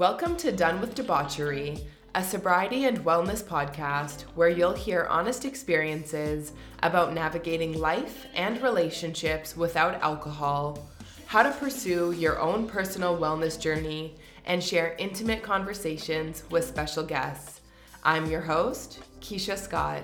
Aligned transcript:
Welcome 0.00 0.38
to 0.38 0.50
Done 0.50 0.80
with 0.80 0.94
Debauchery, 0.94 1.78
a 2.14 2.24
sobriety 2.24 2.86
and 2.86 3.04
wellness 3.04 3.44
podcast 3.44 4.22
where 4.34 4.48
you'll 4.48 4.72
hear 4.72 5.04
honest 5.10 5.44
experiences 5.44 6.52
about 6.82 7.12
navigating 7.12 7.78
life 7.78 8.24
and 8.34 8.62
relationships 8.62 9.58
without 9.58 10.00
alcohol, 10.00 10.88
how 11.26 11.42
to 11.42 11.50
pursue 11.50 12.12
your 12.12 12.40
own 12.40 12.66
personal 12.66 13.18
wellness 13.18 13.60
journey, 13.60 14.14
and 14.46 14.64
share 14.64 14.96
intimate 14.98 15.42
conversations 15.42 16.44
with 16.48 16.64
special 16.64 17.04
guests. 17.04 17.60
I'm 18.02 18.24
your 18.24 18.40
host, 18.40 19.00
Keisha 19.20 19.58
Scott. 19.58 20.02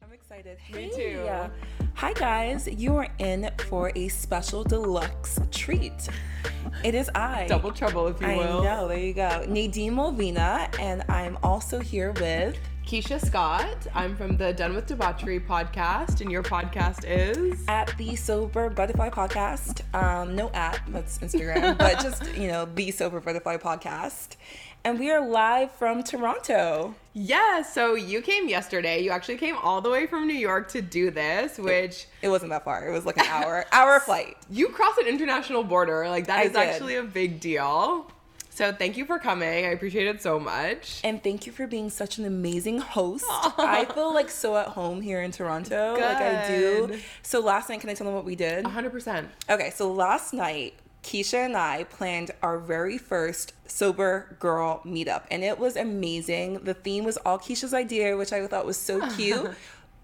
I'm 0.00 0.12
excited. 0.12 0.58
Me 0.72 0.92
too. 0.94 1.28
Hi, 1.98 2.12
guys. 2.12 2.68
You 2.68 2.94
are 2.94 3.08
in 3.18 3.50
for 3.66 3.90
a 3.96 4.06
special 4.06 4.62
deluxe 4.62 5.40
treat. 5.50 6.08
It 6.84 6.94
is 6.94 7.10
I. 7.12 7.46
Double 7.48 7.72
trouble, 7.72 8.06
if 8.06 8.20
you 8.20 8.28
will. 8.28 8.60
I 8.60 8.62
know. 8.62 8.86
There 8.86 8.98
you 8.98 9.12
go. 9.12 9.44
Nadine 9.48 9.94
Mulvina, 9.94 10.72
and 10.78 11.02
I'm 11.08 11.36
also 11.42 11.80
here 11.80 12.12
with. 12.12 12.56
Keisha 12.86 13.22
Scott. 13.22 13.86
I'm 13.94 14.16
from 14.16 14.36
the 14.36 14.52
Done 14.52 14.76
with 14.76 14.86
Debauchery 14.86 15.40
podcast, 15.40 16.20
and 16.20 16.30
your 16.30 16.44
podcast 16.44 17.04
is. 17.04 17.64
At 17.66 17.92
the 17.98 18.14
Sober 18.14 18.70
Butterfly 18.70 19.10
Podcast. 19.10 19.82
Um, 19.92 20.36
no 20.36 20.50
at, 20.50 20.80
that's 20.88 21.18
Instagram, 21.18 21.76
but 21.78 21.98
just, 22.00 22.32
you 22.36 22.46
know, 22.46 22.64
the 22.76 22.92
Sober 22.92 23.20
Butterfly 23.20 23.56
Podcast. 23.56 24.36
And 24.84 24.98
we 24.98 25.10
are 25.10 25.26
live 25.26 25.72
from 25.72 26.02
Toronto. 26.02 26.94
Yeah, 27.12 27.62
so 27.62 27.94
you 27.94 28.22
came 28.22 28.48
yesterday. 28.48 29.02
You 29.02 29.10
actually 29.10 29.36
came 29.36 29.56
all 29.56 29.80
the 29.80 29.90
way 29.90 30.06
from 30.06 30.26
New 30.26 30.34
York 30.34 30.68
to 30.70 30.80
do 30.80 31.10
this, 31.10 31.58
which 31.58 32.06
It 32.22 32.28
wasn't 32.28 32.50
that 32.50 32.64
far. 32.64 32.88
It 32.88 32.92
was 32.92 33.04
like 33.04 33.18
an 33.18 33.26
hour, 33.26 33.66
hour 33.72 34.00
flight. 34.00 34.36
you 34.48 34.68
crossed 34.68 34.98
an 34.98 35.06
international 35.06 35.64
border. 35.64 36.08
Like 36.08 36.26
that 36.28 36.38
I 36.38 36.42
is 36.44 36.52
did. 36.52 36.58
actually 36.60 36.94
a 36.96 37.02
big 37.02 37.40
deal. 37.40 38.10
So 38.50 38.72
thank 38.72 38.96
you 38.96 39.04
for 39.04 39.18
coming. 39.18 39.66
I 39.66 39.70
appreciate 39.70 40.06
it 40.08 40.22
so 40.22 40.40
much. 40.40 41.00
And 41.04 41.22
thank 41.22 41.46
you 41.46 41.52
for 41.52 41.66
being 41.66 41.90
such 41.90 42.18
an 42.18 42.24
amazing 42.24 42.78
host. 42.78 43.24
I 43.28 43.84
feel 43.94 44.12
like 44.12 44.30
so 44.30 44.56
at 44.56 44.68
home 44.68 45.00
here 45.00 45.22
in 45.22 45.30
Toronto. 45.32 45.92
Like 45.94 46.16
I 46.16 46.48
do. 46.48 46.98
So 47.22 47.40
last 47.40 47.68
night, 47.68 47.80
can 47.80 47.90
I 47.90 47.94
tell 47.94 48.06
them 48.06 48.14
what 48.14 48.24
we 48.24 48.34
did? 48.36 48.64
100%. 48.64 49.26
Okay, 49.50 49.70
so 49.70 49.92
last 49.92 50.32
night, 50.34 50.74
Keisha 51.08 51.42
and 51.46 51.56
I 51.56 51.84
planned 51.84 52.32
our 52.42 52.58
very 52.58 52.98
first 52.98 53.54
sober 53.66 54.36
girl 54.38 54.82
meetup, 54.84 55.22
and 55.30 55.42
it 55.42 55.58
was 55.58 55.74
amazing. 55.74 56.58
The 56.64 56.74
theme 56.74 57.04
was 57.04 57.16
all 57.24 57.38
Keisha's 57.38 57.72
idea, 57.72 58.14
which 58.14 58.30
I 58.30 58.46
thought 58.46 58.66
was 58.66 58.76
so 58.76 59.00
cute. 59.16 59.50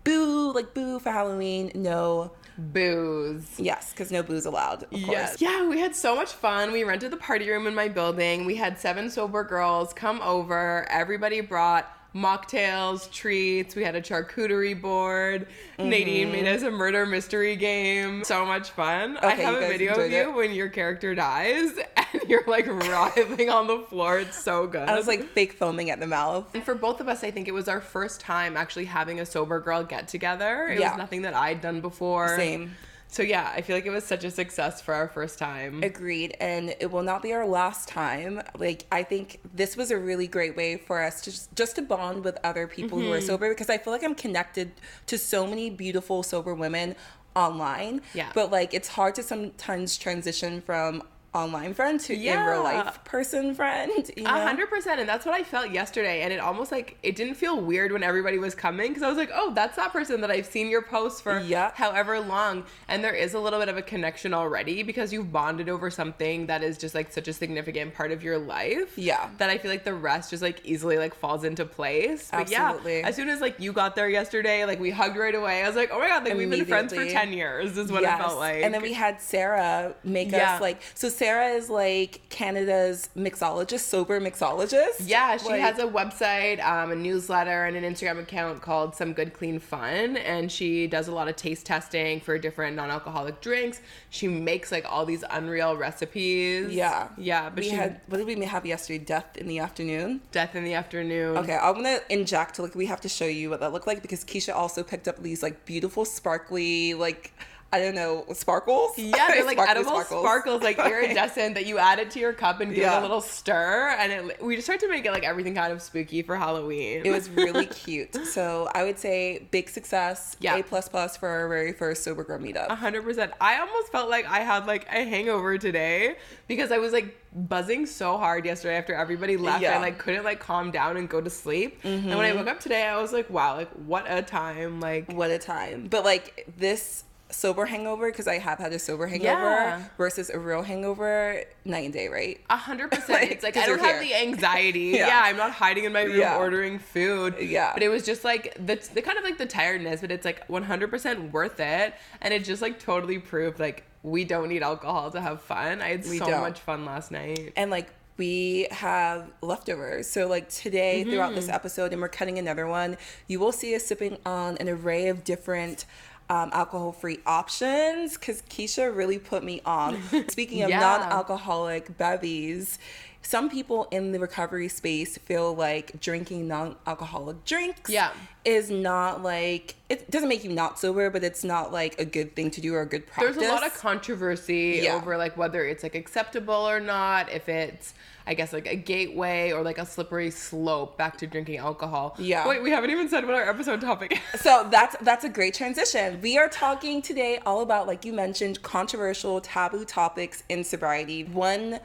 boo, 0.03 0.53
like 0.55 0.73
boo 0.73 0.99
for 0.99 1.11
Halloween. 1.13 1.71
No, 1.75 2.33
Booze. 2.57 3.59
yes, 3.59 3.91
because 3.91 4.11
no 4.11 4.23
booze 4.23 4.47
allowed. 4.47 4.85
Of 4.85 4.91
course. 4.93 5.03
Yes. 5.09 5.41
Yeah, 5.43 5.69
we 5.69 5.79
had 5.79 5.95
so 5.95 6.17
much 6.17 6.33
fun. 6.33 6.73
We 6.73 6.85
rented 6.85 7.11
the 7.11 7.17
party 7.19 7.51
room 7.51 7.67
in 7.67 7.75
my 7.75 7.89
building. 7.89 8.47
We 8.47 8.57
had 8.57 8.79
seven 8.79 9.11
sober 9.11 9.45
girls 9.45 9.93
come 9.93 10.23
over. 10.23 10.87
Everybody 10.91 11.43
brought 11.43 11.87
mocktails, 12.15 13.11
treats. 13.11 13.75
We 13.75 13.83
had 13.85 13.95
a 13.97 14.01
charcuterie 14.01 14.81
board. 14.81 15.49
Mm-hmm. 15.79 15.89
Nadine 15.91 16.33
made 16.33 16.47
us 16.47 16.63
a 16.63 16.71
murder 16.71 17.07
mystery 17.07 17.57
game. 17.57 18.25
So 18.25 18.47
much 18.47 18.71
fun. 18.71 19.17
I 19.19 19.31
have 19.33 19.55
a 19.55 19.61
video 19.69 19.95
of 19.95 20.11
you 20.11 20.31
it? 20.31 20.35
when 20.35 20.53
your 20.53 20.69
character 20.69 21.15
dies 21.15 21.73
and 21.97 22.23
you're 22.29 22.45
like 22.47 22.67
writhing 22.67 23.51
on 23.51 23.67
the 23.67 23.81
floor. 23.81 24.21
It's 24.21 24.41
so 24.43 24.67
good. 24.67 24.89
I 24.89 24.95
was 24.97 25.07
like 25.07 25.25
fake 25.31 25.55
foaming 25.55 25.91
at 25.91 26.01
the 26.01 26.07
mouth. 26.07 26.55
And 26.55 26.63
for 26.63 26.75
both 26.75 27.01
of 27.01 27.09
us, 27.09 27.25
I 27.25 27.31
think 27.31 27.49
it 27.49 27.53
was 27.55 27.69
our 27.69 27.81
first 27.81 28.21
time 28.21 28.57
actually 28.57 28.85
having 28.87 29.21
a 29.21 29.27
sober 29.27 29.61
girl 29.61 29.83
get 29.83 30.09
together. 30.09 30.69
It 30.69 30.79
Yeah. 30.81 30.91
was 30.91 30.99
nothing 30.99 31.23
that 31.23 31.35
I'd 31.35 31.61
done 31.61 31.81
before. 31.81 32.37
Same. 32.37 32.77
So 33.15 33.23
yeah, 33.23 33.53
I 33.55 33.61
feel 33.61 33.77
like 33.77 33.87
it 33.87 33.91
was 33.91 34.03
such 34.03 34.25
a 34.25 34.31
success 34.33 34.81
for 34.81 34.93
our 34.93 35.07
first 35.07 35.39
time. 35.39 35.85
Agreed. 35.85 36.37
And 36.41 36.75
it 36.81 36.91
will 36.91 37.05
not 37.05 37.23
be 37.23 37.33
our 37.33 37.47
last 37.47 37.89
time. 37.89 38.43
Like, 38.59 38.87
I 38.91 39.05
think 39.05 39.39
this 39.55 39.77
was 39.77 39.93
a 39.93 39.97
really 39.97 40.27
great 40.27 40.57
way 40.57 40.79
for 40.79 41.01
us 41.01 41.21
to 41.21 41.31
just, 41.31 41.55
just 41.55 41.77
to 41.77 41.83
bond 41.83 42.25
with 42.25 42.37
other 42.43 42.67
people 42.67 42.99
who 42.99 43.13
are 43.13 43.19
Mm-hmm. 43.19 43.27
sober 43.27 43.49
because 43.51 43.71
I 43.71 43.79
feel 43.79 43.93
like 43.93 44.03
I'm 44.03 44.17
connected 44.17 44.73
to 45.07 45.17
so 45.17 45.47
many 45.47 45.71
beautiful 45.71 46.25
sober 46.25 46.57
women 46.57 46.97
online. 47.37 48.01
Yeah. 48.15 48.33
But 48.35 48.51
like, 48.51 48.75
it's 48.75 48.89
hard 48.89 49.15
to 49.15 49.23
sometimes 49.23 49.97
transition 49.97 50.61
from 50.61 51.05
online 51.35 51.75
friend 51.75 51.99
to 52.01 52.15
in 52.15 52.41
real 52.47 52.63
life 52.63 53.03
person 53.05 53.55
friend. 53.55 53.91
A 54.19 54.29
hundred 54.43 54.71
percent, 54.71 55.01
and 55.01 55.09
that's 55.09 55.27
what 55.27 55.35
I 55.35 55.43
felt 55.43 55.71
yesterday. 55.71 56.23
And 56.23 56.33
it 56.33 56.39
almost 56.39 56.71
like 56.73 56.97
it 57.03 57.17
didn't 57.17 57.35
feel 57.35 57.61
weird 57.61 57.93
when 57.93 58.03
everybody 58.03 58.39
was 58.39 58.55
coming 58.55 58.89
because 58.89 59.03
I 59.03 59.09
was 59.09 59.17
like, 59.19 59.31
"Oh, 59.35 59.53
that's 59.55 59.77
that 59.77 59.93
person 59.93 60.21
that 60.21 60.31
I've 60.31 60.47
seen 60.47 60.69
your 60.69 60.83
posts 60.83 61.21
for 61.21 61.41
Yeah. 61.41 61.73
however 61.75 62.21
long." 62.21 62.65
And 62.89 63.03
there 63.03 63.15
is 63.15 63.35
a 63.35 63.41
little 63.41 63.59
bit 63.59 63.69
of 63.69 63.77
a 63.77 63.83
connection 63.83 64.33
already 64.33 64.83
because 64.83 65.13
you've 65.13 65.33
bonded 65.33 65.69
over 65.69 65.91
something 65.91 66.47
that 66.47 66.63
is 66.63 66.79
just 66.79 66.95
like 66.95 67.13
such 67.13 67.27
a 67.29 67.33
significant 67.33 67.95
part 67.95 68.13
of 68.13 68.23
your 68.23 68.39
life. 68.39 68.97
Yeah. 68.97 69.29
that 69.39 69.51
I 69.51 69.59
feel 69.59 69.71
like 69.71 69.85
the 69.85 69.95
rest 69.95 70.31
just 70.31 70.43
like 70.43 70.61
easily 70.65 70.99
like 70.99 71.15
falls 71.15 71.45
into 71.45 71.65
place. 71.65 72.29
But 72.31 72.53
Absolutely. 72.53 73.01
yeah, 73.01 73.09
as 73.09 73.17
soon 73.17 73.29
as 73.29 73.41
like 73.41 73.59
you 73.59 73.73
got 73.73 73.97
there 73.97 74.09
yesterday, 74.09 74.65
like 74.65 74.79
we 74.79 74.91
hugged 74.91 75.17
right 75.17 75.35
away. 75.35 75.63
I 75.65 75.67
was 75.67 75.75
like, 75.77 75.91
"Oh 75.93 75.99
my 75.99 76.09
god, 76.09 76.25
like 76.25 76.35
we've 76.37 76.49
been 76.51 76.65
friends 76.65 76.95
for 76.95 77.05
ten 77.05 77.33
years." 77.33 77.77
Is 77.77 77.91
what 77.91 78.03
Yes. 78.03 78.21
it 78.21 78.23
felt 78.23 78.39
like. 78.39 78.63
And 78.63 78.73
then 78.73 78.83
we 78.83 78.93
had 78.93 79.21
Sarah 79.21 79.95
make 80.05 80.31
Yeah. 80.31 80.55
us 80.55 80.61
like 80.61 80.81
so 80.95 81.09
Sarah 81.09 81.24
is 81.25 81.71
like 81.71 82.21
Canada's 82.29 83.09
mixologist, 83.17 83.81
sober 83.81 84.21
mixologist. 84.21 84.97
Yeah, 85.01 85.37
she 85.37 85.49
Like- 85.49 85.61
has 85.61 85.79
a 85.79 85.87
website, 85.87 86.65
um, 86.65 86.91
a 86.93 86.95
newsletter, 86.95 87.65
and 87.65 87.77
an 87.77 87.85
Instagram 87.85 88.21
account 88.21 88.61
called 88.63 88.95
Some 88.95 89.13
Good 89.13 89.33
Clean 89.33 89.59
Fun. 89.59 90.17
And 90.17 90.51
she 90.53 90.87
does 90.87 91.09
a 91.09 91.13
lot 91.13 91.29
of 91.29 91.37
taste 91.37 91.67
testing 91.67 92.21
for 92.21 92.39
different 92.39 92.77
non 92.77 92.91
alcoholic 92.91 93.41
drinks. 93.41 93.81
She 94.11 94.29
makes 94.29 94.71
like 94.71 94.85
all 94.91 95.05
these 95.07 95.25
unreal 95.31 95.77
recipes. 95.77 96.73
Yeah. 96.73 97.09
Yeah, 97.17 97.49
but 97.51 97.65
we 97.65 97.71
she 97.71 97.77
had 97.77 98.01
what 98.09 98.19
did 98.19 98.27
we 98.27 98.45
have 98.45 98.67
yesterday? 98.67 98.99
Death 99.05 99.37
in 99.37 99.49
the 99.49 99.59
afternoon. 99.59 100.21
Death 100.31 100.55
in 100.55 100.65
the 100.65 100.75
Afternoon. 100.75 101.37
Okay, 101.39 101.57
I'm 101.57 101.75
gonna 101.75 102.01
inject 102.11 102.59
like 102.59 102.75
we 102.75 102.87
have 102.87 103.01
to 103.03 103.09
show 103.09 103.25
you 103.27 103.49
what 103.51 103.61
that 103.61 103.73
looked 103.73 103.87
like 103.87 104.03
because 104.03 104.25
Keisha 104.25 104.55
also 104.55 104.83
picked 104.83 105.09
up 105.09 105.23
these 105.23 105.43
like 105.43 105.65
beautiful 105.65 106.05
sparkly 106.05 106.95
like 106.95 107.33
I 107.75 107.81
don't 107.81 107.97
know 107.97 108.25
sparkles. 108.33 108.97
Yeah, 108.97 109.27
they're 109.29 109.45
like 109.53 109.59
edible 109.59 109.91
sparkles, 109.91 110.23
sparkles 110.23 110.63
like 110.63 110.79
iridescent 110.93 111.57
that 111.57 111.67
you 111.67 111.79
add 111.79 111.99
it 111.99 112.09
to 112.13 112.21
your 112.21 112.33
cup 112.33 112.61
and 112.61 112.73
give 112.73 112.85
it 112.85 112.97
a 112.97 113.01
little 113.01 113.21
stir. 113.21 113.97
And 113.99 114.13
it, 114.13 114.43
we 114.43 114.55
just 114.55 114.67
tried 114.67 114.79
to 114.81 114.89
make 114.89 115.05
it 115.05 115.11
like 115.11 115.25
everything 115.25 115.57
kind 115.57 115.73
of 115.73 115.83
spooky 115.83 116.23
for 116.23 116.37
Halloween. 116.37 117.03
It 117.05 117.11
was 117.11 117.29
really 117.29 117.67
cute. 117.85 118.15
So 118.27 118.71
I 118.73 118.85
would 118.85 118.97
say 118.97 119.49
big 119.51 119.69
success. 119.69 120.37
Yeah. 120.39 120.57
A 120.57 120.63
plus 120.63 120.89
plus 120.89 121.17
for 121.17 121.29
our 121.29 121.49
very 121.49 121.73
first 121.73 122.05
sober 122.05 122.23
girl 122.23 122.39
meetup. 122.39 122.69
A 122.69 122.77
hundred 122.77 123.03
percent. 123.03 123.33
I 123.41 123.59
almost 123.59 123.91
felt 123.91 124.09
like 124.09 124.27
I 124.27 124.41
had 124.41 124.67
like 124.67 124.87
a 124.87 125.05
hangover 125.05 125.59
today 125.59 126.15
because 126.47 126.71
I 126.71 126.79
was 126.79 126.93
like 126.93 127.21
buzzing 127.35 127.87
so 127.87 128.17
hard 128.17 128.47
yesterday 128.47 128.77
after 128.77 128.95
everybody 128.95 129.37
left. 129.37 129.63
Yeah. 129.63 129.73
Mm-hmm. 129.73 129.79
I 129.79 129.87
like 129.89 129.99
couldn't 129.99 130.23
like 130.23 130.39
calm 130.39 130.71
down 130.71 130.97
and 130.97 131.09
go 131.09 131.21
to 131.21 131.31
sleep. 131.31 131.81
And 131.83 132.07
when 132.07 132.21
I 132.21 132.33
woke 132.35 132.47
up 132.47 132.61
today, 132.61 132.87
I 132.87 133.01
was 133.01 133.13
like, 133.13 133.29
wow, 133.31 133.57
like 133.57 133.71
what 133.73 134.05
a 134.09 134.23
time. 134.23 134.79
Like 134.79 135.13
What 135.13 135.33
a 135.33 135.39
time. 135.39 135.89
But 135.91 136.05
like 136.05 136.47
this 136.57 137.03
sober 137.35 137.67
hangover 137.67 138.11
because 138.11 138.27
I 138.29 138.39
have 138.39 138.59
had 138.59 138.73
a 138.73 138.79
sober 138.79 139.07
hangover 139.07 139.31
Yeah. 139.43 139.83
versus 139.99 140.31
a 140.31 140.39
real 140.39 140.63
hangover 140.63 141.43
night 141.65 141.85
and 141.85 141.93
day, 141.93 142.09
right? 142.09 142.41
a 142.51 142.57
hundred 142.57 142.91
percent. 142.91 143.31
It's 143.33 143.43
like 143.43 143.57
I 143.57 143.67
don't 143.67 143.79
have 143.81 144.01
here. 144.01 144.05
the 144.05 144.15
anxiety. 144.29 144.81
Yeah. 144.95 145.07
yeah. 145.09 145.23
I'm 145.25 145.37
not 145.37 145.51
hiding 145.53 145.85
in 145.85 145.93
my 145.93 146.03
room 146.03 146.19
Yeah. 146.19 146.39
ordering 146.39 146.79
food. 146.79 147.37
Yeah. 147.41 147.73
But 147.75 147.83
it 147.83 147.89
was 147.89 148.05
just 148.05 148.25
like 148.25 148.55
the, 148.55 148.77
the 148.95 149.03
kind 149.03 149.19
of 149.19 149.25
like 149.25 149.39
the 149.39 149.47
tiredness, 149.47 150.01
but 150.01 150.11
it's 150.11 150.25
like 150.25 150.47
100% 150.49 151.33
worth 151.33 151.61
it. 151.61 151.95
And 152.21 152.33
it 152.35 152.45
just 152.45 152.63
like 152.63 152.79
totally 152.79 153.19
proved 153.19 153.59
like 153.59 153.85
we 154.03 154.25
don't 154.25 154.49
need 154.49 154.63
alcohol 154.63 155.11
to 155.11 155.21
have 155.21 155.41
fun. 155.43 155.81
I 155.81 155.89
had 155.89 156.05
We 156.07 156.19
so 156.19 156.27
don't. 156.27 156.41
much 156.43 156.61
fun 156.61 156.85
last 156.85 157.11
night. 157.11 157.53
and 157.57 157.71
like 157.71 157.91
we 158.17 158.69
have 158.71 159.29
leftovers. 159.43 160.07
So 160.09 160.29
like 160.29 160.49
today 160.49 161.03
throughout 161.03 161.29
Mm-hmm. 161.31 161.35
this 161.37 161.49
episode, 161.49 161.93
and 161.93 162.01
we're 162.01 162.09
cutting 162.09 162.39
another 162.39 162.67
one, 162.69 162.97
you 163.27 163.41
will 163.41 163.51
see 163.51 163.75
us 163.75 163.85
sipping 163.85 164.19
on 164.25 164.57
an 164.59 164.69
array 164.69 165.09
of 165.09 165.25
different 165.25 165.85
um, 166.31 166.51
alcohol-free 166.53 167.21
options 167.27 168.17
because 168.17 168.43
Keisha 168.43 168.95
really 168.95 169.19
put 169.19 169.45
me 169.45 169.61
on. 169.65 170.01
Speaking 170.29 170.63
of 170.63 170.71
Yeah. 170.71 170.81
non-alcoholic 170.81 171.97
bevies. 171.99 172.79
Some 173.27 173.49
people 173.49 173.89
in 173.91 174.13
the 174.13 174.19
recovery 174.21 174.69
space 174.69 175.17
feel 175.17 175.55
like 175.55 175.99
drinking 175.99 176.47
non-alcoholic 176.47 177.45
drinks 177.47 177.91
Yeah. 177.91 178.11
is 178.45 178.71
not 178.71 179.23
like 179.23 179.77
it 179.89 180.11
doesn't 180.11 180.29
make 180.29 180.45
you 180.45 180.53
not 180.53 180.79
sober, 180.79 181.09
but 181.09 181.25
it's 181.25 181.43
not 181.43 181.73
like 181.73 181.99
a 181.99 182.05
good 182.05 182.37
thing 182.37 182.51
to 182.53 182.61
do 182.61 182.75
or 182.75 182.83
a 182.83 182.87
good 182.87 183.07
practice. 183.07 183.37
There's 183.37 183.49
a 183.49 183.53
lot 183.53 183.67
of 183.67 183.73
controversy 183.75 184.81
Yeah. 184.85 184.95
over 184.97 185.17
like 185.17 185.37
whether 185.39 185.65
it's 185.65 185.83
like 185.83 185.95
acceptable 185.95 186.55
or 186.69 186.81
not, 186.81 187.33
if 187.33 187.49
it's 187.49 187.95
I 188.27 188.33
guess 188.35 188.53
like 188.55 188.67
a 188.67 188.75
gateway 188.77 189.53
or 189.53 189.63
like 189.63 189.77
a 189.79 189.85
slippery 189.87 190.31
slope 190.31 190.97
back 190.97 191.19
to 191.19 191.27
drinking 191.27 191.59
alcohol. 191.59 192.15
Yeah. 192.19 192.47
Wait, 192.49 192.63
we 192.63 192.71
haven't 192.71 192.91
even 192.91 193.09
said 193.09 193.27
what 193.27 193.35
our 193.35 193.49
episode 193.49 193.81
topic 193.81 194.19
is. 194.35 194.41
so 194.41 194.67
that's 194.71 194.97
that's 195.01 195.25
a 195.25 195.29
great 195.31 195.55
transition. 195.55 196.21
We 196.21 196.37
are 196.39 196.49
talking 196.49 197.01
today 197.03 197.39
all 197.47 197.63
about, 197.63 197.87
like 197.87 198.05
you 198.05 198.13
mentioned, 198.13 198.63
controversial 198.63 199.41
taboo 199.41 199.85
topics 199.87 200.43
in 200.51 200.63
sobriety. 200.65 201.25
One 201.25 201.81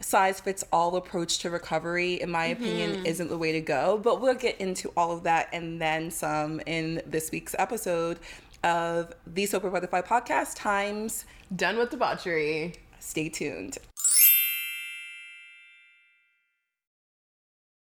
size 0.00 0.40
fits 0.40 0.64
all 0.72 0.96
approach 0.96 1.38
to 1.40 1.50
recovery, 1.50 2.20
in 2.20 2.30
my 2.30 2.46
opinion, 2.46 2.92
mm-hmm. 2.92 3.06
isn't 3.06 3.28
the 3.28 3.38
way 3.38 3.52
to 3.52 3.60
go. 3.60 3.98
But 4.02 4.20
we'll 4.20 4.34
get 4.34 4.60
into 4.60 4.92
all 4.96 5.12
of 5.12 5.24
that 5.24 5.48
and 5.52 5.80
then 5.80 6.10
some 6.10 6.60
in 6.66 7.02
this 7.06 7.30
week's 7.30 7.54
episode. 7.58 8.18
of 8.64 9.12
the 9.24 9.46
Sober 9.46 9.70
Butterfly 9.70 10.00
podcast 10.02 10.56
times. 10.56 11.24
Done 11.54 11.78
with 11.78 11.90
debauchery. 11.90 12.74
Stay 12.98 13.28
tuned. 13.28 13.78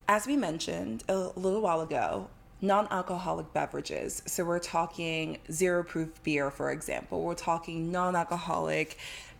As 0.09 0.25
we 0.25 0.37
mentioned 0.37 1.03
a 1.09 1.17
little 1.35 1.61
while 1.61 1.81
ago, 1.81 2.29
non 2.61 2.87
alcoholic 2.91 3.51
beverages. 3.53 4.23
So 4.25 4.45
we're 4.45 4.59
talking 4.59 5.37
zero 5.51 5.83
proof 5.83 6.21
beer, 6.23 6.49
for 6.49 6.71
example. 6.71 7.23
We're 7.23 7.35
talking 7.35 7.91
non 7.91 8.15
alcoholic 8.15 8.97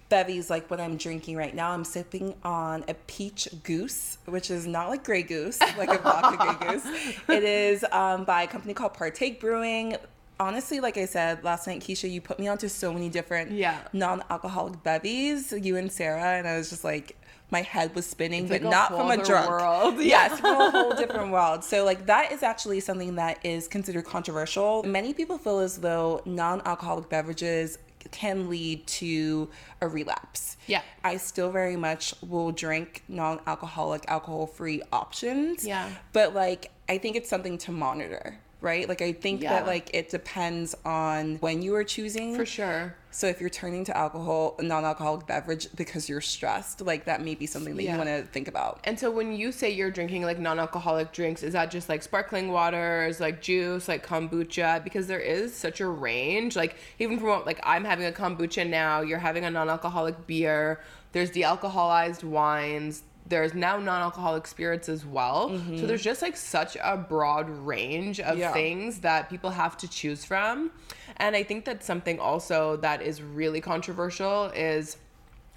bevies 0.10 0.50
like 0.50 0.70
what 0.70 0.80
I'm 0.80 0.98
drinking 0.98 1.36
right 1.38 1.54
now. 1.54 1.72
I'm 1.72 1.84
sipping 1.84 2.34
on 2.44 2.84
a 2.88 2.94
peach 2.94 3.48
goose, 3.64 4.18
which 4.26 4.50
is 4.50 4.66
not 4.66 4.90
like 4.90 5.04
Grey 5.04 5.24
Goose, 5.24 5.60
like 5.78 5.90
a 5.90 5.98
vodka 5.98 6.56
Grey 6.60 6.72
Goose. 6.74 6.86
It 7.28 7.44
is 7.44 7.86
um, 7.92 8.24
by 8.24 8.44
a 8.44 8.48
company 8.48 8.74
called 8.74 8.94
Partake 8.94 9.40
Brewing. 9.40 9.98
Honestly, 10.40 10.80
like 10.80 10.98
I 10.98 11.06
said 11.06 11.44
last 11.44 11.66
night, 11.68 11.82
Keisha, 11.82 12.10
you 12.10 12.22
put 12.22 12.40
me 12.40 12.48
onto 12.48 12.68
so 12.68 12.94
many 12.94 13.10
different 13.10 13.52
Yeah. 13.52 13.80
non-alcoholic 13.92 14.84
bevies, 14.84 15.52
you 15.52 15.76
and 15.78 15.92
Sarah, 15.92 16.38
and 16.38 16.48
I 16.48 16.58
was 16.58 16.70
just 16.70 16.84
like, 16.84 17.18
my 17.50 17.62
head 17.62 17.96
was 17.96 18.06
spinning, 18.06 18.44
It's 18.44 18.50
but 18.52 18.62
like 18.62 18.70
not 18.72 18.90
from 18.90 19.10
a 19.10 19.18
drunk. 19.24 19.50
world. 19.50 19.96
Yes, 20.00 20.40
from 20.40 20.60
a 20.62 20.70
whole 20.70 20.94
different 20.96 21.32
world. 21.32 21.64
So 21.64 21.84
like 21.86 22.06
that 22.06 22.32
is 22.32 22.44
actually 22.44 22.82
something 22.82 23.16
that 23.16 23.40
is 23.46 23.68
considered 23.68 24.06
controversial. 24.06 24.84
Many 24.84 25.14
people 25.14 25.38
feel 25.38 25.60
as 25.60 25.78
though 25.80 26.22
non-alcoholic 26.26 27.10
beverages 27.10 27.78
can 28.12 28.50
lead 28.50 28.86
to 28.88 29.50
a 29.82 29.88
relapse. 29.88 30.58
Yeah. 30.68 30.82
I 31.04 31.18
still 31.18 31.52
very 31.52 31.76
much 31.76 32.14
will 32.22 32.52
drink 32.52 33.04
non-alcoholic, 33.08 34.06
alcohol-free 34.08 34.82
options. 34.92 35.66
Yeah. 35.66 35.90
But 36.14 36.34
like 36.34 36.72
I 36.90 36.98
think 36.98 37.16
it's 37.16 37.30
something 37.30 37.58
to 37.60 37.72
monitor, 37.72 38.40
right? 38.62 38.88
Like 38.90 39.02
I 39.02 39.12
think 39.14 39.42
Yeah. 39.44 39.52
that 39.52 39.68
like 39.68 39.90
it 39.94 40.10
depends 40.10 40.76
on 40.84 41.38
when 41.38 41.62
you 41.62 41.76
are 41.76 41.84
choosing. 41.84 42.36
For 42.36 42.46
sure. 42.46 42.96
So 43.12 43.26
if 43.28 43.40
you're 43.42 43.50
turning 43.50 43.84
to 43.86 43.98
alcohol, 43.98 44.56
non-alcoholic 44.60 45.26
beverage 45.26 45.68
because 45.76 46.08
you're 46.08 46.22
stressed, 46.22 46.82
like 46.82 47.06
that 47.06 47.22
may 47.24 47.34
be 47.36 47.46
something 47.48 47.76
that 47.76 47.84
Yeah. 47.84 47.94
you 47.94 47.98
want 47.98 48.10
to 48.10 48.24
think 48.32 48.48
about. 48.48 48.80
And 48.84 49.00
so 49.00 49.10
when 49.10 49.34
you 49.36 49.52
say 49.52 49.70
you're 49.72 49.90
drinking 49.92 50.24
like 50.24 50.38
non-alcoholic 50.40 51.14
drinks, 51.14 51.42
is 51.44 51.54
that 51.54 51.72
just 51.72 51.90
like 51.90 52.04
sparkling 52.04 52.52
waters, 52.52 53.20
like 53.20 53.42
juice, 53.42 53.88
like 53.88 54.06
kombucha? 54.06 54.84
Because 54.84 55.08
there 55.08 55.20
is 55.20 55.56
such 55.56 55.80
a 55.82 55.88
range. 55.88 56.56
Like 56.56 56.76
even 57.00 57.18
from 57.20 57.30
what 57.30 57.46
like 57.46 57.60
I'm 57.64 57.84
having 57.86 58.06
a 58.06 58.12
kombucha 58.12 58.68
now, 58.68 59.02
you're 59.02 59.20
having 59.20 59.46
a 59.46 59.50
non-alcoholic 59.52 60.28
beer. 60.28 60.80
There's 61.14 61.32
de-alcoholized 61.32 62.24
wines. 62.24 63.04
There's 63.28 63.54
now 63.54 63.78
non-alcoholic 63.78 64.48
spirits 64.48 64.88
as 64.90 65.06
well. 65.06 65.50
So 65.50 65.56
mm-hmm. 65.56 65.88
there's 65.88 66.04
just 66.04 66.22
like 66.22 66.38
such 66.38 66.78
a 66.82 66.98
broad 66.98 67.50
range 67.50 68.20
of 68.20 68.38
Yeah. 68.38 68.54
things 68.54 69.00
that 69.00 69.30
people 69.30 69.50
have 69.52 69.78
to 69.78 69.88
choose 69.88 70.24
from. 70.24 70.72
And 71.18 71.36
I 71.36 71.44
think 71.44 71.66
that 71.66 71.84
something 71.84 72.20
also 72.20 72.78
that 72.78 73.02
is 73.02 73.22
really 73.22 73.62
controversial 73.62 74.46
is 74.56 74.98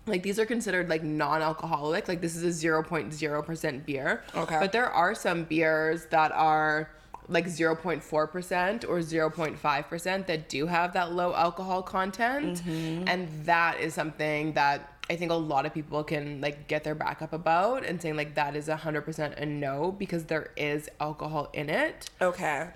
like 0.07 0.23
these 0.23 0.39
are 0.39 0.47
considered 0.47 0.89
like 0.89 1.03
non-alcoholic 1.03 2.09
like 2.09 2.21
this 2.21 2.35
is 2.35 2.43
a 2.43 2.67
0.0% 2.67 3.87
beer 3.87 4.25
Okay. 4.35 4.59
but 4.59 4.73
there 4.73 4.89
are 4.89 5.15
some 5.15 5.45
beers 5.45 6.07
that 6.07 6.33
are 6.33 6.91
like 7.29 7.47
0.4% 7.47 8.85
or 8.89 8.99
0.5% 8.99 10.27
that 10.27 10.49
do 10.49 10.67
have 10.67 10.93
that 10.95 11.13
low 11.13 11.35
alcohol 11.35 11.83
content 11.83 12.63
mm-hmm. 12.63 13.07
and 13.07 13.29
that 13.45 13.79
is 13.79 13.95
something 13.95 14.53
that 14.55 15.00
i 15.11 15.17
think 15.17 15.31
a 15.31 15.35
lot 15.35 15.67
of 15.67 15.75
people 15.75 16.03
can 16.05 16.41
like 16.41 16.69
get 16.69 16.85
their 16.85 16.95
back 16.95 17.21
up 17.21 17.33
about 17.33 17.85
and 17.85 18.01
saying 18.01 18.17
like 18.17 18.35
that 18.35 18.57
is 18.57 18.69
100% 18.69 19.37
a 19.37 19.47
no 19.47 19.93
because 19.93 20.25
there 20.27 20.51
is 20.57 20.89
alcohol 21.01 21.51
in 21.53 21.69
it 21.69 22.09
Okay. 22.23 22.69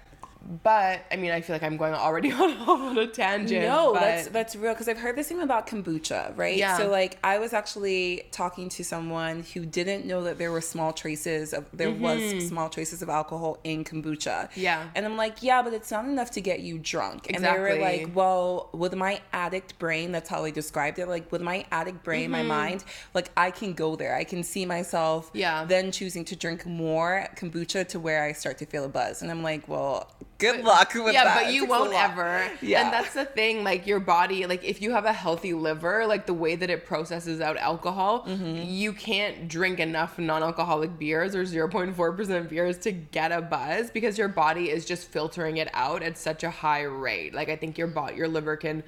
But 0.63 1.05
i 1.11 1.17
mean 1.17 1.31
i 1.31 1.41
feel 1.41 1.55
like 1.55 1.63
i'm 1.63 1.77
going 1.77 1.95
already 1.95 2.31
on, 2.43 2.99
a 2.99 3.07
tangent 3.07 3.63
No, 3.65 3.93
but 3.95 4.01
that's 4.01 4.29
that's 4.29 4.57
real 4.57 4.73
because 4.73 4.89
I've 4.89 4.99
heard 4.99 5.17
this 5.17 5.29
thing 5.29 5.41
about 5.41 5.67
kombucha, 5.67 6.37
right? 6.37 6.57
Yeah. 6.57 6.77
So 6.79 6.91
like 6.91 7.19
I 7.25 7.39
was 7.39 7.53
actually 7.53 8.25
talking 8.31 8.69
to 8.71 8.85
someone 8.85 9.43
who 9.55 9.65
didn't 9.65 10.05
know 10.07 10.23
that 10.25 10.39
there 10.39 10.53
were 10.53 10.61
small 10.61 10.93
traces 10.93 11.53
of 11.53 11.65
there 11.73 11.91
was 11.91 12.47
small 12.49 12.69
traces 12.69 13.03
of 13.03 13.09
alcohol 13.09 13.59
in 13.65 13.85
kombucha. 13.85 14.49
Mm-hmm. 14.49 14.61
Yeah. 14.61 14.89
And 14.95 15.05
I'm 15.07 15.17
like, 15.17 15.43
yeah, 15.43 15.63
but 15.63 15.73
it's 15.73 15.91
not 15.91 16.05
enough 16.05 16.31
to 16.33 16.41
get 16.41 16.61
you 16.61 16.79
drunk. 16.79 17.29
Exactly. 17.29 17.35
And 17.35 17.45
they 17.45 17.59
were 17.61 17.81
like, 17.81 18.15
well, 18.15 18.69
with 18.73 18.95
my 18.95 19.21
addict 19.33 19.79
brain, 19.79 20.13
that's 20.13 20.29
how 20.29 20.43
they 20.43 20.51
described 20.51 20.99
it. 20.99 21.09
Like 21.09 21.31
with 21.33 21.43
my 21.43 21.65
addict 21.71 22.03
brain, 22.03 22.31
my 22.31 22.43
mind, 22.43 22.85
like 23.15 23.31
I 23.37 23.51
can 23.51 23.73
go 23.73 23.97
there. 23.97 24.15
I 24.17 24.25
can 24.25 24.43
see 24.43 24.65
myself 24.67 25.29
Mm-hmm. 25.29 25.39
Yeah. 25.39 25.65
then 25.65 25.91
choosing 25.93 26.25
to 26.27 26.37
drink 26.37 26.67
more 26.67 27.27
kombucha 27.37 27.87
to 27.89 28.01
where 28.01 28.25
I 28.25 28.33
start 28.33 28.59
to 28.59 28.67
feel 28.67 28.85
a 28.85 28.89
buzz. 28.89 29.23
And 29.23 29.31
I'm 29.31 29.43
like, 29.43 29.69
well, 29.69 30.11
good 30.39 30.65
luck 30.65 30.93
with 30.95 31.13
yeah, 31.15 31.25
that. 31.25 31.45
but 31.45 31.53
you 31.53 31.67
won't 31.67 31.93
ever. 31.95 32.49
Yeah. 32.61 32.83
And 32.85 32.93
that's 32.93 33.15
the 33.15 33.25
thing, 33.25 33.65
like 33.65 33.87
your 33.87 34.01
body, 34.01 34.47
like 34.47 34.65
if 34.65 34.83
you 34.83 34.91
have 34.93 35.05
a 35.05 35.13
healthy 35.13 35.53
liver, 35.55 36.07
like 36.07 36.27
the 36.27 36.35
way 36.35 36.57
that 36.57 36.71
it 36.71 36.85
processes 36.87 37.41
out 37.41 37.57
alcohol, 37.57 38.25
Mm-hmm. 38.25 38.63
you 38.69 38.93
can't 38.93 39.49
drink 39.49 39.81
enough 39.81 40.19
non-alcoholic 40.19 40.99
beers 40.99 41.35
or 41.35 41.45
0.4% 41.45 42.49
beers 42.49 42.79
to 42.79 42.93
get 42.93 43.33
a 43.33 43.43
buzz 43.43 43.91
because 43.91 44.17
your 44.19 44.29
body 44.29 44.71
is 44.71 44.85
just 44.85 45.09
filtering 45.09 45.57
it 45.59 45.69
out 45.75 46.03
at 46.03 46.17
such 46.17 46.43
a 46.43 46.51
high 46.51 46.83
rate. 46.83 47.35
Like 47.35 47.49
I 47.49 47.57
think 47.57 47.77
your 47.79 47.87
bot 47.87 48.17
your 48.17 48.29
liver 48.29 48.57
can 48.57 48.83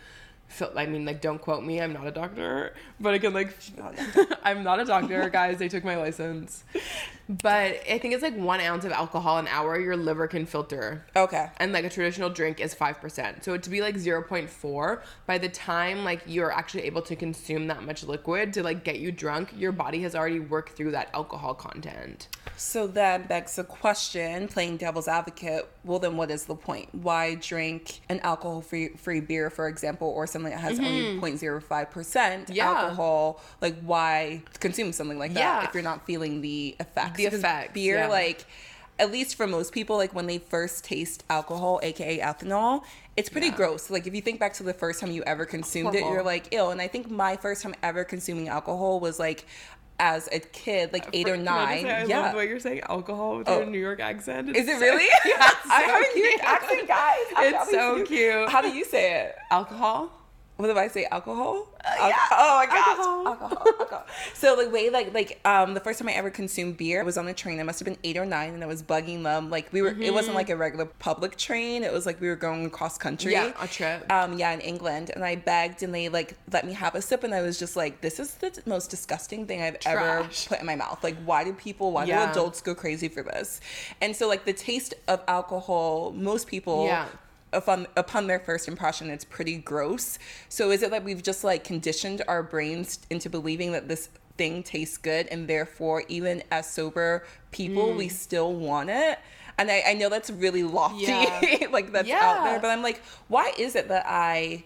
I 0.76 0.86
mean, 0.86 1.04
like, 1.04 1.20
don't 1.20 1.40
quote 1.40 1.64
me. 1.64 1.80
I'm 1.80 1.92
not 1.92 2.06
a 2.06 2.12
doctor, 2.12 2.72
but 3.00 3.14
I 3.14 3.18
can 3.18 3.34
like. 3.34 3.52
I'm 4.44 4.62
not 4.62 4.78
a 4.78 4.84
doctor, 4.84 5.28
guys. 5.28 5.58
They 5.58 5.68
took 5.68 5.82
my 5.84 5.96
license, 5.96 6.62
but 7.28 7.80
I 7.90 7.98
think 7.98 8.14
it's 8.14 8.22
like 8.22 8.36
one 8.36 8.60
ounce 8.60 8.84
of 8.84 8.92
alcohol 8.92 9.38
an 9.38 9.48
hour. 9.48 9.78
Your 9.80 9.96
liver 9.96 10.26
can 10.28 10.46
filter 10.46 11.04
Okay. 11.16 11.48
and 11.58 11.72
like 11.72 11.84
a 11.84 11.90
traditional 11.90 12.30
drink 12.30 12.60
is 12.60 12.74
5% 12.74 13.42
so 13.44 13.56
to 13.56 13.70
be 13.70 13.80
like 13.80 13.96
0.4 13.96 15.00
by 15.26 15.38
the 15.38 15.48
time 15.48 16.04
like 16.04 16.22
you're 16.26 16.52
actually 16.52 16.82
able 16.84 17.02
to 17.02 17.16
consume 17.16 17.66
that 17.68 17.82
much 17.82 18.04
liquid 18.04 18.52
to 18.54 18.62
like 18.62 18.84
get 18.84 18.98
you 18.98 19.10
drunk 19.12 19.52
your 19.56 19.72
body 19.72 20.02
has 20.02 20.14
already 20.14 20.40
worked 20.40 20.76
through 20.76 20.90
that 20.92 21.08
alcohol 21.14 21.54
content 21.54 22.28
So 22.56 22.86
that 22.88 23.28
begs 23.28 23.56
the 23.56 23.64
question, 23.64 24.48
playing 24.48 24.78
devil's 24.78 25.08
advocate, 25.08 25.68
well 25.84 25.98
then 25.98 26.16
what 26.16 26.30
is 26.30 26.46
the 26.46 26.54
point? 26.54 26.88
Why 26.94 27.34
drink 27.34 28.00
an 28.08 28.20
alcohol 28.20 28.62
free 28.62 28.88
free 28.96 29.20
beer, 29.20 29.50
for 29.50 29.68
example, 29.68 30.08
or 30.08 30.26
something 30.26 30.52
that 30.52 30.60
has 30.60 30.78
only 30.78 31.18
0.05% 31.20 31.66
Mm-hmm. 31.66 32.52
Yeah. 32.52 32.70
alcohol? 32.72 33.40
Like 33.60 33.76
why 33.82 34.42
consume 34.60 34.92
something 34.92 35.18
like 35.18 35.34
that 35.34 35.40
Yeah. 35.40 35.68
if 35.68 35.74
you're 35.74 35.82
not 35.82 36.06
feeling 36.06 36.40
the 36.40 36.76
effects? 37.24 37.42
The 37.42 37.48
effects, 37.48 37.72
Beer, 37.74 37.96
yeah. 37.98 38.08
like 38.08 38.44
at 38.98 39.12
least 39.12 39.34
for 39.34 39.46
most 39.46 39.72
people, 39.72 39.96
like 39.96 40.14
when 40.14 40.26
they 40.26 40.38
first 40.38 40.84
taste 40.84 41.22
alcohol, 41.28 41.80
aka 41.82 42.18
ethanol, 42.18 42.82
it's 43.16 43.28
pretty 43.28 43.48
Yeah. 43.48 43.56
gross. 43.56 43.90
Like 43.90 44.06
if 44.06 44.14
you 44.14 44.22
think 44.22 44.40
back 44.40 44.54
to 44.54 44.62
the 44.62 44.72
first 44.74 45.00
time 45.00 45.10
you 45.10 45.22
ever 45.24 45.44
consumed 45.44 45.94
it, 45.94 46.00
you're 46.00 46.22
like 46.22 46.48
ill. 46.52 46.70
And 46.70 46.80
I 46.80 46.88
think 46.88 47.10
my 47.10 47.36
first 47.36 47.62
time 47.62 47.74
ever 47.82 48.04
consuming 48.04 48.48
alcohol 48.48 48.98
was 49.00 49.18
like 49.18 49.44
as 49.98 50.28
a 50.30 50.38
kid, 50.40 50.92
like 50.92 51.08
eight 51.14 51.26
or 51.28 51.36
Can 51.36 51.48
I 51.48 51.64
nine. 51.74 51.82
say, 51.84 51.90
I 51.90 52.04
yeah. 52.04 52.20
love 52.20 52.32
the 52.32 52.38
way 52.38 52.48
you're 52.48 52.60
saying 52.60 52.80
alcohol 52.88 53.38
with 53.38 53.48
Oh. 53.48 53.58
your 53.58 53.66
New 53.66 53.78
York 53.78 53.98
accent. 54.00 54.54
Is 54.54 54.68
it 54.68 54.74
so- 54.74 54.80
really? 54.80 55.04
Yeah, 55.24 55.36
it's 55.38 55.56
I 55.70 55.86
so 55.86 55.92
have 55.92 56.02
a 56.02 56.14
New 56.14 56.22
York 56.22 56.34
cute. 56.34 56.44
accent, 56.44 56.88
guys. 56.88 57.26
I 57.36 57.52
It's 57.54 57.70
so 57.70 58.04
cute. 58.04 58.48
How 58.50 58.60
do 58.62 58.68
you 58.68 58.84
say 58.84 59.22
it? 59.24 59.36
Alcohol? 59.50 60.10
What 60.56 60.70
if 60.70 60.76
I 60.76 60.88
say 60.88 61.04
alcohol? 61.10 61.68
Al- 61.84 62.04
Uh, 62.04 62.08
yeah. 62.08 62.16
Oh 62.32 62.56
my 62.58 62.66
gosh. 62.66 62.88
Alcohol. 62.88 63.26
Alcohol. 63.26 63.58
alcohol. 63.80 64.06
So 64.34 64.56
the 64.56 64.70
way 64.70 64.88
like 64.90 65.12
like 65.12 65.40
um 65.44 65.74
the 65.74 65.80
first 65.80 65.98
time 65.98 66.08
I 66.08 66.12
ever 66.12 66.30
consumed 66.30 66.76
beer 66.78 67.00
I 67.00 67.04
was 67.04 67.18
on 67.18 67.28
a 67.28 67.34
train. 67.34 67.60
I 67.60 67.62
must 67.62 67.78
have 67.80 67.84
been 67.86 67.98
eight 68.04 68.16
or 68.16 68.24
nine, 68.24 68.54
and 68.54 68.62
I 68.62 68.66
was 68.66 68.82
bugging 68.82 69.22
them. 69.22 69.50
Like 69.50 69.70
we 69.72 69.82
were. 69.82 69.88
It 70.00 70.12
wasn't 70.14 70.34
like 70.34 70.48
a 70.50 70.56
regular 70.56 70.86
public 70.86 71.36
train. 71.36 71.82
It 71.84 71.92
was 71.92 72.06
like 72.06 72.20
we 72.20 72.28
were 72.28 72.36
going 72.36 72.70
cross 72.70 72.96
country. 72.96 73.32
Yeah, 73.32 73.52
a 73.60 73.66
trip. 73.68 74.10
Um, 74.10 74.38
yeah, 74.38 74.52
in 74.52 74.60
England, 74.60 75.10
and 75.14 75.22
I 75.24 75.36
begged, 75.36 75.82
and 75.82 75.94
they 75.94 76.08
like 76.08 76.34
let 76.52 76.64
me 76.66 76.72
have 76.72 76.94
a 76.94 77.02
sip, 77.02 77.22
and 77.24 77.34
I 77.34 77.42
was 77.42 77.58
just 77.58 77.76
like, 77.76 78.00
"This 78.00 78.18
is 78.18 78.34
the 78.34 78.50
most 78.66 78.88
disgusting 78.90 79.46
thing 79.46 79.60
I've 79.62 79.76
ever 79.84 80.28
put 80.48 80.60
in 80.60 80.66
my 80.66 80.76
mouth. 80.76 81.02
Like, 81.04 81.16
why 81.24 81.44
do 81.44 81.52
people, 81.52 81.92
why 81.92 82.04
Yeah. 82.04 82.24
do 82.26 82.30
adults 82.32 82.60
go 82.62 82.74
crazy 82.74 83.08
for 83.08 83.22
this?" 83.22 83.60
And 84.00 84.16
so, 84.16 84.26
like, 84.28 84.44
the 84.46 84.52
taste 84.54 84.94
of 85.08 85.20
alcohol, 85.28 86.12
most 86.12 86.46
people, 86.46 86.86
Yeah. 86.86 87.06
Upon 87.56 87.86
upon 87.96 88.26
their 88.26 88.38
first 88.40 88.68
impression, 88.68 89.10
it's 89.10 89.24
pretty 89.24 89.56
gross. 89.56 90.18
So, 90.48 90.70
is 90.70 90.82
it 90.82 90.90
that 90.90 91.02
we've 91.04 91.22
just 91.22 91.42
like 91.44 91.64
conditioned 91.64 92.22
our 92.28 92.42
brains 92.42 93.00
into 93.10 93.28
believing 93.30 93.72
that 93.72 93.88
this 93.88 94.08
thing 94.36 94.62
tastes 94.62 94.98
good, 94.98 95.26
and 95.28 95.48
therefore, 95.48 96.04
even 96.08 96.42
as 96.50 96.70
sober 96.70 97.24
people, 97.50 97.92
we 97.94 98.08
still 98.08 98.52
want 98.52 98.90
it? 98.90 99.18
And 99.58 99.70
I, 99.70 99.82
I 99.88 99.94
know 99.94 100.10
that's 100.10 100.28
really 100.28 100.62
lofty, 100.62 101.04
Yeah. 101.06 101.66
like 101.70 101.90
that's 101.92 102.10
out 102.10 102.44
there, 102.44 102.60
but 102.60 102.68
I'm 102.68 102.82
like, 102.82 103.00
why 103.28 103.52
is 103.58 103.74
it 103.74 103.88
that 103.88 104.04
I 104.06 104.64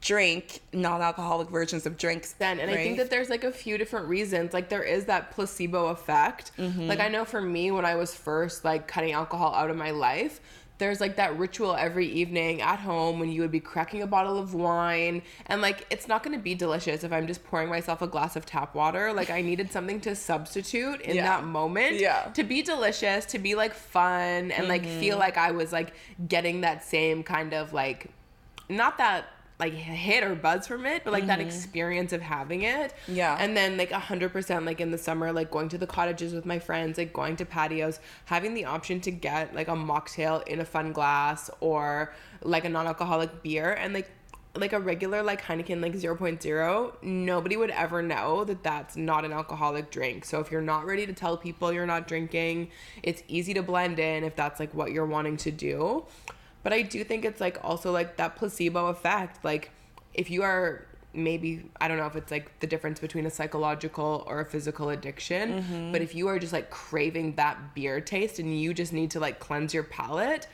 drink 0.00 0.60
non-alcoholic 0.74 1.48
versions 1.48 1.86
of 1.86 1.96
drinks 1.96 2.32
then 2.34 2.60
and 2.60 2.70
i 2.70 2.74
think 2.74 2.98
that 2.98 3.08
there's 3.08 3.30
like 3.30 3.42
a 3.42 3.50
few 3.50 3.78
different 3.78 4.06
reasons 4.06 4.52
like 4.52 4.68
there 4.68 4.82
is 4.82 5.06
that 5.06 5.30
placebo 5.30 5.86
effect 5.86 6.50
Mm-hmm. 6.58 6.88
like 6.88 7.00
i 7.00 7.08
know 7.08 7.24
for 7.24 7.40
me 7.40 7.70
when 7.70 7.86
i 7.86 7.94
was 7.94 8.14
first 8.14 8.66
like 8.66 8.86
cutting 8.86 9.12
alcohol 9.12 9.54
out 9.54 9.70
of 9.70 9.78
my 9.78 9.92
life 9.92 10.42
there's 10.78 11.00
like 11.00 11.16
that 11.16 11.38
ritual 11.38 11.74
every 11.76 12.06
evening 12.08 12.60
at 12.60 12.80
home 12.80 13.20
when 13.20 13.30
you 13.30 13.40
would 13.40 13.52
be 13.52 13.60
cracking 13.60 14.02
a 14.02 14.06
bottle 14.06 14.36
of 14.38 14.54
wine 14.54 15.22
and 15.46 15.62
like 15.62 15.86
it's 15.90 16.08
not 16.08 16.22
going 16.24 16.36
to 16.36 16.42
be 16.42 16.54
delicious 16.54 17.04
if 17.04 17.12
i'm 17.12 17.26
just 17.26 17.44
pouring 17.44 17.68
myself 17.68 18.02
a 18.02 18.06
glass 18.06 18.34
of 18.34 18.44
tap 18.44 18.74
water 18.74 19.12
like 19.12 19.30
i 19.30 19.40
needed 19.40 19.70
something 19.70 20.00
to 20.00 20.14
substitute 20.16 21.00
in 21.02 21.14
Yeah. 21.16 21.24
that 21.24 21.44
moment 21.44 21.96
Yeah. 22.00 22.24
to 22.34 22.42
be 22.42 22.60
delicious 22.62 23.24
to 23.26 23.38
be 23.38 23.54
like 23.54 23.72
fun 23.72 24.50
and 24.50 24.66
like 24.68 24.82
Mm-hmm. 24.82 25.00
feel 25.00 25.18
like 25.18 25.38
i 25.38 25.52
was 25.52 25.72
like 25.72 25.94
getting 26.28 26.62
that 26.62 26.82
same 26.84 27.22
kind 27.22 27.54
of 27.54 27.72
like 27.72 28.08
not 28.68 28.98
that 28.98 29.26
like 29.58 29.72
hit 29.72 30.24
or 30.24 30.34
buzz 30.34 30.66
from 30.66 30.84
it, 30.84 31.02
but 31.04 31.12
like 31.12 31.26
that 31.26 31.38
mm-hmm. 31.38 31.46
experience 31.46 32.12
of 32.12 32.20
having 32.20 32.62
it. 32.62 32.92
Yeah. 33.06 33.36
And 33.38 33.56
then 33.56 33.76
like 33.76 33.92
a 33.92 33.98
hundred 33.98 34.32
percent 34.32 34.66
like 34.66 34.80
in 34.80 34.90
the 34.90 34.98
summer, 34.98 35.32
like 35.32 35.50
going 35.50 35.68
to 35.70 35.78
the 35.78 35.86
cottages 35.86 36.32
with 36.32 36.44
my 36.44 36.58
friends, 36.58 36.98
like 36.98 37.12
going 37.12 37.36
to 37.36 37.44
patios, 37.44 38.00
having 38.24 38.54
the 38.54 38.64
option 38.64 39.00
to 39.02 39.10
get 39.10 39.54
like 39.54 39.68
a 39.68 39.74
mocktail 39.76 40.46
in 40.48 40.60
a 40.60 40.64
fun 40.64 40.92
glass 40.92 41.50
or 41.60 42.12
like 42.42 42.64
a 42.64 42.68
non-alcoholic 42.68 43.42
beer 43.42 43.72
and 43.72 43.94
like 43.94 44.10
like 44.56 44.72
a 44.72 44.78
regular 44.78 45.22
like 45.22 45.42
Heineken 45.42 45.80
like 45.82 45.94
0.0, 45.94 47.02
nobody 47.02 47.56
would 47.56 47.70
ever 47.70 48.02
know 48.02 48.44
that 48.44 48.62
that's 48.62 48.96
not 48.96 49.24
an 49.24 49.32
alcoholic 49.32 49.90
drink. 49.90 50.24
So 50.24 50.40
if 50.40 50.50
you're 50.52 50.62
not 50.62 50.86
ready 50.86 51.06
to 51.06 51.12
tell 51.12 51.36
people 51.36 51.72
you're 51.72 51.86
not 51.86 52.06
drinking, 52.06 52.70
it's 53.02 53.22
easy 53.26 53.54
to 53.54 53.62
blend 53.62 53.98
in 53.98 54.22
if 54.22 54.36
that's 54.36 54.60
like 54.60 54.72
what 54.72 54.92
you're 54.92 55.06
wanting 55.06 55.36
to 55.38 55.50
do. 55.50 56.04
But 56.64 56.72
I 56.72 56.82
do 56.82 57.04
think 57.04 57.24
it's 57.24 57.40
like 57.40 57.58
also 57.62 57.92
like 57.92 58.16
that 58.16 58.34
placebo 58.34 58.86
effect. 58.88 59.44
Like 59.44 59.70
if 60.14 60.30
you 60.30 60.42
are 60.42 60.86
maybe 61.12 61.64
I 61.80 61.86
don't 61.86 61.96
know 61.98 62.06
if 62.06 62.16
it's 62.16 62.32
like 62.32 62.58
the 62.58 62.66
difference 62.66 62.98
between 62.98 63.24
a 63.26 63.30
psychological 63.30 64.24
or 64.26 64.40
a 64.40 64.44
physical 64.44 64.88
addiction, 64.90 65.90
but 65.92 66.02
if 66.02 66.12
you 66.16 66.26
are 66.26 66.40
just 66.40 66.52
like 66.52 66.70
craving 66.70 67.36
that 67.36 67.74
beer 67.76 68.00
taste 68.00 68.40
and 68.40 68.58
you 68.60 68.74
just 68.74 68.92
need 68.92 69.12
to 69.12 69.20
like 69.20 69.38
cleanse 69.38 69.72
your 69.72 69.84
palate, 69.84 70.48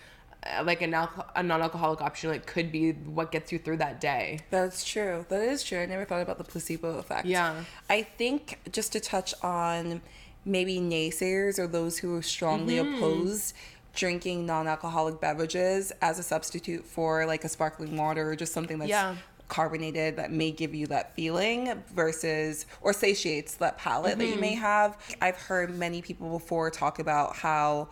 uh, 0.45 0.63
like 0.65 0.83
an 0.83 0.93
alco- 0.93 1.27
a 1.37 1.43
non-alcoholic 1.43 2.03
option 2.03 2.29
like 2.31 2.45
could 2.47 2.71
be 2.73 2.93
what 2.93 3.31
gets 3.33 3.53
you 3.53 3.59
through 3.59 3.77
that 3.79 4.01
day. 4.03 4.41
That's 4.51 4.85
true. 4.85 5.25
That 5.31 5.41
is 5.43 5.63
true. 5.63 5.81
I 5.81 5.87
never 5.87 6.05
thought 6.05 6.21
about 6.23 6.37
the 6.39 6.45
placebo 6.45 6.99
effect. 6.99 7.27
Yeah. 7.27 7.65
I 7.89 8.03
think 8.03 8.59
just 8.73 8.93
to 8.93 9.01
touch 9.01 9.33
on 9.43 10.03
maybe 10.45 10.79
naysayers 10.79 11.59
or 11.59 11.67
those 11.67 11.99
who 11.99 12.17
are 12.17 12.23
strongly 12.23 12.77
Mm-hmm. 12.77 12.97
oppose 12.97 13.55
drinking 13.95 14.47
non-alcoholic 14.47 15.21
beverages 15.21 15.93
as 16.01 16.19
a 16.19 16.23
substitute 16.23 16.85
for 16.85 17.27
like 17.27 17.45
a 17.45 17.49
sparkling 17.49 17.97
water 17.97 18.31
or 18.31 18.37
just 18.37 18.53
something 18.53 18.79
that's 18.79 18.89
Yeah. 18.91 19.17
carbonated 19.49 20.17
that 20.17 20.31
may 20.31 20.51
give 20.53 20.75
you 20.75 20.87
that 20.87 21.15
feeling 21.17 21.83
versus 21.93 22.67
or 22.83 22.93
satiates 22.93 23.55
that 23.57 23.77
palate 23.79 24.17
that 24.19 24.27
you 24.27 24.37
may 24.37 24.53
Mm-hmm. 24.53 24.61
have. 24.63 24.97
I've 25.21 25.37
heard 25.37 25.77
many 25.77 26.03
people 26.03 26.31
before 26.31 26.71
talk 26.71 26.99
about 27.01 27.35
how 27.37 27.89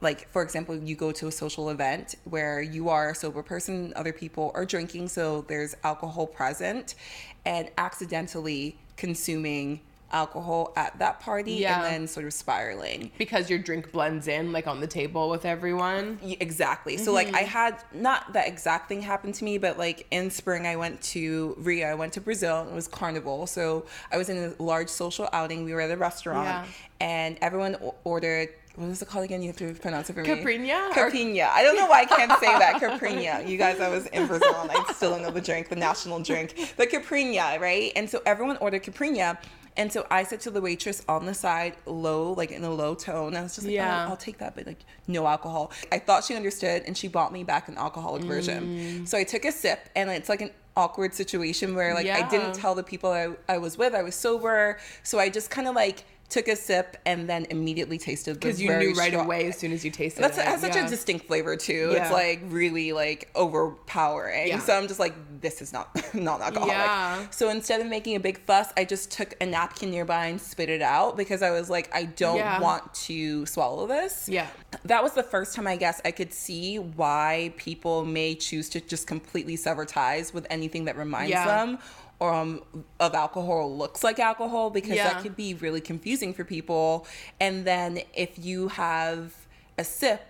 like 0.00 0.28
for 0.32 0.42
example 0.42 0.76
you 0.76 0.94
go 0.96 1.12
to 1.12 1.26
a 1.28 1.32
social 1.32 1.70
event 1.70 2.14
where 2.24 2.60
you 2.60 2.88
are 2.88 3.10
a 3.10 3.14
sober 3.14 3.42
person 3.42 3.92
other 3.94 4.12
people 4.12 4.50
are 4.54 4.64
drinking 4.64 5.08
so 5.08 5.42
there's 5.48 5.76
alcohol 5.84 6.26
present 6.26 6.96
and 7.44 7.70
accidentally 7.78 8.76
consuming 8.96 9.80
alcohol 10.12 10.72
at 10.76 10.98
that 10.98 11.20
party 11.20 11.54
Yeah. 11.54 11.76
and 11.76 11.84
then 11.84 12.06
sort 12.06 12.26
of 12.26 12.32
spiraling 12.32 13.10
Because 13.18 13.48
your 13.50 13.58
drink 13.58 13.92
blends 13.92 14.28
in 14.28 14.52
like 14.52 14.66
on 14.66 14.80
the 14.80 14.86
table 14.86 15.30
with 15.30 15.44
everyone. 15.44 16.18
Exactly. 16.22 16.96
So 16.96 17.12
like 17.12 17.28
I 17.28 17.42
mm-hmm. 17.42 17.46
had 17.46 17.76
not 17.92 18.32
that 18.32 18.48
exact 18.48 18.88
thing 18.88 19.00
happen 19.02 19.32
to 19.32 19.44
me, 19.44 19.58
but 19.58 19.78
like 19.78 20.06
in 20.10 20.30
spring 20.30 20.66
I 20.66 20.76
went 20.76 21.00
to 21.02 21.54
Rio. 21.58 21.88
I 21.88 21.94
went 21.94 22.12
to 22.14 22.20
Brazil. 22.20 22.60
and 22.60 22.70
It 22.70 22.74
was 22.74 22.88
carnival. 22.88 23.46
So 23.46 23.86
I 24.10 24.16
was 24.16 24.28
in 24.28 24.36
a 24.58 24.62
large 24.62 24.88
social 24.88 25.28
outing. 25.32 25.64
We 25.64 25.74
were 25.74 25.80
at 25.80 25.90
a 25.90 25.96
restaurant, 25.96 26.46
Yeah. 26.46 26.64
and 27.00 27.38
everyone 27.40 27.76
ordered. 28.04 28.50
what 28.76 28.88
is 28.88 29.02
it 29.02 29.08
called 29.08 29.24
again? 29.24 29.42
You 29.42 29.48
have 29.48 29.56
to 29.58 29.74
pronounce 29.74 30.08
it 30.08 30.14
for 30.14 30.22
me. 30.22 30.28
Caipirinha 30.28 30.90
or- 30.90 31.10
Caipirinha. 31.10 31.48
I 31.50 31.62
don't 31.62 31.76
know 31.76 31.86
why 31.86 32.00
I 32.00 32.04
can't 32.06 32.32
say 32.40 32.46
that. 32.46 32.74
Caprina. 32.80 33.46
You 33.46 33.58
guys, 33.58 33.80
I 33.80 33.88
was 33.88 34.06
in 34.06 34.26
Brazil 34.26 34.54
and 34.62 34.70
I 34.70 34.92
still 34.94 35.10
don't 35.10 35.22
know 35.22 35.30
the 35.30 35.42
drink, 35.42 35.68
the 35.68 35.76
national 35.76 36.20
drink. 36.20 36.54
The 36.76 36.86
Caprina, 36.86 37.60
right? 37.60 37.92
And 37.96 38.08
so 38.08 38.22
everyone 38.24 38.56
ordered 38.58 38.82
Caipirinha. 38.82 39.36
And 39.76 39.92
so 39.92 40.06
I 40.10 40.24
said 40.24 40.40
to 40.42 40.50
the 40.50 40.60
waitress 40.60 41.02
on 41.08 41.26
the 41.26 41.34
side, 41.34 41.76
low, 41.86 42.32
like 42.32 42.50
in 42.50 42.62
a 42.62 42.70
low 42.70 42.94
tone, 42.94 43.34
I 43.36 43.42
was 43.42 43.54
just 43.54 43.66
like, 43.66 43.72
oh, 43.72 43.76
Yeah. 43.76 44.06
oh, 44.06 44.10
I'll 44.10 44.16
take 44.16 44.38
that, 44.38 44.54
but 44.54 44.66
like 44.66 44.84
no 45.08 45.26
alcohol. 45.26 45.72
I 45.90 45.98
thought 45.98 46.24
she 46.24 46.34
understood 46.34 46.82
and 46.86 46.96
she 46.96 47.08
bought 47.08 47.32
me 47.32 47.42
back 47.44 47.68
an 47.68 47.78
alcoholic 47.78 48.22
version. 48.22 49.02
Mm. 49.02 49.08
So 49.08 49.16
I 49.16 49.24
took 49.24 49.44
a 49.44 49.52
sip 49.52 49.88
and 49.96 50.10
it's 50.10 50.28
like 50.28 50.42
an 50.42 50.50
awkward 50.76 51.14
situation 51.14 51.74
where 51.74 51.94
like 51.94 52.06
I 52.06 52.28
didn't 52.28 52.54
tell 52.54 52.74
the 52.74 52.82
people 52.82 53.10
I, 53.10 53.28
I 53.48 53.58
was 53.58 53.76
with 53.78 53.94
I 53.94 54.02
was 54.02 54.14
sober. 54.14 54.78
So 55.02 55.18
I 55.18 55.28
just 55.28 55.50
kind 55.50 55.68
of 55.68 55.74
like 55.74 56.04
took 56.32 56.48
a 56.48 56.56
sip 56.56 56.96
and 57.04 57.28
then 57.28 57.46
immediately 57.50 57.98
tasted 57.98 58.36
the 58.36 58.38
Because 58.40 58.60
you 58.60 58.74
knew 58.76 58.94
right 58.94 59.10
strong- 59.12 59.26
away 59.26 59.46
as 59.48 59.58
soon 59.58 59.70
as 59.72 59.84
you 59.84 59.90
tasted 59.90 60.22
That's 60.24 60.38
it. 60.38 60.44
has 60.46 60.62
such 60.62 60.74
yeah. 60.74 60.86
a 60.86 60.88
distinct 60.88 61.26
flavor 61.26 61.56
too. 61.56 61.90
Yeah. 61.92 62.02
It's 62.04 62.12
like 62.12 62.40
really 62.46 62.92
like 62.92 63.30
overpowering. 63.34 64.48
Yeah. 64.48 64.58
So 64.58 64.74
I'm 64.74 64.88
just 64.88 64.98
like, 64.98 65.14
this 65.40 65.60
is 65.60 65.72
not 65.72 65.94
non-alcoholic. 66.14 66.72
Yeah. 66.72 67.28
So 67.30 67.50
instead 67.50 67.80
of 67.82 67.86
making 67.86 68.16
a 68.16 68.20
big 68.20 68.38
fuss, 68.40 68.72
I 68.76 68.84
just 68.84 69.10
took 69.10 69.34
a 69.42 69.46
napkin 69.46 69.90
nearby 69.90 70.26
and 70.26 70.40
spit 70.40 70.70
it 70.70 70.82
out 70.82 71.16
because 71.16 71.42
I 71.42 71.50
was 71.50 71.68
like, 71.68 71.94
I 71.94 72.04
don't 72.04 72.60
want 72.62 72.92
to 72.94 73.44
swallow 73.46 73.86
this. 73.86 74.28
Yeah. 74.28 74.46
That 74.84 75.02
was 75.02 75.12
the 75.12 75.22
first 75.22 75.54
time 75.54 75.66
I 75.66 75.76
guess 75.76 76.00
I 76.04 76.12
could 76.12 76.32
see 76.32 76.78
why 76.78 77.52
people 77.58 78.04
may 78.06 78.34
choose 78.34 78.70
to 78.70 78.80
just 78.80 79.06
completely 79.06 79.56
sever 79.56 79.84
ties 79.84 80.32
with 80.32 80.46
anything 80.48 80.86
that 80.86 80.96
reminds 80.96 81.34
them 81.34 81.78
um, 82.22 82.62
of 83.00 83.14
alcohol 83.14 83.76
looks 83.76 84.04
like 84.04 84.18
alcohol 84.18 84.70
because 84.70 84.96
Yeah. 84.96 85.12
that 85.12 85.22
could 85.22 85.36
be 85.36 85.54
really 85.54 85.80
confusing 85.80 86.32
for 86.34 86.44
people. 86.44 87.06
And 87.40 87.64
then 87.64 88.00
if 88.14 88.38
you 88.38 88.68
have 88.68 89.34
a 89.78 89.84
sip, 89.84 90.20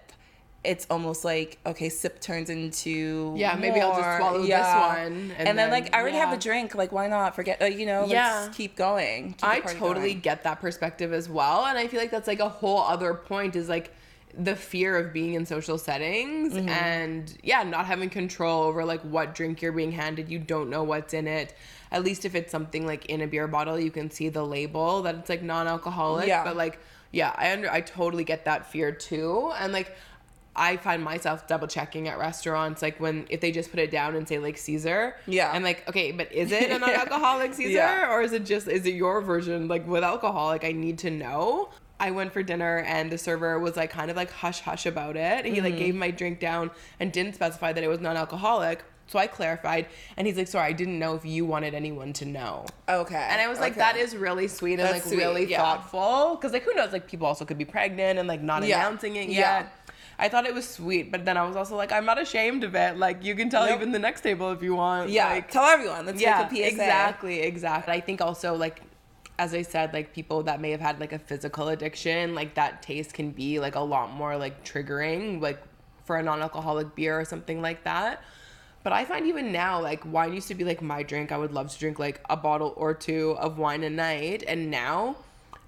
it's 0.64 0.86
almost 0.90 1.24
like 1.24 1.58
okay, 1.66 1.88
sip 1.88 2.20
turns 2.20 2.48
into 2.48 3.34
Yeah, 3.36 3.56
maybe 3.56 3.80
I'll 3.80 3.90
just 3.96 4.02
more. 4.02 4.16
swallow 4.18 4.38
this 4.40 4.48
Yeah. 4.50 4.88
one, 4.94 5.06
and, 5.06 5.32
and 5.32 5.46
then, 5.48 5.56
then- 5.56 5.70
like 5.70 5.94
I 5.94 6.00
already 6.00 6.18
have 6.18 6.32
a 6.32 6.36
drink. 6.38 6.74
Like 6.76 6.92
why 6.92 7.08
not 7.08 7.34
forget? 7.34 7.60
Uh, 7.60 7.64
you 7.66 7.84
know, 7.84 8.06
Yeah. 8.06 8.42
let's 8.44 8.56
keep 8.56 8.76
going. 8.76 9.32
Keep 9.32 9.44
I 9.44 9.60
totally 9.60 10.10
going. 10.10 10.20
get 10.20 10.44
that 10.44 10.60
perspective 10.60 11.12
as 11.12 11.28
well. 11.28 11.66
And 11.66 11.76
I 11.76 11.88
feel 11.88 11.98
like 12.00 12.12
that's 12.12 12.28
like 12.28 12.38
a 12.40 12.48
whole 12.48 12.78
other 12.82 13.12
point 13.12 13.56
is 13.56 13.68
like 13.68 13.92
the 14.34 14.56
fear 14.56 14.96
of 14.96 15.12
being 15.12 15.34
in 15.34 15.44
social 15.44 15.76
settings 15.76 16.54
Mm-hmm. 16.54 16.68
and 16.68 17.36
yeah, 17.42 17.64
not 17.64 17.84
having 17.86 18.08
control 18.08 18.62
over 18.62 18.84
like 18.84 19.00
what 19.02 19.34
drink 19.34 19.60
you're 19.60 19.72
being 19.72 19.92
handed. 19.92 20.28
You 20.30 20.38
don't 20.38 20.70
know 20.70 20.84
what's 20.84 21.12
in 21.12 21.26
it. 21.26 21.54
At 21.92 22.02
least 22.02 22.24
if 22.24 22.34
it's 22.34 22.50
something 22.50 22.86
like 22.86 23.06
in 23.06 23.20
a 23.20 23.26
beer 23.28 23.46
bottle, 23.46 23.78
you 23.78 23.90
can 23.92 24.10
see 24.10 24.30
the 24.30 24.44
label 24.44 25.02
that 25.02 25.14
it's 25.14 25.28
like 25.28 25.42
non-alcoholic. 25.42 26.26
Yeah. 26.26 26.42
But 26.42 26.56
like, 26.56 26.80
yeah, 27.12 27.32
I 27.36 27.52
under 27.52 27.70
I 27.70 27.82
totally 27.82 28.24
get 28.24 28.46
that 28.46 28.72
fear 28.72 28.90
too. 28.90 29.52
And 29.58 29.72
like 29.72 29.94
I 30.56 30.76
find 30.78 31.02
myself 31.02 31.46
double 31.46 31.66
checking 31.66 32.08
at 32.08 32.18
restaurants, 32.18 32.82
like 32.82 32.98
when 32.98 33.26
if 33.30 33.40
they 33.40 33.52
just 33.52 33.70
put 33.70 33.78
it 33.78 33.90
down 33.90 34.16
and 34.16 34.26
say 34.26 34.38
like 34.38 34.58
Caesar, 34.58 35.16
Yeah. 35.26 35.50
I'm 35.52 35.62
like, 35.62 35.88
okay, 35.88 36.12
but 36.12 36.32
is 36.32 36.50
it 36.60 36.70
a 36.70 36.78
non-alcoholic 36.78 37.54
Caesar, 37.54 37.70
Yeah. 37.70 38.12
or 38.12 38.22
is 38.22 38.32
it 38.32 38.44
just 38.44 38.68
is 38.68 38.86
it 38.86 38.94
your 38.94 39.20
version 39.20 39.68
like 39.68 39.86
with 39.86 40.02
alcohol? 40.02 40.46
Like 40.46 40.64
I 40.64 40.72
need 40.72 40.98
to 40.98 41.10
know. 41.10 41.68
I 42.00 42.10
went 42.10 42.32
for 42.32 42.42
dinner 42.42 42.78
and 42.80 43.12
the 43.12 43.18
server 43.18 43.58
was 43.60 43.76
like 43.76 43.90
kind 43.90 44.10
of 44.10 44.16
like 44.16 44.30
hush 44.30 44.60
hush 44.60 44.86
about 44.86 45.16
it. 45.16 45.44
He 45.44 45.60
like 45.60 45.74
mm-hmm. 45.74 45.78
gave 45.78 45.94
my 45.94 46.10
drink 46.10 46.40
down 46.40 46.70
and 46.98 47.12
didn't 47.12 47.34
specify 47.34 47.72
that 47.72 47.84
it 47.84 47.88
was 47.88 48.00
non-alcoholic. 48.00 48.82
So 49.06 49.18
I 49.18 49.26
clarified, 49.26 49.86
and 50.16 50.26
he's 50.26 50.36
like, 50.36 50.48
"Sorry, 50.48 50.68
I 50.68 50.72
didn't 50.72 50.98
know 50.98 51.14
if 51.14 51.24
you 51.24 51.44
wanted 51.44 51.74
anyone 51.74 52.12
to 52.14 52.24
know." 52.24 52.66
Okay. 52.88 53.14
And 53.30 53.40
I 53.40 53.48
was 53.48 53.60
like, 53.60 53.72
okay. 53.72 53.80
"That 53.80 53.96
is 53.96 54.16
really 54.16 54.48
sweet 54.48 54.74
and 54.74 54.82
That's 54.82 54.92
like 54.92 55.02
sweet, 55.02 55.18
really 55.18 55.44
yeah. 55.46 55.58
thoughtful." 55.58 56.36
Because 56.36 56.52
like, 56.52 56.62
who 56.62 56.74
knows? 56.74 56.92
Like, 56.92 57.06
people 57.08 57.26
also 57.26 57.44
could 57.44 57.58
be 57.58 57.64
pregnant 57.64 58.18
and 58.18 58.26
like 58.28 58.40
not 58.40 58.62
Yeah. 58.64 58.78
announcing 58.80 59.16
it 59.16 59.28
Yeah. 59.28 59.58
yet. 59.60 59.72
I 60.18 60.28
thought 60.28 60.46
it 60.46 60.54
was 60.54 60.68
sweet, 60.68 61.10
but 61.10 61.24
then 61.24 61.36
I 61.36 61.44
was 61.44 61.56
also 61.56 61.74
like, 61.76 61.90
I'm 61.90 62.04
not 62.04 62.20
ashamed 62.20 62.64
of 62.64 62.74
it. 62.74 62.96
Like, 62.96 63.24
you 63.24 63.34
can 63.34 63.50
tell 63.50 63.66
Nope. 63.66 63.76
even 63.76 63.92
the 63.92 63.98
next 63.98 64.20
table 64.20 64.52
if 64.52 64.62
you 64.62 64.74
want. 64.74 65.10
Yeah. 65.10 65.28
Like, 65.30 65.50
tell 65.50 65.64
everyone. 65.64 66.06
Let's 66.06 66.20
yeah, 66.20 66.42
make 66.42 66.52
a 66.52 66.54
PSA. 66.54 66.68
exactly, 66.68 67.40
exactly. 67.40 67.94
I 67.94 68.00
think 68.00 68.20
also 68.20 68.54
like 68.54 68.82
as 69.38 69.54
I 69.54 69.62
said, 69.62 69.92
like 69.92 70.12
people 70.14 70.42
that 70.44 70.60
may 70.60 70.70
have 70.70 70.80
had 70.80 71.00
like 71.00 71.12
a 71.12 71.18
physical 71.18 71.68
addiction, 71.70 72.34
like 72.34 72.54
that 72.54 72.82
taste 72.82 73.14
can 73.14 73.30
be 73.30 73.58
like 73.58 73.74
a 73.74 73.80
lot 73.80 74.12
more 74.12 74.36
like 74.36 74.62
triggering, 74.64 75.40
like 75.40 75.60
for 76.04 76.16
a 76.16 76.22
non-alcoholic 76.22 76.94
beer 76.94 77.18
or 77.18 77.24
something 77.24 77.60
like 77.62 77.82
that. 77.84 78.22
But 78.82 78.92
I 78.92 79.04
find 79.04 79.26
even 79.26 79.52
now, 79.52 79.80
like 79.80 80.04
wine 80.04 80.32
used 80.32 80.48
to 80.48 80.54
be 80.54 80.64
like 80.64 80.82
my 80.82 81.02
drink. 81.02 81.30
I 81.30 81.38
would 81.38 81.52
love 81.52 81.70
to 81.72 81.78
drink 81.78 81.98
like 81.98 82.20
a 82.28 82.36
bottle 82.36 82.74
or 82.76 82.94
two 82.94 83.36
of 83.38 83.58
wine 83.58 83.84
a 83.84 83.90
night, 83.90 84.42
and 84.46 84.70
now 84.70 85.16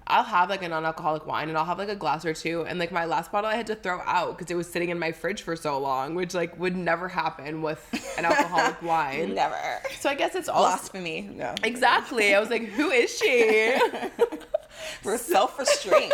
I'll 0.07 0.23
have 0.23 0.49
like 0.51 0.61
a 0.61 0.69
non-alcoholic 0.69 1.25
wine 1.25 1.49
and 1.49 1.57
I'll 1.57 1.65
have 1.65 1.79
like 1.79 1.89
a 1.89 1.95
glass 1.95 2.25
or 2.25 2.33
two. 2.33 2.63
And 2.65 2.77
like 2.77 2.91
my 2.91 3.05
last 3.05 3.31
bottle 3.31 3.49
I 3.49 3.55
had 3.55 3.65
to 3.67 3.75
throw 3.75 4.01
out 4.05 4.37
because 4.37 4.51
it 4.51 4.55
was 4.55 4.69
sitting 4.69 4.89
in 4.89 4.99
my 4.99 5.11
fridge 5.11 5.41
for 5.41 5.55
so 5.55 5.79
long, 5.79 6.13
which 6.13 6.33
like 6.35 6.59
would 6.59 6.75
never 6.75 7.07
happen 7.07 7.63
with 7.63 7.81
an 8.17 8.25
alcoholic 8.25 8.79
wine. 8.83 9.33
Never. 9.33 9.57
So 9.99 10.09
I 10.09 10.15
guess 10.15 10.35
it's 10.35 10.47
all 10.47 10.61
Blasphemy. 10.63 11.21
No. 11.33 11.55
Exactly. 11.63 12.35
I 12.35 12.39
was 12.39 12.51
like, 12.51 12.63
who 12.65 12.91
is 12.91 13.17
she? 13.17 13.77
We're 15.03 15.17
self-restraint. 15.17 16.13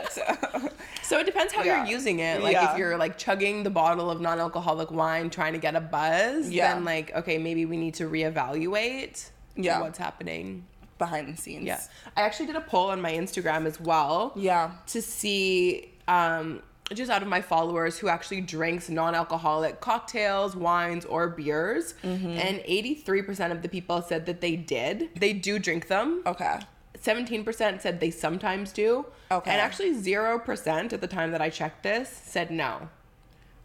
so 1.04 1.20
it 1.20 1.26
depends 1.26 1.52
how 1.52 1.64
Yeah. 1.64 1.84
you're 1.84 1.92
using 1.92 2.20
it. 2.20 2.42
Like 2.42 2.54
Yeah. 2.54 2.72
if 2.72 2.78
you're 2.78 2.98
like 2.98 3.18
chugging 3.18 3.64
the 3.64 3.70
bottle 3.70 4.10
of 4.10 4.22
non-alcoholic 4.22 4.92
wine 4.92 5.30
trying 5.30 5.54
to 5.54 5.60
get 5.60 5.76
a 5.76 5.82
buzz, 5.82 6.50
Yeah. 6.50 6.74
then 6.76 6.86
like 6.86 7.14
okay, 7.14 7.38
maybe 7.38 7.66
we 7.66 7.76
need 7.76 7.96
to 7.96 8.06
reevaluate 8.10 9.30
Yeah. 9.58 9.82
what's 9.82 9.98
happening. 9.98 10.66
Behind 11.06 11.26
the 11.34 11.38
scenes. 11.46 11.66
Yeah. 11.66 11.82
I 12.16 12.22
actually 12.22 12.46
did 12.52 12.56
a 12.56 12.62
poll 12.74 12.88
on 12.92 13.00
my 13.02 13.12
Instagram 13.24 13.66
as 13.66 13.78
well. 13.80 14.34
Yeah. 14.36 14.72
To 14.94 15.02
see 15.02 15.92
um 16.08 16.62
just 16.94 17.10
out 17.10 17.22
of 17.22 17.28
my 17.28 17.42
followers 17.42 17.98
who 18.00 18.08
actually 18.10 18.42
drinks 18.42 18.90
non-alcoholic 18.90 19.80
cocktails, 19.80 20.56
wines, 20.68 21.06
or 21.06 21.30
beers, 21.30 21.86
Mm-hmm. 22.04 22.28
and 22.46 22.60
83% 22.60 23.52
of 23.52 23.62
the 23.62 23.70
people 23.70 24.02
said 24.02 24.26
that 24.26 24.42
they 24.42 24.56
did. 24.58 25.10
They 25.16 25.32
do 25.32 25.58
drink 25.58 25.88
them. 25.88 26.22
Okay. 26.26 26.60
17% 27.02 27.82
said 27.82 28.00
they 28.02 28.12
sometimes 28.12 28.72
do. 28.74 29.06
Okay. 29.32 29.50
And 29.52 29.60
actually 29.62 29.94
0% 29.96 30.92
at 30.94 31.00
the 31.02 31.08
time 31.08 31.32
that 31.32 31.42
I 31.42 31.50
checked 31.50 31.82
this 31.84 32.10
said 32.10 32.52
no. 32.52 32.90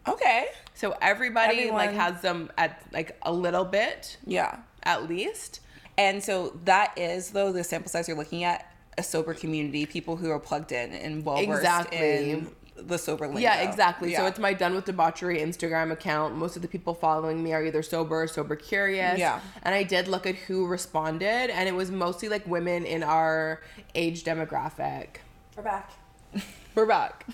Okay. 0.09 0.47
So 0.75 0.95
everybody 1.03 1.71
like 1.71 1.93
has 1.93 2.23
them 2.23 2.51
at 2.57 2.81
like 2.93 3.19
a 3.23 3.33
little 3.33 3.65
bit 3.65 4.19
Yeah. 4.25 4.59
at 4.85 5.09
least. 5.09 5.61
And 5.99 6.23
so 6.23 6.59
that 6.65 6.97
is 6.99 7.31
though 7.31 7.53
the 7.53 7.65
sample 7.65 7.91
size 7.91 8.09
you're 8.09 8.17
looking 8.17 8.45
at 8.45 8.71
a 8.99 9.03
sober 9.03 9.35
community, 9.35 9.87
people 9.87 10.17
who 10.17 10.31
are 10.31 10.39
plugged 10.41 10.73
in 10.73 10.93
and 10.93 11.25
well 11.25 11.37
versed 11.37 11.61
Exactly. 11.61 12.31
in 12.31 12.51
the 12.77 12.99
sober 12.99 13.27
lingo. 13.27 13.41
Yeah, 13.41 13.63
exactly. 13.69 14.15
So 14.15 14.27
it's 14.27 14.39
my 14.39 14.53
Done 14.53 14.75
with 14.75 14.85
Debauchery 14.85 15.39
Instagram 15.39 15.93
account. 15.93 16.35
Most 16.37 16.57
of 16.57 16.63
the 16.63 16.69
people 16.69 16.93
following 16.95 17.43
me 17.43 17.53
are 17.55 17.65
either 17.65 17.83
sober 17.83 18.23
or 18.23 18.29
sober 18.29 18.55
curious. 18.57 19.19
Yeah. 19.19 19.41
And 19.63 19.75
I 19.75 19.83
did 19.83 20.09
look 20.09 20.27
at 20.27 20.35
who 20.35 20.67
responded, 20.67 21.51
and 21.51 21.69
it 21.69 21.75
was 21.75 21.91
mostly 21.91 22.29
like 22.29 22.47
women 22.47 22.85
in 22.85 23.03
our 23.03 23.63
age 23.95 24.25
demographic. 24.25 25.07
we're 25.57 25.63
back. 25.63 25.91
We're 26.77 26.85
back. 26.85 27.25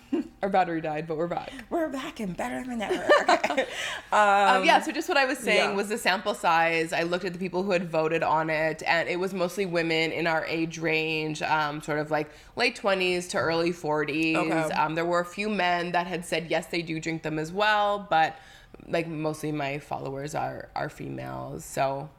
our 0.41 0.49
battery 0.49 0.81
died, 0.81 1.09
but 1.09 1.17
we're 1.17 1.27
back. 1.27 1.51
We're 1.69 1.89
back 1.89 2.21
and 2.21 2.37
better 2.37 2.65
than 2.65 2.81
ever. 2.81 3.09
Okay. 3.29 3.67
Um, 4.13 4.65
yeah, 4.67 4.81
so 4.83 4.93
just 4.93 5.09
what 5.09 5.17
I 5.17 5.25
was 5.25 5.39
saying 5.39 5.71
yeah. 5.71 5.75
was 5.75 5.89
the 5.89 5.97
sample 5.97 6.35
size. 6.35 6.93
I 6.93 7.03
looked 7.03 7.25
at 7.25 7.33
the 7.33 7.39
people 7.39 7.63
who 7.63 7.71
had 7.71 7.91
voted 7.91 8.23
on 8.23 8.51
it, 8.51 8.83
and 8.87 9.09
it 9.09 9.19
was 9.19 9.33
mostly 9.33 9.65
women 9.65 10.13
in 10.13 10.27
our 10.27 10.45
age 10.45 10.79
range, 10.79 11.41
um, 11.41 11.81
sort 11.81 11.99
of 11.99 12.11
like 12.11 12.31
late 12.55 12.79
20s 12.79 13.31
to 13.31 13.39
early 13.39 13.73
40s. 13.73 14.37
Okay. 14.37 14.75
Um, 14.75 14.95
there 14.95 15.07
were 15.07 15.21
a 15.21 15.25
few 15.25 15.49
men 15.49 15.93
that 15.93 16.07
had 16.07 16.27
said 16.27 16.49
yes, 16.51 16.67
they 16.67 16.83
do 16.83 17.01
drink 17.01 17.23
them 17.23 17.39
as 17.39 17.51
well, 17.51 18.07
but 18.11 18.37
like 18.87 19.09
mostly 19.09 19.51
my 19.51 19.79
followers 19.79 20.35
are 20.35 20.69
are 20.77 20.91
females. 20.91 21.65
So, 21.65 22.11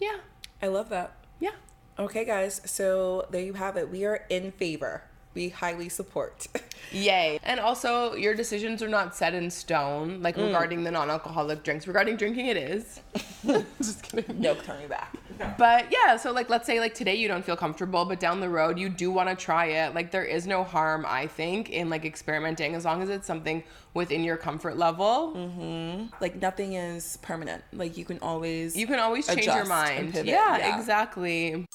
yeah, 0.00 0.18
I 0.60 0.66
love 0.66 0.88
that. 0.88 1.14
yeah. 1.38 1.52
Okay, 1.98 2.24
guys. 2.24 2.60
So 2.64 3.26
there 3.30 3.42
you 3.42 3.54
have 3.54 3.76
it. 3.76 3.90
We 3.90 4.04
are 4.04 4.26
in 4.28 4.50
favor. 4.50 5.04
We 5.36 5.50
highly 5.50 5.90
support. 5.90 6.48
Yay. 6.92 7.38
And 7.44 7.60
also, 7.60 8.14
your 8.14 8.34
decisions 8.34 8.82
are 8.82 8.88
not 8.88 9.14
set 9.14 9.34
in 9.34 9.50
stone, 9.50 10.22
like 10.22 10.36
mm. 10.36 10.46
regarding 10.46 10.82
the 10.82 10.90
non 10.90 11.10
alcoholic 11.10 11.62
drinks. 11.62 11.86
Regarding 11.86 12.16
drinking, 12.16 12.46
it 12.46 12.56
is. 12.56 13.00
Just 13.78 14.02
kidding. 14.02 14.40
no 14.40 14.54
turning 14.54 14.88
back. 14.88 15.14
But 15.58 15.92
yeah, 15.92 16.16
so 16.16 16.32
like 16.32 16.48
let's 16.48 16.66
say 16.66 16.80
like 16.80 16.94
today 16.94 17.14
you 17.14 17.28
don't 17.28 17.44
feel 17.44 17.56
comfortable, 17.56 18.06
but 18.06 18.18
down 18.18 18.40
the 18.40 18.48
road 18.48 18.78
you 18.78 18.88
do 18.88 19.10
want 19.10 19.28
to 19.28 19.36
try 19.36 19.66
it. 19.66 19.94
Like 19.94 20.10
there 20.10 20.24
is 20.24 20.46
no 20.46 20.64
harm, 20.64 21.04
I 21.06 21.26
think, 21.26 21.68
in 21.68 21.90
like 21.90 22.06
experimenting 22.06 22.74
as 22.74 22.86
long 22.86 23.02
as 23.02 23.10
it's 23.10 23.26
something 23.26 23.62
within 23.92 24.24
your 24.24 24.38
comfort 24.38 24.78
level. 24.78 25.34
Mm-hmm. 25.36 26.14
Like 26.18 26.40
nothing 26.40 26.72
is 26.72 27.18
permanent. 27.18 27.62
Like 27.74 27.98
you 27.98 28.06
can 28.06 28.18
always 28.20 28.74
You 28.74 28.86
can 28.86 28.98
always 28.98 29.26
change 29.26 29.44
your 29.44 29.66
mind. 29.66 30.14
Yeah, 30.14 30.56
yeah. 30.56 30.78
exactly. 30.78 31.66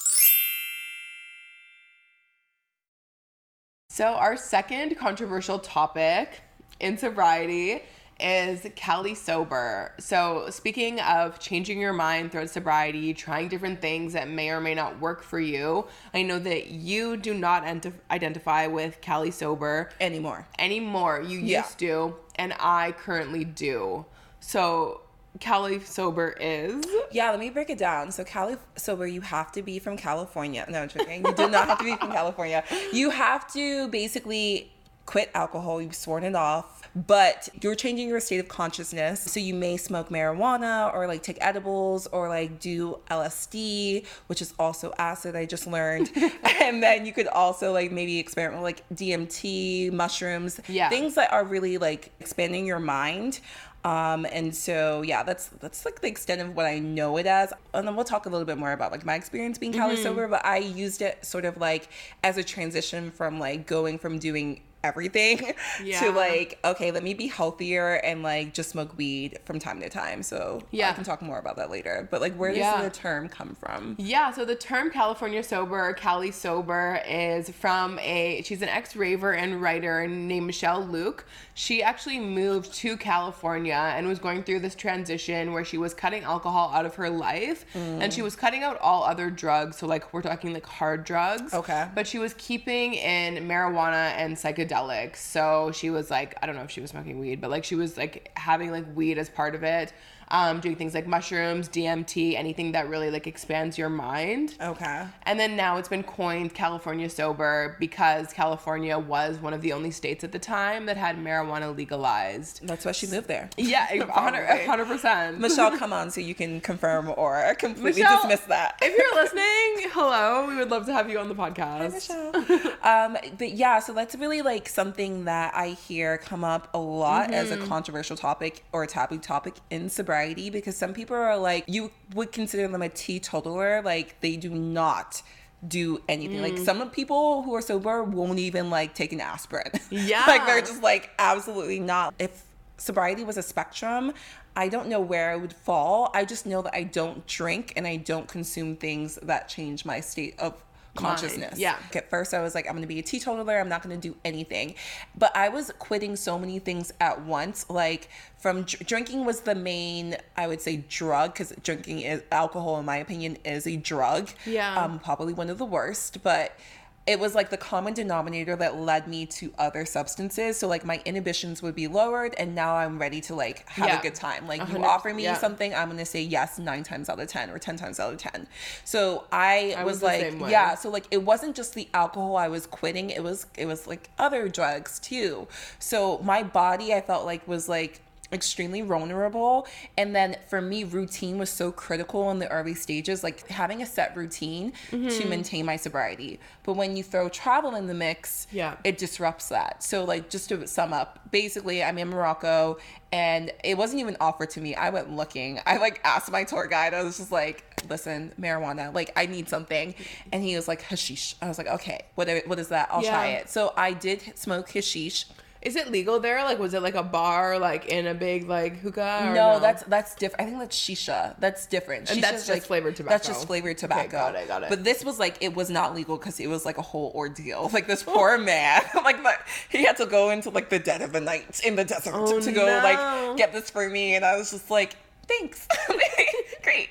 So 3.94 4.14
our 4.14 4.38
second 4.38 4.96
controversial 4.96 5.58
topic 5.58 6.40
in 6.80 6.96
sobriety 6.96 7.82
is 8.18 8.66
Cali 8.74 9.14
sober. 9.14 9.92
So 9.98 10.46
speaking 10.48 10.98
of 11.00 11.38
changing 11.38 11.78
your 11.78 11.92
mind 11.92 12.32
throughout 12.32 12.48
sobriety, 12.48 13.12
trying 13.12 13.48
different 13.48 13.82
things 13.82 14.14
that 14.14 14.30
may 14.30 14.48
or 14.48 14.62
may 14.62 14.74
not 14.74 14.98
work 14.98 15.22
for 15.22 15.38
you, 15.38 15.86
I 16.14 16.22
know 16.22 16.38
that 16.38 16.68
you 16.68 17.18
do 17.18 17.34
not 17.34 17.66
ent- 17.66 17.92
identify 18.10 18.66
with 18.66 18.98
Cali 19.02 19.30
sober 19.30 19.90
anymore. 20.00 20.48
anymore. 20.58 21.20
You 21.20 21.40
Yeah. 21.40 21.58
used 21.58 21.78
to, 21.80 22.16
and 22.36 22.54
I 22.58 22.92
currently 22.92 23.44
do. 23.44 24.06
So 24.40 25.01
Cali 25.40 25.80
sober 25.80 26.36
is 26.40 26.84
Yeah, 27.10 27.30
let 27.30 27.40
me 27.40 27.50
break 27.50 27.70
it 27.70 27.78
down. 27.78 28.12
So 28.12 28.22
Cali 28.24 28.56
sober, 28.76 29.06
you 29.06 29.20
have 29.22 29.50
to 29.52 29.62
be 29.62 29.78
from 29.78 29.96
California. 29.96 30.64
No, 30.68 30.82
I'm 30.82 30.88
joking. 30.88 31.24
You 31.26 31.34
do 31.34 31.48
not 31.48 31.68
have 31.68 31.78
to 31.78 31.84
be 31.84 31.96
from 31.96 32.12
California. 32.12 32.62
You 32.92 33.10
have 33.10 33.50
to 33.54 33.88
basically 33.88 34.70
quit 35.04 35.30
alcohol. 35.34 35.82
You've 35.82 35.96
sworn 35.96 36.22
it 36.22 36.36
off, 36.36 36.88
but 36.94 37.48
you're 37.60 37.74
changing 37.74 38.08
your 38.08 38.20
state 38.20 38.38
of 38.38 38.46
consciousness. 38.46 39.20
So 39.20 39.40
you 39.40 39.52
may 39.52 39.76
smoke 39.76 40.10
marijuana 40.10 40.94
or 40.94 41.08
like 41.08 41.24
take 41.24 41.38
edibles 41.40 42.06
or 42.08 42.28
like 42.28 42.60
do 42.60 43.00
LSD, 43.10 44.06
which 44.28 44.40
is 44.40 44.54
also 44.60 44.92
acid. 44.98 45.34
I 45.34 45.44
just 45.44 45.66
learned, 45.66 46.10
and 46.60 46.80
then 46.82 47.04
you 47.04 47.12
could 47.12 47.26
also 47.26 47.72
like 47.72 47.90
maybe 47.90 48.18
experiment 48.20 48.62
with 48.62 48.64
like 48.64 48.88
DMT, 48.94 49.92
mushrooms, 49.92 50.60
Yeah. 50.68 50.88
things 50.88 51.14
that 51.16 51.32
are 51.32 51.44
really 51.44 51.78
like 51.78 52.12
expanding 52.20 52.64
your 52.66 52.78
mind. 52.80 53.40
Um, 53.84 54.26
and 54.30 54.54
so 54.54 55.02
yeah, 55.02 55.22
that's 55.24 55.48
that's 55.48 55.84
like 55.84 56.00
the 56.00 56.06
extent 56.06 56.40
of 56.40 56.54
what 56.54 56.66
I 56.66 56.78
know 56.78 57.16
it 57.16 57.26
as. 57.26 57.52
And 57.74 57.86
then 57.86 57.96
we'll 57.96 58.04
talk 58.04 58.26
a 58.26 58.28
little 58.28 58.46
bit 58.46 58.56
more 58.58 58.72
about 58.72 58.92
like 58.92 59.04
my 59.04 59.14
experience 59.16 59.58
being 59.58 59.72
Cali 59.72 59.94
Mm-hmm. 59.94 60.02
sober, 60.04 60.28
but 60.28 60.44
I 60.44 60.58
used 60.58 61.02
it 61.02 61.24
sort 61.24 61.44
of 61.44 61.56
like 61.56 61.88
as 62.22 62.38
a 62.38 62.44
transition 62.44 63.10
from 63.10 63.40
like 63.40 63.66
going 63.66 63.98
from 63.98 64.18
doing 64.18 64.60
everything 64.84 65.52
Yeah. 65.84 66.00
to 66.00 66.10
like 66.10 66.58
okay 66.64 66.90
let 66.90 67.02
me 67.02 67.14
be 67.14 67.28
healthier 67.28 67.94
and 68.04 68.22
like 68.22 68.52
just 68.52 68.70
smoke 68.70 68.96
weed 68.96 69.38
from 69.44 69.58
time 69.58 69.80
to 69.80 69.88
time 69.88 70.22
so 70.22 70.62
Yeah. 70.70 70.90
i 70.90 70.92
can 70.92 71.04
talk 71.04 71.22
more 71.22 71.38
about 71.38 71.56
that 71.56 71.70
later 71.70 72.08
but 72.10 72.20
like 72.20 72.34
where 72.34 72.50
does 72.50 72.58
Yeah. 72.58 72.82
the 72.82 72.90
term 72.90 73.28
come 73.28 73.54
from 73.54 73.94
Yeah, 73.98 74.32
so 74.32 74.44
the 74.44 74.54
term 74.56 74.90
California 74.90 75.42
sober, 75.42 75.92
Cali 75.94 76.30
sober, 76.30 77.00
is 77.08 77.48
from 77.50 77.98
a 78.00 78.42
she's 78.44 78.62
an 78.62 78.68
ex 78.68 78.96
raver 78.96 79.32
and 79.32 79.60
writer 79.62 80.06
named 80.06 80.46
Michelle 80.46 80.84
Luke. 80.84 81.24
She 81.54 81.82
actually 81.82 82.18
moved 82.18 82.72
to 82.74 82.96
California 82.96 83.92
and 83.96 84.06
was 84.08 84.18
going 84.18 84.42
through 84.42 84.60
this 84.60 84.74
transition 84.74 85.52
where 85.52 85.64
she 85.64 85.78
was 85.78 85.94
cutting 85.94 86.22
alcohol 86.24 86.70
out 86.74 86.86
of 86.86 86.94
her 86.96 87.10
life 87.10 87.64
and 87.74 88.12
she 88.12 88.22
was 88.22 88.34
cutting 88.36 88.62
out 88.62 88.78
all 88.80 89.04
other 89.04 89.30
drugs. 89.30 89.76
So 89.76 89.86
like 89.86 90.12
we're 90.12 90.22
talking 90.22 90.52
like 90.52 90.66
hard 90.66 91.04
drugs. 91.04 91.52
Okay. 91.54 91.88
But 91.94 92.06
she 92.06 92.18
was 92.18 92.34
keeping 92.38 92.94
in 92.94 93.46
marijuana 93.48 94.12
and 94.16 94.36
psychedelics. 94.36 94.71
So 95.16 95.72
she 95.72 95.90
was 95.90 96.10
like, 96.10 96.36
I 96.42 96.46
don't 96.46 96.56
know 96.56 96.62
if 96.62 96.70
she 96.70 96.80
was 96.80 96.90
smoking 96.90 97.18
weed, 97.18 97.40
but 97.40 97.50
like 97.50 97.64
she 97.64 97.74
was 97.74 97.96
like 97.96 98.30
having 98.36 98.70
like 98.70 98.84
weed 98.94 99.18
as 99.18 99.28
part 99.28 99.54
of 99.54 99.62
it. 99.62 99.92
Um, 100.28 100.60
doing 100.60 100.76
things 100.76 100.94
like 100.94 101.06
mushrooms, 101.06 101.68
DMT, 101.68 102.36
anything 102.36 102.72
that 102.72 102.88
really 102.88 103.10
like 103.10 103.26
expands 103.26 103.76
your 103.76 103.88
mind. 103.90 104.54
okay 104.60 105.06
And 105.24 105.38
then 105.38 105.56
now 105.56 105.76
it's 105.76 105.88
been 105.88 106.02
coined 106.02 106.54
California 106.54 107.10
sober 107.10 107.76
because 107.78 108.32
California 108.32 108.98
was 108.98 109.38
one 109.38 109.52
of 109.52 109.60
the 109.60 109.72
only 109.72 109.90
states 109.90 110.24
at 110.24 110.32
the 110.32 110.38
time 110.38 110.86
that 110.86 110.96
had 110.96 111.16
marijuana 111.18 111.74
legalized. 111.76 112.66
that's 112.66 112.84
why 112.84 112.92
she 112.92 113.06
lived 113.06 113.28
there 113.28 113.50
Yeah, 113.56 113.86
hundred 114.10 114.46
Probably. 114.46 114.64
a 114.64 114.66
hundred 114.66 114.86
percent. 114.86 115.38
michelle 115.40 115.76
come 115.76 115.92
on 115.92 116.10
so 116.14 116.20
you 116.20 116.34
can 116.34 116.60
confirm 116.60 117.12
or 117.16 117.54
completely 117.58 118.02
Michelle, 118.02 118.16
dismiss 118.22 118.40
that 118.48 118.78
If 118.80 118.96
you're 118.96 119.14
listening, 119.22 119.90
hello. 119.92 120.46
We 120.48 120.56
would 120.56 120.70
love 120.70 120.86
to 120.86 120.92
have 120.92 121.10
you 121.10 121.18
on 121.18 121.28
the 121.28 121.34
podcast. 121.34 121.92
Michelle. 121.92 122.72
um, 122.82 123.16
but 123.38 123.52
yeah, 123.52 123.80
so 123.80 123.92
that's 123.92 124.14
really 124.14 124.40
like 124.42 124.68
something 124.68 125.24
that 125.24 125.54
I 125.54 125.68
hear 125.70 126.18
come 126.18 126.44
up 126.44 126.68
a 126.74 126.78
lot 126.78 127.32
as 127.32 127.50
a 127.50 127.56
controversial 127.66 128.16
topic 128.16 128.64
or 128.72 128.82
a 128.84 128.86
taboo 128.86 129.18
topic 129.18 129.54
in 129.70 129.88
sobriety 129.90 130.11
because 130.50 130.76
some 130.76 130.92
people 130.92 131.16
are 131.16 131.36
like, 131.36 131.64
you 131.66 131.90
would 132.14 132.32
consider 132.32 132.68
them 132.68 132.82
a 132.82 132.88
teetotaler, 132.88 133.82
like 133.82 134.20
they 134.20 134.36
do 134.36 134.50
not 134.50 135.22
do 135.66 136.02
anything. 136.08 136.42
Like 136.42 136.54
mm. 136.54 136.64
some 136.64 136.88
people 136.90 137.42
who 137.42 137.54
are 137.54 137.62
sober 137.62 138.02
won't 138.02 138.38
even 138.38 138.70
like 138.70 138.94
take 138.94 139.12
an 139.12 139.20
aspirin. 139.20 139.70
Yeah. 139.90 140.24
like 140.26 140.46
they're 140.46 140.60
just 140.60 140.82
like 140.82 141.10
absolutely 141.18 141.78
not. 141.78 142.14
If 142.18 142.42
sobriety 142.76 143.24
was 143.24 143.36
a 143.36 143.42
spectrum, 143.42 144.12
I 144.56 144.68
don't 144.68 144.88
know 144.88 145.00
where 145.00 145.30
I 145.30 145.36
would 145.36 145.52
fall. 145.52 146.10
I 146.14 146.24
just 146.24 146.46
know 146.46 146.62
that 146.62 146.74
I 146.74 146.82
don't 146.82 147.26
drink 147.26 147.72
and 147.76 147.86
I 147.86 147.96
don't 147.96 148.28
consume 148.28 148.76
things 148.76 149.18
that 149.22 149.48
change 149.48 149.84
my 149.84 150.00
state 150.00 150.38
of 150.38 150.62
consciousness. 150.94 151.58
yeah. 151.58 151.76
At 151.94 152.10
first, 152.10 152.34
I 152.34 152.40
was 152.40 152.54
like, 152.54 152.66
I'm 152.66 152.72
going 152.72 152.82
to 152.82 152.88
be 152.88 152.98
a 152.98 153.02
teetotaler. 153.02 153.58
I'm 153.58 153.68
not 153.68 153.82
going 153.82 153.98
to 153.98 154.08
do 154.08 154.16
anything. 154.24 154.74
But 155.16 155.34
I 155.36 155.48
was 155.48 155.72
quitting 155.78 156.16
so 156.16 156.38
many 156.38 156.58
things 156.58 156.92
at 157.00 157.22
once. 157.22 157.68
Like, 157.70 158.08
from 158.38 158.62
dr- 158.64 158.86
drinking 158.86 159.24
was 159.24 159.40
the 159.40 159.54
main, 159.54 160.16
I 160.36 160.46
would 160.46 160.60
say, 160.60 160.84
drug, 160.88 161.32
because 161.32 161.52
drinking 161.62 162.00
is 162.00 162.22
alcohol, 162.30 162.78
in 162.78 162.84
my 162.84 162.98
opinion, 162.98 163.38
is 163.44 163.66
a 163.66 163.76
drug. 163.76 164.30
Yeah. 164.44 164.76
Um, 164.82 164.98
probably 164.98 165.32
one 165.32 165.48
of 165.50 165.58
the 165.58 165.64
worst. 165.64 166.22
But 166.22 166.56
it 167.04 167.18
was 167.18 167.34
like 167.34 167.50
the 167.50 167.56
common 167.56 167.94
denominator 167.94 168.54
that 168.54 168.76
led 168.76 169.08
me 169.08 169.26
to 169.26 169.52
other 169.58 169.84
substances. 169.84 170.56
So 170.58 170.68
like 170.68 170.84
my 170.84 171.02
inhibitions 171.04 171.60
would 171.60 171.74
be 171.74 171.88
lowered, 171.88 172.34
and 172.38 172.54
now 172.54 172.76
I'm 172.76 172.98
ready 172.98 173.20
to 173.22 173.34
like 173.34 173.68
have 173.70 173.88
Yeah. 173.88 173.98
a 173.98 174.02
good 174.02 174.14
time. 174.14 174.46
Like 174.46 174.68
you 174.68 174.84
offer 174.84 175.12
me 175.12 175.24
yeah. 175.24 175.36
something, 175.36 175.74
I'm 175.74 175.88
gonna 175.88 176.04
say 176.04 176.22
yes 176.22 176.58
nine 176.60 176.84
times 176.84 177.08
out 177.08 177.18
of 177.18 177.26
ten 177.28 177.50
or 177.50 177.58
ten 177.58 177.76
times 177.76 177.98
out 177.98 178.12
of 178.12 178.18
ten. 178.18 178.46
So 178.84 179.24
I, 179.32 179.74
I 179.76 179.84
was, 179.84 179.94
was 179.94 180.02
like, 180.04 180.50
yeah. 180.50 180.76
So 180.76 180.90
like 180.90 181.06
it 181.10 181.24
wasn't 181.24 181.56
just 181.56 181.74
the 181.74 181.88
alcohol 181.92 182.36
I 182.36 182.48
was 182.48 182.66
quitting. 182.66 183.10
It 183.10 183.22
was 183.24 183.46
it 183.58 183.66
was 183.66 183.86
like 183.86 184.10
other 184.18 184.48
drugs 184.48 185.00
too. 185.00 185.48
So 185.80 186.18
my 186.22 186.44
body 186.44 186.94
I 186.94 187.00
felt 187.00 187.24
like 187.26 187.46
was 187.48 187.68
like 187.68 188.00
extremely 188.32 188.80
vulnerable. 188.80 189.66
And 189.98 190.14
then 190.14 190.36
for 190.48 190.60
me 190.60 190.84
routine 190.84 191.38
was 191.38 191.50
so 191.50 191.70
critical 191.70 192.30
in 192.30 192.38
the 192.38 192.48
early 192.48 192.74
stages 192.74 193.22
like 193.22 193.46
having 193.48 193.82
a 193.82 193.86
set 193.86 194.16
routine 194.16 194.72
Mm-hmm. 194.90 195.08
to 195.08 195.26
maintain 195.28 195.66
my 195.66 195.76
sobriety. 195.76 196.38
But 196.64 196.74
when 196.74 196.96
you 196.96 197.02
throw 197.02 197.28
travel 197.28 197.74
in 197.74 197.86
the 197.86 197.94
mix 197.94 198.46
Yeah. 198.50 198.76
it 198.84 198.98
disrupts 198.98 199.48
that. 199.50 199.82
So 199.82 200.04
like 200.04 200.30
just 200.30 200.48
to 200.50 200.66
sum 200.66 200.92
up 200.92 201.30
basically 201.30 201.82
i'm 201.82 201.98
in 201.98 202.08
morocco 202.08 202.78
and 203.12 203.50
it 203.62 203.76
wasn't 203.76 204.00
even 204.00 204.16
offered 204.20 204.50
to 204.50 204.60
me. 204.60 204.74
I 204.74 204.88
went 204.88 205.10
looking. 205.14 205.60
I 205.66 205.76
like 205.76 206.00
asked 206.04 206.30
my 206.30 206.44
tour 206.44 206.66
guide. 206.66 206.94
I 206.94 207.02
was 207.02 207.18
just 207.18 207.30
like 207.32 207.64
listen 207.90 208.32
marijuana 208.40 208.94
like 208.94 209.12
i 209.16 209.26
need 209.26 209.48
something. 209.48 209.94
And 210.32 210.42
he 210.42 210.54
was 210.56 210.68
like 210.68 210.82
hashish. 210.82 211.36
I 211.42 211.48
was 211.48 211.58
like 211.58 211.68
okay 211.68 212.02
what, 212.14 212.28
what 212.46 212.58
is 212.58 212.68
that? 212.68 212.88
I'll 212.90 213.02
try 213.02 213.28
it. 213.28 213.48
So 213.50 213.72
i 213.76 213.92
did 213.92 214.36
smoke 214.38 214.70
hashish 214.70 215.26
Is 215.62 215.76
it 215.76 215.90
legal 215.92 216.18
there? 216.18 216.42
Like, 216.44 216.58
was 216.58 216.74
it 216.74 216.82
like 216.82 216.96
a 216.96 217.02
bar, 217.02 217.58
like 217.58 217.86
in 217.86 218.06
a 218.06 218.14
big 218.14 218.48
like 218.48 218.78
hookah? 218.80 219.28
or 219.28 219.34
No, 219.34 219.60
that's 219.60 219.84
that's 219.84 220.14
different. 220.16 220.42
I 220.42 220.44
think 220.46 220.58
that's 220.58 220.76
shisha. 220.78 221.34
That's 221.38 221.66
different. 221.66 222.10
And 222.10 222.22
that's 222.22 222.46
just 222.46 222.66
flavored 222.66 222.96
tobacco. 222.96 223.14
That's 223.14 223.28
just 223.28 223.46
flavored 223.46 223.78
tobacco. 223.78 224.02
Okay, 224.02 224.10
got 224.10 224.34
it, 224.34 224.48
got 224.48 224.62
it. 224.64 224.68
But 224.70 224.82
this 224.82 225.04
was 225.04 225.18
like 225.20 225.36
it 225.40 225.54
was 225.54 225.70
not 225.70 225.94
legal 225.94 226.16
because 226.18 226.40
it 226.40 226.48
was 226.48 226.64
like 226.64 226.78
a 226.78 226.82
whole 226.82 227.12
ordeal. 227.14 227.70
Like 227.72 227.86
this 227.86 228.02
poor 228.02 228.38
man, 228.38 228.82
like 229.04 229.22
the, 229.22 229.34
he 229.70 229.84
had 229.84 229.96
to 229.98 230.06
go 230.06 230.30
into 230.30 230.50
like 230.50 230.68
the 230.68 230.78
dead 230.78 231.00
of 231.00 231.12
the 231.12 231.20
night 231.20 231.60
in 231.64 231.76
the 231.76 231.84
desert 231.84 232.12
Oh, 232.14 232.40
to 232.40 232.52
go 232.52 232.66
no. 232.66 232.80
like 232.82 233.36
get 233.36 233.52
this 233.52 233.70
for 233.70 233.88
me, 233.88 234.14
and 234.16 234.24
I 234.24 234.36
was 234.36 234.50
just 234.50 234.70
like. 234.70 234.96
Thanks. 235.38 235.66
Great. 236.62 236.88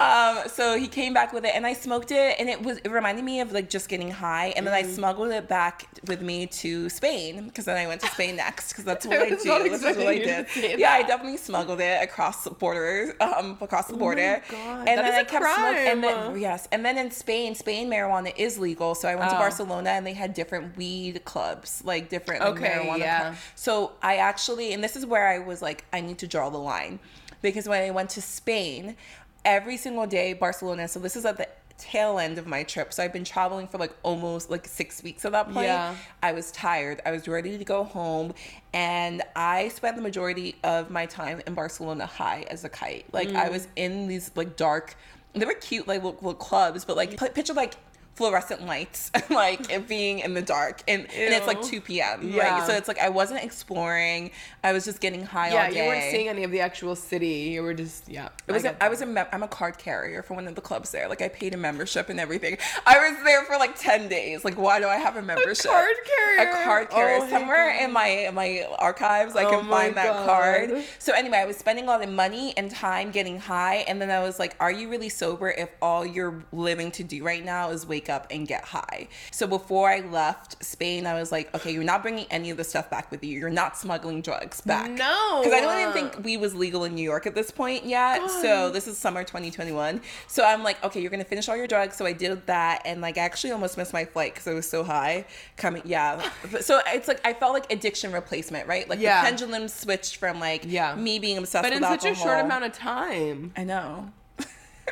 Um, 0.00 0.48
so 0.48 0.76
he 0.78 0.86
came 0.88 1.14
back 1.14 1.32
with 1.32 1.44
it 1.44 1.52
and 1.54 1.66
I 1.66 1.72
smoked 1.72 2.10
it 2.10 2.36
and 2.38 2.48
it 2.48 2.62
was 2.62 2.78
it 2.78 2.90
reminded 2.90 3.24
me 3.24 3.40
of 3.40 3.52
like 3.52 3.70
just 3.70 3.88
getting 3.88 4.10
high 4.10 4.48
and 4.56 4.66
then 4.66 4.74
I 4.74 4.82
Mm. 4.84 4.94
smuggled 4.94 5.30
it 5.30 5.48
back 5.48 5.86
with 6.06 6.20
me 6.20 6.46
to 6.46 6.88
Spain 6.90 7.46
because 7.46 7.64
then 7.64 7.76
I 7.76 7.86
went 7.86 8.00
to 8.02 8.08
Spain 8.08 8.36
next 8.44 8.68
because 8.72 8.84
that's 8.84 9.06
what 9.06 9.18
I 9.18 9.22
I, 9.24 9.28
do. 9.30 9.34
is 9.36 9.46
what 9.46 9.62
I 10.06 10.18
to 10.18 10.44
did. 10.54 10.78
Yeah, 10.80 10.92
I 10.92 11.02
definitely 11.02 11.38
smuggled 11.38 11.80
it 11.80 12.02
across 12.02 12.44
the 12.44 12.50
border, 12.50 13.14
um, 13.20 13.56
across 13.60 13.86
the 13.86 13.96
border. 13.96 14.42
Oh 14.48 14.52
God, 14.52 14.88
and 14.88 14.98
that 14.98 15.02
then 15.02 15.14
I 15.14 15.20
a 15.20 15.24
kept 15.24 15.44
smoking. 15.44 15.76
And 15.92 16.02
crime. 16.02 16.32
then 16.32 16.40
yes, 16.40 16.68
and 16.72 16.84
then 16.84 16.98
in 16.98 17.10
Spain, 17.10 17.54
Spain 17.54 17.88
marijuana 17.90 18.32
is 18.36 18.58
legal. 18.58 18.94
So 18.94 19.08
I 19.08 19.14
went 19.14 19.30
to 19.30 19.36
Oh. 19.36 19.40
Barcelona 19.40 19.90
and 19.90 20.06
they 20.06 20.12
had 20.14 20.34
different 20.34 20.76
weed 20.76 21.24
clubs, 21.24 21.82
like 21.84 22.08
different 22.10 22.42
like, 22.42 22.54
Okay, 22.56 22.72
marijuana. 22.84 22.98
yeah. 22.98 23.20
clubs. 23.20 23.38
So 23.54 23.92
I 24.02 24.16
actually, 24.16 24.72
and 24.74 24.82
this 24.84 24.96
is 24.96 25.06
where 25.06 25.26
I 25.28 25.38
was 25.38 25.62
like, 25.62 25.84
I 25.92 26.00
need 26.00 26.18
to 26.18 26.26
draw 26.26 26.50
the 26.50 26.58
line, 26.58 26.98
because 27.44 27.68
when 27.68 27.82
I 27.82 27.90
went 27.90 28.10
to 28.10 28.22
Spain, 28.22 28.96
every 29.44 29.76
single 29.76 30.06
day 30.06 30.32
Barcelona. 30.32 30.88
So 30.88 30.98
this 30.98 31.14
is 31.14 31.24
at 31.24 31.36
the 31.36 31.46
tail 31.76 32.18
end 32.18 32.38
of 32.38 32.46
my 32.46 32.62
trip. 32.62 32.92
So 32.92 33.02
I've 33.02 33.12
been 33.12 33.24
traveling 33.24 33.66
for 33.66 33.78
like 33.78 33.94
almost 34.02 34.50
like 34.50 34.66
six 34.66 35.02
weeks 35.02 35.24
at 35.24 35.32
that 35.32 35.52
point. 35.52 35.66
Yeah. 35.66 35.94
I 36.22 36.32
was 36.32 36.50
tired. 36.52 37.02
I 37.04 37.10
was 37.10 37.28
ready 37.28 37.58
to 37.58 37.64
go 37.64 37.84
home. 37.84 38.32
And 38.72 39.22
I 39.36 39.68
spent 39.68 39.96
the 39.96 40.02
majority 40.02 40.56
of 40.64 40.90
my 40.90 41.06
time 41.06 41.42
in 41.46 41.54
Barcelona 41.54 42.06
high 42.06 42.46
as 42.50 42.64
a 42.64 42.68
kite. 42.68 43.06
Like 43.12 43.28
I 43.28 43.48
mm. 43.48 43.52
was 43.52 43.68
in 43.76 44.08
these 44.08 44.30
like 44.34 44.56
dark, 44.56 44.96
they 45.34 45.44
were 45.44 45.54
cute 45.54 45.86
like 45.86 46.02
little, 46.02 46.18
little 46.20 46.34
clubs, 46.34 46.84
but 46.84 46.96
like 46.96 47.18
picture 47.34 47.52
like 47.52 47.74
fluorescent 48.14 48.64
lights 48.64 49.10
like 49.30 49.70
it 49.70 49.88
being 49.88 50.20
in 50.20 50.34
the 50.34 50.42
dark 50.42 50.82
and, 50.86 51.02
and 51.02 51.34
it's 51.34 51.46
like 51.46 51.60
2 51.62 51.80
p.m 51.80 52.30
Yeah. 52.32 52.58
right 52.58 52.66
so 52.66 52.74
it's 52.74 52.88
like 52.88 52.98
i 52.98 53.08
wasn't 53.08 53.42
exploring 53.42 54.30
i 54.62 54.72
was 54.72 54.84
just 54.84 55.00
getting 55.00 55.24
high 55.24 55.52
yeah. 55.52 55.64
all 55.64 55.70
day 55.70 55.84
You 55.84 55.88
weren't 55.88 56.10
seeing 56.10 56.28
any 56.28 56.44
of 56.44 56.50
the 56.50 56.60
actual 56.60 56.96
city. 56.96 57.50
You 57.52 57.62
were 57.62 57.74
just 57.74 58.08
yeah. 58.08 58.28
it 58.46 58.52
was 58.52 58.64
I 58.64 58.70
a, 58.70 58.74
I 58.80 58.88
was 58.88 59.02
a 59.02 59.06
mem- 59.06 59.26
I'm 59.32 59.42
a 59.42 59.48
card 59.48 59.78
carrier 59.78 60.22
for 60.22 60.34
one 60.34 60.48
of 60.48 60.54
the 60.54 60.60
clubs 60.60 60.90
there. 60.90 61.08
Like 61.08 61.22
I 61.22 61.28
paid 61.28 61.54
a 61.54 61.56
membership 61.56 62.08
and 62.08 62.18
everything. 62.18 62.58
I 62.86 62.98
was 62.98 63.24
there 63.24 63.42
for 63.44 63.56
like 63.56 63.78
ten 63.78 64.08
days. 64.08 64.44
Like 64.44 64.54
why 64.54 64.80
do 64.80 64.86
I 64.86 64.96
have 64.96 65.16
a 65.16 65.22
membership? 65.22 65.66
A 65.66 65.68
card 65.68 65.96
carrier? 66.16 66.50
A 66.50 66.64
card 66.64 66.88
oh, 66.90 66.94
carrier. 66.94 67.18
Oh 67.22 67.28
Somewhere 67.28 67.70
in 67.82 67.92
my 67.92 68.06
in 68.06 68.34
my 68.34 68.66
archives, 68.78 69.36
I 69.36 69.44
Oh 69.44 69.50
can 69.50 69.68
find 69.68 69.94
that 69.96 70.26
card. 70.26 70.84
So 70.98 71.12
anyway, 71.12 71.38
I 71.38 71.44
was 71.44 71.56
spending 71.56 71.84
a 71.84 71.88
lot 71.88 72.02
of 72.02 72.10
money 72.10 72.54
and 72.56 72.70
time 72.70 73.10
getting 73.10 73.38
high, 73.38 73.84
and 73.88 74.00
then 74.00 74.10
I 74.10 74.20
was 74.20 74.38
like, 74.38 74.56
"Are 74.60 74.72
you 74.72 74.88
really 74.88 75.08
sober 75.08 75.50
if 75.50 75.70
all 75.82 76.04
you're 76.06 76.44
living 76.52 76.90
to 76.92 77.04
do 77.04 77.22
right 77.24 77.44
now 77.44 77.70
is 77.70 77.86
wake 77.86 78.03
up 78.08 78.26
and 78.30 78.46
get 78.46 78.64
high?" 78.64 79.08
So 79.30 79.46
before 79.46 79.88
I 79.90 80.00
left 80.00 80.62
Spain, 80.64 81.06
I 81.06 81.14
was 81.14 81.30
like, 81.32 81.54
"Okay, 81.54 81.72
you're 81.72 81.84
not 81.84 82.02
bringing 82.02 82.26
any 82.30 82.50
of 82.50 82.56
the 82.56 82.64
stuff 82.64 82.88
back 82.90 83.10
with 83.10 83.22
you. 83.24 83.38
You're 83.38 83.50
not 83.50 83.76
smuggling 83.76 84.22
drugs 84.22 84.60
back." 84.60 84.90
No. 84.90 85.40
because 85.42 85.52
I 85.52 85.60
don't 85.60 85.80
even 85.80 85.92
think 85.92 86.24
weed 86.24 86.38
was 86.38 86.54
legal 86.54 86.84
in 86.84 86.94
New 86.94 87.02
York 87.02 87.26
at 87.26 87.34
this 87.34 87.50
point 87.50 87.84
yet. 87.84 88.28
So 88.30 88.70
this 88.70 88.86
is 88.86 88.96
summer 88.98 89.22
2021. 89.24 90.00
So 90.26 90.44
I'm 90.44 90.62
like, 90.62 90.82
okay, 90.84 91.00
you're 91.00 91.10
gonna 91.10 91.24
finish 91.24 91.48
all 91.48 91.56
your 91.56 91.66
drugs. 91.66 91.96
So 91.96 92.06
I 92.06 92.12
did 92.12 92.46
that, 92.46 92.82
and 92.84 93.00
like 93.00 93.18
I 93.18 93.22
actually 93.22 93.50
almost 93.52 93.76
missed 93.78 93.92
my 93.92 94.04
flight 94.04 94.34
because 94.34 94.46
I 94.48 94.54
was 94.54 94.68
so 94.68 94.84
high 94.84 95.24
coming. 95.56 95.82
Yeah. 95.84 96.20
So 96.60 96.80
it's 96.86 97.08
like 97.08 97.20
I 97.26 97.32
felt 97.32 97.52
like 97.52 97.70
addiction 97.72 98.12
replacement, 98.12 98.66
right? 98.68 98.88
Like 98.88 99.00
Yeah. 99.00 99.22
the 99.22 99.26
pendulum 99.28 99.68
switched 99.68 100.16
from 100.16 100.40
like 100.40 100.62
Yeah. 100.66 100.94
me 100.94 101.18
being 101.18 101.36
obsessed 101.38 101.62
But 101.64 101.72
in 101.72 101.82
such 101.82 102.04
a 102.04 102.14
short 102.14 102.40
amount 102.40 102.64
of 102.64 102.72
time. 102.72 103.52
I 103.56 103.64
know. 103.64 104.10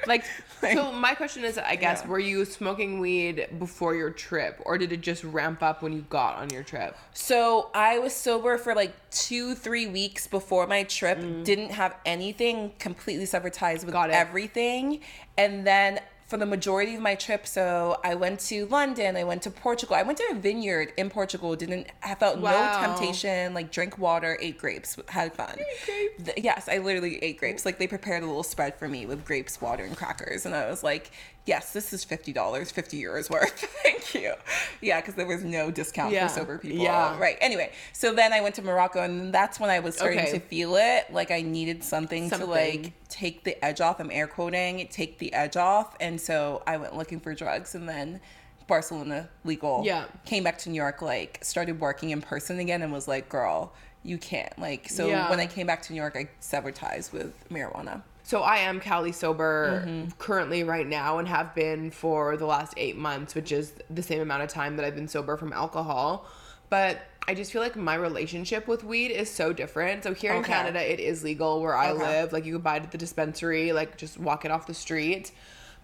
Like, 0.07 0.25
Like- 0.62 0.77
so 0.77 0.92
my 0.92 1.14
question 1.14 1.44
is, 1.44 1.59
I 1.59 1.75
guess, 1.77 2.03
Yeah. 2.03 2.09
were 2.09 2.18
you 2.18 2.44
smoking 2.44 3.01
weed 3.01 3.48
before 3.59 3.94
your 3.94 4.11
trip, 4.11 4.61
or 4.64 4.79
did 4.79 4.92
it 4.92 5.01
just 5.01 5.25
ramp 5.25 5.62
up 5.62 5.83
when 5.83 5.92
you 5.92 6.03
got 6.09 6.37
on 6.37 6.51
your 6.51 6.62
trip? 6.62 6.96
So 7.12 7.70
I 7.75 7.98
was 7.98 8.14
sober 8.14 8.57
for 8.59 8.75
like 8.75 8.92
two, 9.11 9.55
three 9.55 9.87
weeks 9.87 10.27
before 10.27 10.66
my 10.66 10.85
trip. 10.85 11.18
Didn't 11.44 11.70
have 11.70 11.96
anything 12.07 12.72
completely 12.79 13.27
severed 13.27 13.53
ties 13.53 13.85
with 13.85 13.94
Mm. 13.94 14.11
Everything. 14.11 15.01
And 15.37 15.66
then 15.66 16.01
for 16.33 16.38
the 16.38 16.47
majority 16.47 16.95
of 16.95 17.03
my 17.03 17.14
trip, 17.14 17.47
so 17.47 18.01
I 18.03 18.14
went 18.14 18.40
to 18.49 18.64
London, 18.68 19.18
I 19.18 19.25
went 19.25 19.42
to 19.42 19.51
Portugal. 19.51 19.95
I 19.97 20.03
went 20.03 20.16
to 20.16 20.25
a 20.31 20.35
vineyard 20.35 20.95
in 20.97 21.11
Portugal. 21.11 21.55
Didn't 21.55 21.88
I 22.03 22.14
felt 22.14 22.38
Wow. 22.38 22.81
no 22.81 22.87
temptation. 22.87 23.53
Like 23.53 23.71
drank 23.71 23.99
water, 23.99 24.38
ate 24.40 24.57
grapes, 24.57 24.97
had 25.09 25.35
fun. 25.35 25.57
grapes? 25.85 26.25
Th- 26.25 26.38
Yes, 26.42 26.71
I 26.71 26.79
literally 26.79 27.23
ate 27.23 27.37
grapes. 27.37 27.66
Like 27.66 27.79
they 27.79 27.87
prepared 27.87 28.23
a 28.23 28.27
little 28.27 28.42
spread 28.45 28.79
for 28.79 28.88
me 28.88 29.05
with 29.05 29.27
grapes, 29.27 29.61
water, 29.61 29.85
and 29.85 29.95
crackers, 29.95 30.47
and 30.47 30.55
I 30.55 30.71
was 30.71 30.83
like, 30.83 31.11
"Yes, 31.45 31.75
this 31.75 31.92
is 31.92 32.03
fifty 32.03 32.33
dollars, 32.33 32.71
fifty 32.71 33.03
euros 33.03 33.29
worth. 33.29 33.62
You." 34.14 34.35
Yeah, 34.81 35.01
because 35.01 35.14
there 35.14 35.27
was 35.27 35.44
no 35.44 35.70
discount 35.70 36.12
Yeah. 36.12 36.29
for 36.29 36.35
sober 36.35 36.59
people. 36.59 36.79
Yeah. 36.79 37.18
Right. 37.18 37.37
Anyway, 37.40 37.72
so 37.92 38.12
then 38.12 38.33
I 38.33 38.40
went 38.40 38.55
to 38.57 38.62
Morocco, 38.62 39.03
and 39.03 39.33
that's 39.33 39.59
when 39.61 39.70
I 39.70 39.79
was 39.81 39.96
starting 39.96 40.20
Okay. 40.20 40.33
to 40.33 40.40
feel 40.40 40.77
it. 40.77 41.12
Like 41.12 41.31
I 41.31 41.42
needed 41.42 41.83
something, 41.85 42.29
Something. 42.29 42.46
to 42.48 42.53
like 42.53 42.92
take 43.09 43.44
the 43.44 43.62
edge 43.64 43.81
off. 43.81 44.01
I'm 44.01 44.11
air 44.11 44.27
quoting, 44.27 44.87
take 44.90 45.18
the 45.18 45.33
edge 45.33 45.57
off, 45.57 45.96
and 46.01 46.20
so 46.20 46.62
I 46.66 46.77
went 46.77 46.96
looking 46.96 47.20
for 47.20 47.35
drugs, 47.35 47.75
and 47.75 47.88
then. 47.88 48.20
Barcelona 48.68 49.29
legal. 49.44 49.83
Yeah. 49.85 50.05
Came 50.25 50.44
back 50.44 50.57
to 50.59 50.70
New 50.70 50.77
York, 50.77 51.03
like 51.03 51.40
started 51.42 51.81
working 51.81 52.11
in 52.11 52.22
person 52.22 52.61
again 52.61 52.81
and 52.81 52.92
was 52.92 53.09
like, 53.09 53.29
girl, 53.29 53.72
you 54.05 54.16
can't. 54.18 54.57
Like, 54.59 54.88
so 54.88 55.09
Yeah. 55.09 55.29
when 55.29 55.40
I 55.40 55.46
came 55.46 55.66
back 55.66 55.83
to 55.83 55.92
New 55.92 56.01
York, 56.01 56.16
I 56.16 56.29
severed 56.38 56.77
ties 56.77 57.12
with 57.12 57.35
marijuana. 57.51 58.03
So 58.25 58.43
I 58.43 58.57
am 58.59 58.81
Cali 58.81 59.13
sober 59.13 59.83
Mm-hmm. 59.87 60.11
currently 60.19 60.65
right 60.65 60.87
now 60.87 61.19
and 61.19 61.27
have 61.29 61.55
been 61.55 61.91
for 61.91 62.37
the 62.37 62.47
last 62.47 62.75
eight 62.77 62.97
months, 62.97 63.35
which 63.35 63.51
is 63.53 63.73
the 63.91 64.03
same 64.03 64.21
amount 64.21 64.43
of 64.43 64.49
time 64.49 64.77
that 64.77 64.85
I've 64.85 64.95
been 64.95 65.09
sober 65.09 65.37
from 65.37 65.53
alcohol. 65.53 66.27
But 66.71 67.03
I 67.29 67.35
just 67.35 67.53
feel 67.53 67.63
like 67.63 67.77
my 67.77 67.95
relationship 67.95 68.67
with 68.67 68.85
weed 68.85 69.09
is 69.11 69.29
so 69.31 69.53
different. 69.53 70.05
So 70.05 70.15
here 70.15 70.33
in 70.33 70.43
Canada, 70.43 70.81
it 70.93 70.99
is 71.01 71.23
legal 71.23 71.61
where 71.61 71.77
I 71.77 71.91
Okay. 71.91 72.03
live. 72.03 72.33
Like 72.33 72.45
you 72.47 72.55
can 72.55 72.63
buy 72.63 72.77
it 72.77 72.83
at 72.85 72.91
the 72.93 72.99
dispensary, 72.99 73.73
like 73.73 73.97
just 73.97 74.19
walk 74.19 74.45
it 74.45 74.51
off 74.51 74.67
the 74.67 74.75
street. 74.75 75.33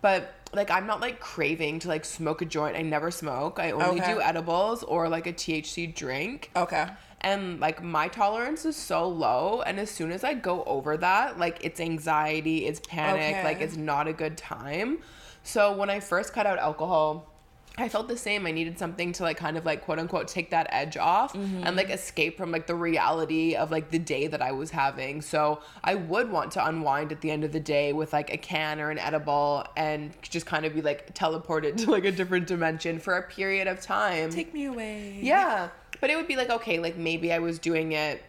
But 0.01 0.33
like 0.53 0.71
I'm 0.71 0.87
not 0.87 1.01
like 1.01 1.19
craving 1.21 1.81
to 1.81 1.89
like 1.89 2.05
smoke 2.05 2.41
a 2.41 2.45
joint. 2.45 2.77
I 2.77 2.83
never 2.83 3.11
smoke. 3.11 3.59
I 3.61 3.73
only 3.73 4.01
Okay. 4.01 4.15
do 4.15 4.21
edibles 4.21 4.83
or 4.85 5.09
like 5.09 5.27
a 5.27 5.33
THC 5.33 5.95
drink 5.95 6.51
Okay. 6.57 6.87
And 7.21 7.59
like 7.61 7.83
my 7.83 8.09
tolerance 8.09 8.65
is 8.65 8.77
so 8.77 9.09
low 9.09 9.63
and 9.67 9.81
as 9.81 9.91
soon 9.91 10.13
as 10.13 10.23
i 10.25 10.35
go 10.35 10.63
over 10.65 10.97
that 10.97 11.39
like 11.39 11.59
it's 11.63 11.81
anxiety 11.81 12.67
it's 12.67 12.81
panic 12.89 13.21
Okay. 13.37 13.45
like 13.45 13.61
it's 13.61 13.77
not 13.77 14.07
a 14.07 14.13
good 14.13 14.37
time 14.37 14.99
so 15.43 15.73
when 15.77 15.91
i 15.91 15.99
first 16.01 16.33
cut 16.33 16.47
out 16.47 16.59
alcohol 16.59 17.33
i 17.77 17.89
felt 17.89 18.07
the 18.09 18.17
same 18.17 18.47
i 18.47 18.51
needed 18.53 18.79
something 18.79 19.13
to 19.13 19.23
like 19.23 19.37
kind 19.37 19.57
of 19.57 19.65
like 19.65 19.85
quote 19.85 19.99
unquote 19.99 20.29
take 20.29 20.51
that 20.51 20.67
edge 20.71 20.97
off 20.97 21.33
mm-hmm. 21.33 21.63
and 21.65 21.77
like 21.77 21.91
escape 21.91 22.37
from 22.37 22.51
like 22.53 22.67
the 22.67 22.75
reality 22.75 23.55
of 23.55 23.71
like 23.71 23.91
the 23.91 23.99
day 23.99 24.27
that 24.27 24.43
i 24.43 24.51
was 24.53 24.71
having 24.71 25.21
so 25.21 25.61
i 25.85 25.95
would 25.97 26.31
want 26.31 26.51
to 26.53 26.65
unwind 26.67 27.11
at 27.13 27.21
the 27.21 27.31
end 27.31 27.43
of 27.45 27.53
the 27.53 27.61
day 27.61 27.93
with 27.93 28.13
like 28.13 28.33
a 28.33 28.37
can 28.37 28.81
or 28.81 28.91
an 28.91 28.99
edible 28.99 29.65
and 29.77 30.11
just 30.23 30.47
kind 30.47 30.65
of 30.65 30.75
be 30.75 30.83
like 30.83 31.15
teleported 31.15 31.77
to 31.85 31.91
like 31.91 32.05
a 32.05 32.13
different 32.13 32.47
dimension 32.47 32.99
for 32.99 33.17
a 33.17 33.23
period 33.23 33.67
of 33.67 33.81
time 33.81 34.31
Take 34.31 34.53
me 34.55 34.67
away. 34.67 35.19
yeah. 35.21 35.69
But 36.01 36.11
it 36.11 36.17
would 36.17 36.29
be 36.29 36.37
like, 36.37 36.51
okay, 36.51 36.79
like 36.79 36.97
maybe 36.97 37.33
I 37.33 37.39
was 37.39 37.59
doing 37.59 37.93
it 37.93 38.23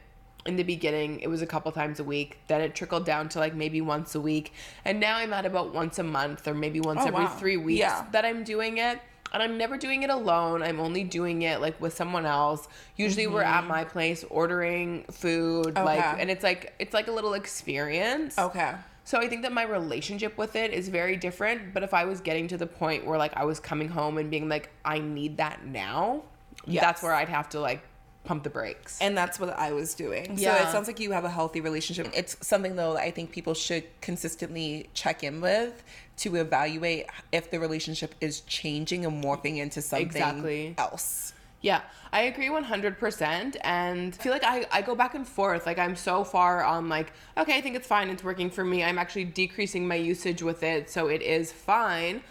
in 0.45 0.55
the 0.55 0.63
beginning, 0.63 1.19
it 1.19 1.27
was 1.27 1.41
a 1.41 1.45
couple 1.45 1.71
times 1.71 1.99
a 1.99 2.03
week. 2.03 2.39
Then 2.47 2.61
it 2.61 2.73
trickled 2.73 3.05
down 3.05 3.27
to 3.29 3.39
like 3.39 3.53
maybe 3.53 3.81
once 3.81 4.15
a 4.15 4.21
week. 4.21 4.53
And 4.85 4.99
now 4.99 5.17
I'm 5.17 5.33
at 5.33 5.45
about 5.45 5.73
once 5.73 5.99
a 5.99 6.03
month 6.03 6.47
or 6.47 6.53
maybe 6.53 6.79
once 6.79 7.01
Oh, 7.03 7.07
every 7.07 7.25
wow. 7.25 7.35
three 7.35 7.57
weeks 7.57 7.79
Yeah. 7.79 8.05
that 8.13 8.23
I'm 8.25 8.43
doing 8.43 8.77
it. 8.77 8.99
And 9.31 9.43
I'm 9.43 9.57
never 9.59 9.77
doing 9.77 10.01
it 10.01 10.09
alone. 10.09 10.63
I'm 10.63 10.79
only 10.79 11.03
doing 11.03 11.43
it 11.43 11.59
like 11.61 11.79
with 11.79 11.93
someone 11.93 12.25
else. 12.25 12.67
Usually 12.95 13.27
we're 13.27 13.43
at 13.43 13.65
my 13.67 13.83
place 13.83 14.23
ordering 14.29 15.03
food. 15.11 15.75
Like 15.75 15.99
Mm-hmm. 15.99 16.19
And 16.21 16.31
it's 16.31 16.41
like 16.43 16.73
it's 16.79 16.93
like 16.93 17.07
a 17.09 17.11
little 17.11 17.33
experience. 17.35 18.39
Okay. 18.39 18.73
So 19.03 19.19
I 19.19 19.27
think 19.27 19.41
that 19.43 19.51
my 19.51 19.63
relationship 19.63 20.37
with 20.37 20.55
it 20.55 20.71
is 20.71 20.87
very 20.87 21.15
different. 21.17 21.73
But 21.73 21.83
if 21.83 21.93
I 21.93 22.05
was 22.05 22.21
getting 22.21 22.47
to 22.47 22.57
the 22.57 22.65
point 22.67 23.05
where 23.05 23.17
like 23.19 23.35
I 23.35 23.43
was 23.43 23.59
coming 23.59 23.89
home 23.89 24.17
and 24.17 24.31
being 24.31 24.47
like, 24.49 24.71
I 24.85 24.99
need 24.99 25.37
that 25.37 25.65
now, 25.65 26.23
Yes. 26.69 26.81
that's 26.81 27.03
where 27.03 27.13
I'd 27.13 27.29
have 27.29 27.49
to 27.49 27.59
like 27.59 27.81
pump 28.23 28.43
the 28.43 28.49
brakes. 28.49 28.99
And 29.01 29.17
that's 29.17 29.39
what 29.39 29.49
I 29.49 29.71
was 29.71 29.93
doing. 29.93 30.37
So 30.37 30.53
it 30.53 30.69
sounds 30.69 30.87
like 30.87 30.99
you 30.99 31.11
have 31.11 31.25
a 31.25 31.29
healthy 31.29 31.61
relationship. 31.61 32.11
It's 32.13 32.35
something 32.45 32.75
though 32.75 32.93
that 32.93 33.01
I 33.03 33.11
think 33.11 33.31
people 33.31 33.53
should 33.53 33.85
consistently 34.01 34.89
check 34.93 35.23
in 35.23 35.41
with 35.41 35.83
to 36.17 36.35
evaluate 36.35 37.05
if 37.31 37.49
the 37.49 37.59
relationship 37.59 38.13
is 38.21 38.41
changing 38.41 39.05
and 39.05 39.23
morphing 39.23 39.57
into 39.57 39.81
something 39.81 40.07
Exactly. 40.07 40.75
else. 40.77 41.33
Yeah, 41.61 41.81
I 42.13 42.21
agree 42.21 42.47
100%. 42.47 43.57
And 43.61 44.13
I 44.13 44.23
feel 44.23 44.31
like 44.31 44.43
I, 44.45 44.65
I 44.71 44.81
go 44.81 44.95
back 44.95 45.15
and 45.15 45.27
forth. 45.27 45.65
Like, 45.65 45.77
I'm 45.77 45.95
so 45.95 46.23
far 46.23 46.63
on, 46.63 46.87
like, 46.87 47.11
okay, 47.37 47.57
I 47.57 47.61
think 47.61 47.75
it's 47.75 47.87
fine. 47.87 48.09
It's 48.09 48.23
working 48.23 48.49
for 48.49 48.63
me. 48.63 48.83
I'm 48.83 48.97
actually 48.97 49.25
decreasing 49.25 49.87
my 49.87 49.95
usage 49.95 50.41
with 50.41 50.63
it. 50.63 50.89
So 50.89 51.07
it 51.07 51.21
is 51.21 51.51
fine. 51.51 52.21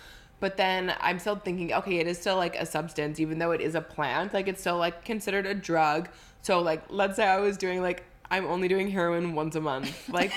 But 0.41 0.57
then 0.57 0.95
I'm 1.01 1.19
still 1.19 1.37
thinking, 1.37 1.73
okay, 1.73 1.97
it 1.99 2.07
is 2.07 2.19
still 2.19 2.37
like 2.37 2.57
a 2.57 2.67
substance, 2.67 3.19
even 3.21 3.39
though 3.39 3.51
it 3.53 3.61
is 3.61 3.75
a 3.75 3.81
plant. 3.81 4.33
Like 4.35 4.49
it's 4.49 4.61
still 4.61 4.77
like 4.79 5.05
considered 5.05 5.47
a 5.47 5.55
drug. 5.55 6.09
So 6.43 6.61
like, 6.61 6.85
let's 6.89 7.17
say 7.17 7.27
I 7.27 7.39
was 7.41 7.57
doing 7.57 7.83
like 7.83 8.05
I'm 8.31 8.47
only 8.47 8.69
doing 8.69 8.91
heroin 8.91 9.35
once 9.35 9.57
a 9.57 9.61
month. 9.61 10.09
Like 10.13 10.33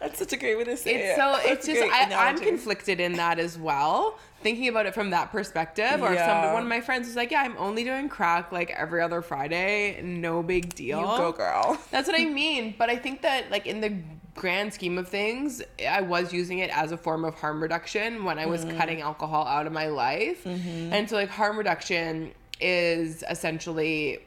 that's 0.00 0.18
such 0.18 0.32
a 0.32 0.36
great 0.36 0.56
way 0.56 0.64
to 0.64 0.76
say 0.76 0.94
it's 0.94 1.18
it. 1.18 1.20
so 1.20 1.38
it's 1.50 1.66
just 1.66 1.82
I, 1.82 2.28
I'm 2.28 2.38
conflicted 2.38 3.00
in 3.00 3.14
that 3.14 3.38
as 3.38 3.58
well. 3.58 4.18
Thinking 4.42 4.68
about 4.68 4.86
it 4.86 4.94
from 4.94 5.10
that 5.10 5.30
perspective, 5.30 6.00
or 6.00 6.08
if 6.12 6.14
Yeah. 6.14 6.44
some 6.44 6.54
one 6.54 6.62
of 6.62 6.68
my 6.68 6.80
friends 6.80 7.06
was 7.06 7.14
like, 7.14 7.30
"Yeah, 7.30 7.42
I'm 7.42 7.56
only 7.58 7.84
doing 7.84 8.08
crack 8.08 8.52
like 8.52 8.70
every 8.70 9.02
other 9.02 9.20
Friday, 9.20 10.00
no 10.02 10.42
big 10.42 10.74
deal." 10.74 11.00
You 11.00 11.04
go, 11.04 11.32
girl. 11.32 11.78
That's 11.90 12.08
what 12.08 12.18
I 12.18 12.24
mean. 12.24 12.74
But 12.78 12.88
I 12.88 12.96
think 12.96 13.20
that 13.20 13.50
like 13.50 13.66
in 13.66 13.82
the 13.82 13.98
grand 14.40 14.72
scheme 14.72 14.96
of 14.96 15.06
things, 15.06 15.62
I 15.86 16.00
was 16.00 16.32
using 16.32 16.60
it 16.60 16.70
as 16.74 16.92
a 16.92 16.96
form 16.96 17.26
of 17.26 17.34
harm 17.34 17.62
reduction 17.62 18.24
when 18.24 18.38
I 18.38 18.46
was 18.46 18.64
mm-hmm. 18.64 18.78
cutting 18.78 19.02
alcohol 19.02 19.46
out 19.46 19.66
of 19.66 19.72
my 19.74 19.88
life. 19.88 20.44
Mm-hmm. 20.44 20.94
And 20.94 21.10
so 21.10 21.16
like 21.16 21.28
harm 21.28 21.58
reduction 21.58 22.32
is 22.58 23.22
essentially 23.28 24.20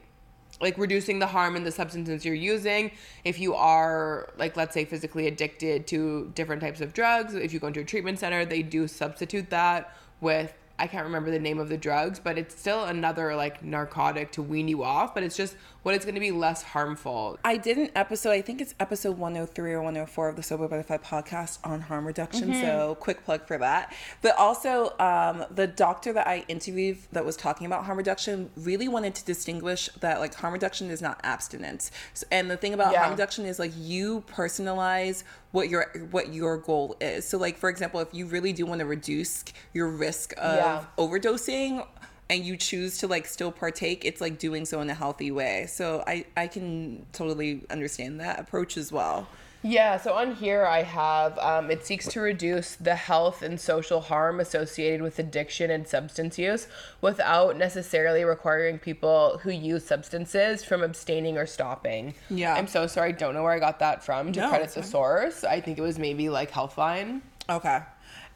like 0.62 0.78
reducing 0.78 1.18
the 1.18 1.26
harm 1.26 1.56
in 1.56 1.64
the 1.64 1.72
substances 1.72 2.24
you're 2.24 2.36
using. 2.36 2.92
If 3.24 3.40
you 3.40 3.56
are 3.56 4.32
like 4.38 4.56
let's 4.56 4.76
say 4.76 4.86
physically 4.86 5.26
addicted 5.26 5.88
to 5.88 6.32
different 6.36 6.62
types 6.62 6.80
of 6.80 6.94
drugs, 6.94 7.34
if 7.34 7.52
you 7.52 7.60
go 7.60 7.68
into 7.68 7.80
a 7.80 7.84
treatment 7.84 8.20
center, 8.20 8.46
they 8.46 8.62
do 8.62 8.88
substitute 8.88 9.50
that 9.50 9.98
with 10.22 10.54
I 10.80 10.88
can't 10.88 11.06
remember 11.06 11.30
the 11.30 11.40
name 11.40 11.60
of 11.60 11.70
the 11.70 11.78
drugs, 11.78 12.20
but 12.20 12.38
it's 12.38 12.60
still 12.60 12.86
another 12.86 13.36
like 13.36 13.64
narcotic 13.64 14.32
to 14.34 14.42
wean 14.42 14.68
you 14.68 14.84
off, 14.84 15.14
but 15.14 15.22
it's 15.24 15.38
just 15.38 15.56
what 15.84 15.94
it's 15.94 16.04
going 16.06 16.16
to 16.16 16.22
be 16.22 16.32
less 16.32 16.64
harmful. 16.64 17.38
I 17.44 17.58
did 17.58 17.78
an 17.78 17.90
episode, 17.96 18.32
I 18.32 18.42
think 18.42 18.60
it's 18.62 18.74
episode 18.80 19.18
103 19.18 19.72
or 19.74 19.82
104 19.82 20.30
of 20.30 20.36
the 20.36 20.42
Sober 20.44 20.68
Butterfly 20.68 20.98
podcast 20.98 21.60
on 21.64 21.82
harm 21.82 22.08
reduction. 22.08 22.50
Mm-hmm. 22.52 22.62
So, 22.62 22.98
quick 23.00 23.24
plug 23.24 23.46
for 23.46 23.58
that. 23.58 23.94
But 24.22 24.38
also, 24.38 24.98
um, 24.98 25.46
the 25.52 25.68
doctor 25.68 26.12
that 26.14 26.26
I 26.26 26.46
interviewed 26.48 26.98
that 27.12 27.24
was 27.26 27.36
talking 27.36 27.68
about 27.68 27.86
harm 27.86 27.98
reduction 27.98 28.50
really 28.56 28.88
wanted 28.88 29.14
to 29.16 29.26
distinguish 29.26 29.90
that 30.00 30.20
like 30.20 30.34
harm 30.36 30.54
reduction 30.54 30.90
is 30.90 31.02
not 31.02 31.20
abstinence. 31.24 31.92
So, 32.14 32.26
and 32.32 32.50
the 32.50 32.58
thing 32.58 32.74
about 32.74 32.94
Yeah. 32.94 33.00
harm 33.00 33.12
reduction 33.12 33.46
is 33.46 33.60
like 33.60 33.74
you 33.76 34.24
personalize 34.28 35.24
what 35.52 35.70
your 35.70 35.92
what 36.10 36.34
your 36.34 36.58
goal 36.58 36.96
is. 37.00 37.28
So 37.28 37.38
like 37.38 37.58
for 37.58 37.70
example, 37.70 38.00
if 38.00 38.12
you 38.12 38.26
really 38.26 38.54
do 38.54 38.66
want 38.66 38.80
to 38.80 38.86
reduce 38.88 39.44
your 39.72 39.88
risk 39.88 40.34
of 40.38 40.56
Yeah. 40.56 40.63
Overdosing 40.98 41.86
and 42.30 42.46
you 42.46 42.56
choose 42.58 42.98
to 43.00 43.08
like 43.08 43.26
still 43.28 43.52
partake 43.52 44.06
it's 44.06 44.22
like 44.22 44.40
doing 44.40 44.66
so 44.66 44.82
in 44.82 44.90
a 44.90 44.94
healthy 44.94 45.30
way 45.32 45.66
so 45.68 46.04
i 46.08 46.26
i 46.38 46.48
can 46.48 47.06
totally 47.12 47.62
understand 47.70 48.20
that 48.20 48.40
approach 48.40 48.78
as 48.78 48.92
well 48.92 49.28
Yeah, 49.66 49.96
so 49.96 50.12
on 50.22 50.36
here 50.36 50.66
I 50.66 50.84
have 50.84 51.40
um, 51.40 51.72
it 51.72 51.86
seeks 51.86 52.06
to 52.14 52.20
reduce 52.20 52.76
the 52.76 52.96
health 52.96 53.42
and 53.42 53.56
social 53.58 54.02
harm 54.02 54.42
associated 54.42 55.02
with 55.02 55.20
addiction 55.20 55.72
and 55.72 55.88
substance 55.88 56.38
use 56.38 56.68
without 57.00 57.56
necessarily 57.58 58.26
requiring 58.26 58.78
people 58.78 59.40
who 59.42 59.52
use 59.52 59.86
substances 59.86 60.66
from 60.66 60.84
abstaining 60.84 61.38
or 61.38 61.46
stopping. 61.46 62.14
Yeah. 62.30 62.56
I'm 62.56 62.68
so 62.68 62.88
sorry, 62.88 63.10
I 63.16 63.18
don't 63.24 63.34
know 63.34 63.44
where 63.48 63.54
I 63.54 63.60
got 63.60 63.80
that 63.80 64.04
from 64.04 64.34
to 64.34 64.42
No, 64.42 64.50
credit 64.50 64.72
the 64.76 64.84
source. 64.84 65.46
I 65.46 65.62
think 65.62 65.78
it 65.78 65.82
was 65.90 65.98
maybe 65.98 66.28
like 66.28 66.52
Healthline. 66.52 67.22
okay 67.50 67.80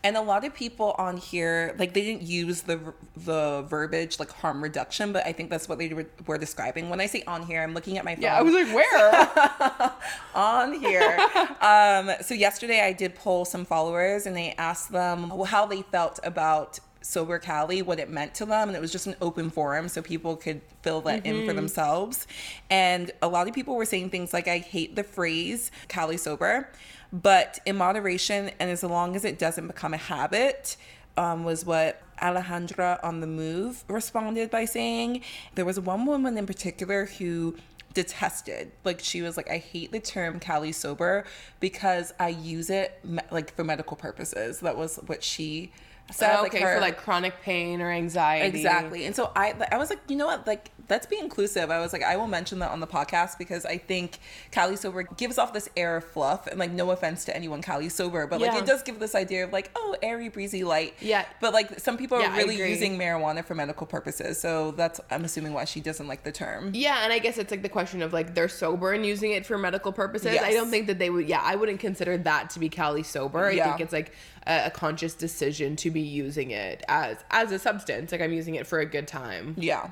and 0.04 0.16
a 0.16 0.22
lot 0.22 0.46
of 0.46 0.54
people 0.54 0.96
on 0.98 1.18
here 1.18 1.76
like 1.80 1.94
they 1.94 2.02
didn't 2.02 2.22
use 2.22 2.62
the 2.62 2.80
the 3.16 3.64
verbiage 3.68 4.20
like 4.20 4.32
harm 4.32 4.62
reduction 4.62 5.12
but 5.12 5.26
i 5.26 5.32
think 5.32 5.50
that's 5.50 5.68
what 5.68 5.78
they 5.80 5.90
were, 5.94 6.06
were 6.28 6.38
describing 6.38 6.90
when 6.90 7.02
i 7.02 7.06
say 7.06 7.24
on 7.28 7.44
here 7.44 7.62
i'm 7.64 7.74
looking 7.74 7.98
at 7.98 8.06
my 8.06 8.14
phone 8.16 8.22
Yeah, 8.24 8.38
I 8.38 8.42
was 8.42 8.54
like, 8.54 8.74
where? 8.74 9.92
on 10.36 10.74
here. 10.80 11.18
um, 11.62 12.12
so 12.22 12.34
yesterday 12.34 12.82
I 12.82 12.94
did 12.94 13.16
poll 13.16 13.46
some 13.46 13.66
followers 13.66 14.26
and 14.26 14.36
they 14.36 14.54
asked 14.58 14.92
them 14.92 15.32
how 15.46 15.66
they 15.66 15.82
felt 15.82 16.20
about 16.24 16.80
sober 17.02 17.40
Cali, 17.40 17.82
what 17.82 18.00
it 18.00 18.10
meant 18.10 18.34
to 18.36 18.46
them, 18.46 18.68
and 18.68 18.76
it 18.76 18.82
was 18.82 18.92
just 18.92 19.08
an 19.08 19.16
open 19.22 19.50
forum 19.50 19.88
so 19.88 20.02
people 20.02 20.36
could 20.36 20.60
fill 20.82 21.00
that 21.02 21.26
in 21.26 21.46
for 21.48 21.54
themselves. 21.54 22.28
And 22.70 23.12
a 23.22 23.30
lot 23.30 23.48
of 23.48 23.54
people 23.56 23.76
were 23.76 23.86
saying 23.86 24.10
things 24.10 24.34
like, 24.34 24.48
"I 24.50 24.58
hate 24.58 24.96
the 24.98 25.04
phrase 25.04 25.72
Cali 25.88 26.18
sober," 26.18 26.70
but 27.12 27.60
in 27.66 27.78
moderation 27.78 28.52
and 28.60 28.70
as 28.70 28.84
long 28.84 29.16
as 29.16 29.24
it 29.26 29.38
doesn't 29.40 29.68
become 29.68 29.94
a 29.94 29.98
habit. 29.98 30.78
Um, 31.20 31.44
was 31.44 31.66
what 31.66 32.00
Alejandra 32.22 33.04
on 33.04 33.22
the 33.22 33.26
Move 33.28 33.84
responded 33.88 34.52
by 34.52 34.66
saying. 34.66 35.24
There 35.56 35.66
was 35.66 35.80
one 35.80 36.06
woman 36.06 36.38
in 36.38 36.46
particular 36.46 37.06
who 37.08 37.56
detested. 37.96 38.72
Like 38.84 39.00
she 39.00 39.24
was 39.24 39.36
like, 39.36 39.50
I 39.50 39.58
hate 39.58 39.92
the 39.92 40.00
term 40.00 40.40
Cali 40.40 40.72
sober 40.72 41.26
because 41.60 42.14
I 42.20 42.30
use 42.30 42.70
it 42.70 43.00
me- 43.04 43.24
like 43.32 43.56
for 43.56 43.64
medical 43.64 43.98
purposes. 43.98 44.60
That 44.60 44.78
was 44.78 44.98
what 45.08 45.24
she 45.24 45.72
said. 46.12 46.40
okay, 46.46 46.60
her- 46.60 46.76
for 46.76 46.82
like 46.82 46.98
chronic 46.98 47.42
pain 47.42 47.82
or 47.82 47.90
anxiety. 47.90 48.56
Exactly. 48.60 49.06
And 49.08 49.16
so 49.16 49.32
I 49.36 49.56
I 49.72 49.78
was 49.78 49.90
like, 49.90 50.02
you 50.08 50.16
know 50.16 50.28
what? 50.28 50.46
Like, 50.46 50.70
let's 50.90 51.06
be 51.06 51.18
inclusive. 51.20 51.70
I 51.70 51.80
was 51.80 51.94
like, 51.94 52.04
I 52.04 52.16
will 52.18 52.28
mention 52.28 52.60
that 52.60 52.72
on 52.72 52.80
the 52.80 52.88
podcast 52.88 53.38
because 53.38 53.66
I 53.66 53.78
think 53.78 54.20
Cali 54.52 54.76
Sober 54.76 55.04
gives 55.04 55.38
off 55.38 55.54
this 55.54 55.70
air 55.76 55.98
of 55.98 56.04
fluff. 56.06 56.48
And 56.48 56.60
like, 56.60 56.72
no 56.72 56.92
offense 56.92 57.26
to 57.26 57.36
anyone 57.36 57.62
Cali 57.62 57.90
Sober, 57.90 58.26
but 58.28 58.40
like, 58.42 58.52
Yeah. 58.54 58.60
it 58.60 58.66
does 58.66 58.84
give 58.84 59.00
this 59.00 59.16
idea 59.16 59.44
of 59.44 59.52
like, 59.52 59.70
oh, 59.76 59.96
airy, 60.02 60.30
breezy, 60.30 60.64
light. 60.64 60.94
Yeah. 61.02 61.26
But 61.42 61.54
like, 61.54 61.80
some 61.80 61.98
people 61.98 62.20
Yeah, 62.20 62.34
are 62.34 62.38
really 62.38 62.58
using 62.58 62.98
marijuana 62.98 63.44
for 63.44 63.56
medical 63.56 63.86
purposes. 63.88 64.40
So 64.40 64.72
that's, 64.72 65.00
I'm 65.12 65.26
assuming 65.26 65.54
why 65.54 65.66
she 65.66 65.82
doesn't 65.82 66.08
like 66.08 66.24
the 66.24 66.32
term. 66.32 66.72
Yeah, 66.74 67.04
and 67.04 67.12
I 67.12 67.20
guess 67.20 67.38
it's 67.38 67.52
like 67.52 67.62
the 67.64 67.70
question 67.70 68.02
of 68.02 68.14
like 68.14 68.34
they're 68.36 68.48
sober 68.48 68.94
and 68.94 69.06
using 69.06 69.32
it 69.32 69.46
for 69.46 69.58
medical 69.58 69.92
purposes. 69.92 70.38
I 70.42 70.52
don't 70.54 70.70
think 70.70 70.88
that 70.88 71.00
they 71.00 71.10
would. 71.10 71.28
Yeah, 71.28 71.42
I 71.44 71.56
wouldn't 71.56 71.80
consider 71.80 72.18
that 72.20 72.50
to 72.52 72.60
be 72.60 72.70
Cali 72.70 73.04
sober. 73.04 73.46
I 73.46 73.52
Yeah. 73.52 73.66
think 73.70 73.82
it's 73.82 73.94
like 73.94 74.14
a, 74.46 74.68
a 74.68 74.70
conscious 74.72 75.14
decision 75.14 75.76
to 75.78 75.92
be 75.92 76.02
using 76.02 76.52
it 76.52 76.84
as 76.88 77.18
as 77.32 77.52
a 77.52 77.60
substance. 77.60 78.12
Like 78.12 78.22
I'm 78.22 78.34
using 78.34 78.56
it 78.56 78.66
for 78.68 78.80
a 78.80 78.86
good 78.86 79.08
time. 79.08 79.56
Yeah. 79.58 79.90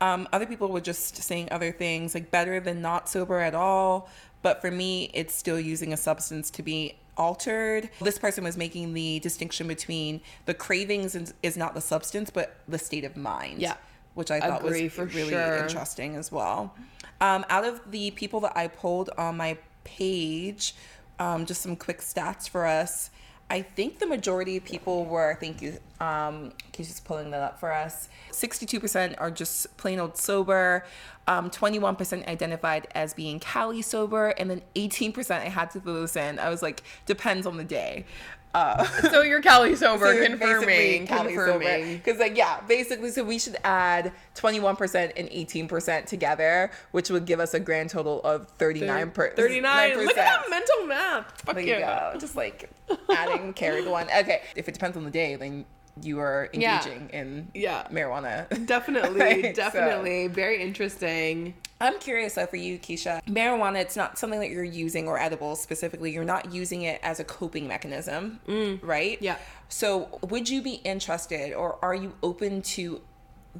Um, 0.00 0.28
other 0.32 0.46
people 0.46 0.68
were 0.68 0.80
just 0.80 1.16
saying 1.16 1.48
other 1.50 1.72
things 1.72 2.14
like 2.14 2.30
better 2.30 2.60
than 2.60 2.82
not 2.82 3.08
sober 3.08 3.40
at 3.40 3.54
all. 3.54 4.08
But 4.42 4.60
for 4.60 4.70
me, 4.70 5.10
it's 5.14 5.34
still 5.34 5.58
using 5.58 5.92
a 5.92 5.96
substance 5.96 6.50
to 6.50 6.62
be 6.62 6.96
altered. 7.16 7.88
This 8.00 8.18
person 8.18 8.44
was 8.44 8.56
making 8.56 8.92
the 8.92 9.18
distinction 9.20 9.66
between 9.66 10.20
the 10.44 10.54
cravings 10.54 11.14
is, 11.14 11.32
is 11.42 11.56
not 11.56 11.74
the 11.74 11.80
substance, 11.80 12.30
but 12.30 12.56
the 12.68 12.78
state 12.78 13.04
of 13.04 13.16
mind. 13.16 13.60
Yeah. 13.60 13.76
Which 14.14 14.30
I 14.30 14.40
thought 14.40 14.64
Agree 14.64 14.84
was 14.84 15.14
really 15.14 15.30
sure. 15.30 15.56
interesting 15.56 16.16
as 16.16 16.30
well. 16.30 16.74
Um, 17.20 17.44
out 17.48 17.64
of 17.64 17.80
the 17.90 18.10
people 18.12 18.40
that 18.40 18.56
I 18.56 18.68
polled 18.68 19.10
on 19.16 19.36
my 19.36 19.56
page, 19.84 20.74
um, 21.18 21.46
just 21.46 21.62
some 21.62 21.76
quick 21.76 22.00
stats 22.00 22.48
for 22.48 22.66
us. 22.66 23.10
I 23.50 23.62
think 23.62 23.98
the 23.98 24.06
majority 24.06 24.56
of 24.56 24.64
people 24.64 25.04
were, 25.04 25.36
thank 25.38 25.60
you, 25.60 25.78
um, 26.00 26.52
Keisha's 26.72 27.00
pulling 27.00 27.30
that 27.30 27.42
up 27.42 27.60
for 27.60 27.72
us. 27.72 28.08
62% 28.32 29.14
are 29.18 29.30
just 29.30 29.76
plain 29.76 30.00
old 30.00 30.16
sober. 30.16 30.86
Um, 31.26 31.50
21% 31.50 32.26
identified 32.26 32.88
as 32.94 33.14
being 33.14 33.38
Cali 33.38 33.82
sober. 33.82 34.28
And 34.30 34.50
then 34.50 34.62
18% 34.74 35.30
I 35.30 35.48
had 35.48 35.70
to 35.72 35.80
throw 35.80 36.00
this 36.00 36.16
in. 36.16 36.38
I 36.38 36.48
was 36.48 36.62
like, 36.62 36.82
depends 37.06 37.46
on 37.46 37.56
the 37.56 37.64
day. 37.64 38.06
Uh, 38.54 38.84
So 39.10 39.22
you're 39.22 39.42
Cali 39.42 39.74
sober, 39.76 40.14
so 40.14 40.26
confirming, 40.26 41.06
Cali 41.06 41.34
confirming. 41.34 41.96
Because 41.96 42.18
like 42.18 42.36
yeah, 42.36 42.60
basically, 42.68 43.10
so 43.10 43.24
we 43.24 43.38
should 43.38 43.56
add 43.64 44.12
twenty 44.34 44.60
one 44.60 44.76
percent 44.76 45.12
and 45.16 45.28
eighteen 45.30 45.68
percent 45.68 46.06
together, 46.06 46.70
which 46.92 47.10
would 47.10 47.26
give 47.26 47.40
us 47.40 47.52
a 47.54 47.60
grand 47.60 47.90
total 47.90 48.22
of 48.22 48.48
thirty 48.58 48.80
nine 48.80 49.10
per 49.10 49.30
39. 49.34 49.98
Look 49.98 50.10
at 50.10 50.14
that 50.16 50.42
mental 50.48 50.86
math. 50.86 51.40
Fuck 51.42 51.56
There 51.56 51.64
you 51.64 51.70
yeah. 51.72 52.12
go. 52.12 52.18
Just 52.18 52.36
like 52.36 52.70
adding 53.10 53.52
carried 53.52 53.86
one. 53.86 54.06
Okay, 54.06 54.42
if 54.56 54.68
it 54.68 54.72
depends 54.72 54.96
on 54.96 55.04
the 55.04 55.10
day, 55.10 55.34
then 55.36 55.64
you 56.02 56.18
are 56.20 56.48
Yeah. 56.52 56.78
engaging 56.78 57.10
in 57.10 57.48
Yeah. 57.54 57.86
marijuana. 57.90 58.48
Definitely, 58.66 59.20
Right, 59.20 59.44
so- 59.56 59.62
definitely. 59.62 60.26
Very 60.28 60.62
interesting. 60.62 61.54
I'm 61.80 61.98
curious 61.98 62.34
though 62.34 62.46
for 62.46 62.56
you, 62.56 62.78
Keisha. 62.78 63.22
Marijuana, 63.26 63.80
it's 63.80 63.96
not 63.96 64.18
something 64.18 64.40
that 64.40 64.50
you're 64.50 64.64
using 64.64 65.06
or 65.08 65.18
edibles 65.18 65.60
specifically. 65.60 66.12
You're 66.12 66.24
not 66.24 66.52
using 66.52 66.82
it 66.82 67.00
as 67.02 67.20
a 67.20 67.24
coping 67.24 67.66
mechanism, 67.68 68.40
mm. 68.48 68.78
right? 68.82 69.18
Yeah. 69.20 69.36
So 69.68 70.18
would 70.22 70.48
you 70.48 70.62
be 70.62 70.74
interested 70.84 71.52
or 71.52 71.78
are 71.82 71.94
you 71.94 72.14
open 72.22 72.62
to 72.62 73.02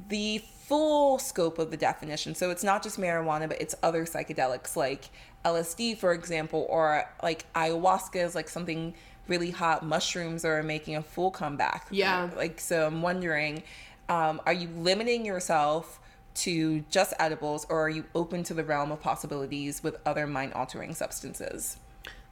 the 0.09 0.39
full 0.67 1.19
scope 1.19 1.59
of 1.59 1.71
the 1.71 1.77
definition? 1.77 2.35
So 2.35 2.49
it's 2.51 2.63
not 2.63 2.81
just 2.83 2.97
marijuana, 2.99 3.47
but 3.47 3.61
it's 3.61 3.75
other 3.83 4.05
psychedelics 4.05 4.75
like 4.75 5.09
LSD, 5.43 5.97
for 5.97 6.11
example, 6.13 6.65
or 6.69 7.03
like 7.21 7.51
ayahuasca 7.53 8.15
is 8.25 8.33
like 8.33 8.49
something 8.49 8.93
really 9.27 9.51
hot. 9.51 9.85
Mushrooms 9.85 10.45
are 10.45 10.61
making 10.63 10.95
a 10.95 11.01
full 11.01 11.31
comeback. 11.31 11.87
Yeah. 11.91 12.29
Like, 12.35 12.59
so 12.59 12.87
I'm 12.87 13.01
wondering, 13.01 13.63
um, 14.09 14.41
are 14.45 14.53
you 14.53 14.69
limiting 14.77 15.25
yourself 15.25 15.99
to 16.35 16.83
just 16.89 17.13
edibles 17.19 17.65
or 17.69 17.79
are 17.81 17.89
you 17.89 18.05
open 18.13 18.43
to 18.43 18.53
the 18.53 18.63
realm 18.63 18.91
of 18.91 19.01
possibilities 19.01 19.81
with 19.81 19.97
other 20.05 20.27
mind 20.27 20.53
altering 20.53 20.93
substances? 20.93 21.77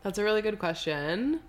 That's 0.03 0.17
a 0.17 0.23
really 0.23 0.41
good 0.41 0.59
question. 0.59 1.39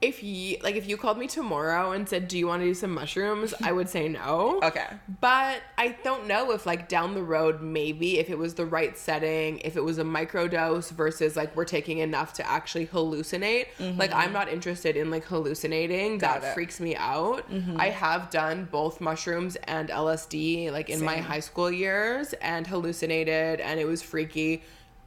If 0.00 0.22
you 0.22 0.56
like 0.62 0.76
if 0.76 0.88
you 0.88 0.96
called 0.96 1.18
me 1.18 1.26
tomorrow 1.26 1.92
and 1.92 2.08
said 2.08 2.26
do 2.26 2.38
you 2.38 2.46
want 2.46 2.62
to 2.62 2.66
do 2.66 2.72
some 2.74 2.92
mushrooms? 2.94 3.52
I 3.62 3.72
would 3.72 3.88
say 3.88 4.08
no. 4.08 4.60
Okay. 4.70 4.86
but 5.20 5.60
i 5.78 5.96
don't 6.04 6.26
know 6.28 6.52
if 6.52 6.64
like 6.64 6.88
down 6.88 7.14
the 7.14 7.22
road 7.22 7.60
maybe 7.60 8.18
if 8.18 8.30
it 8.30 8.38
was 8.38 8.54
the 8.54 8.64
right 8.64 8.96
setting 8.96 9.58
if 9.64 9.76
it 9.76 9.82
was 9.82 9.98
a 9.98 10.04
microdose 10.04 10.90
versus 10.92 11.34
like 11.36 11.54
we're 11.56 11.64
taking 11.64 11.98
enough 11.98 12.32
to 12.34 12.48
actually 12.48 12.86
hallucinate. 12.86 13.66
Like 13.98 14.12
i'm 14.14 14.32
not 14.32 14.48
interested 14.48 14.96
in 14.96 15.10
like 15.10 15.24
hallucinating. 15.24 16.18
Got 16.18 16.20
that 16.20 16.36
it. 16.36 16.44
Mm-hmm. 16.46 16.54
freaks 16.54 16.80
me 16.80 16.96
out. 16.96 17.44
I 17.76 17.88
have 17.90 18.30
done 18.30 18.68
both 18.70 19.00
mushrooms 19.00 19.56
and 19.64 19.88
lsd 19.88 20.70
like 20.72 20.88
in 20.88 21.04
my 21.04 21.16
high 21.18 21.40
school 21.40 21.70
years 21.70 22.32
and 22.34 22.66
hallucinated 22.66 23.60
and 23.60 23.78
it 23.80 23.86
was 23.86 24.02
freaky. 24.02 24.62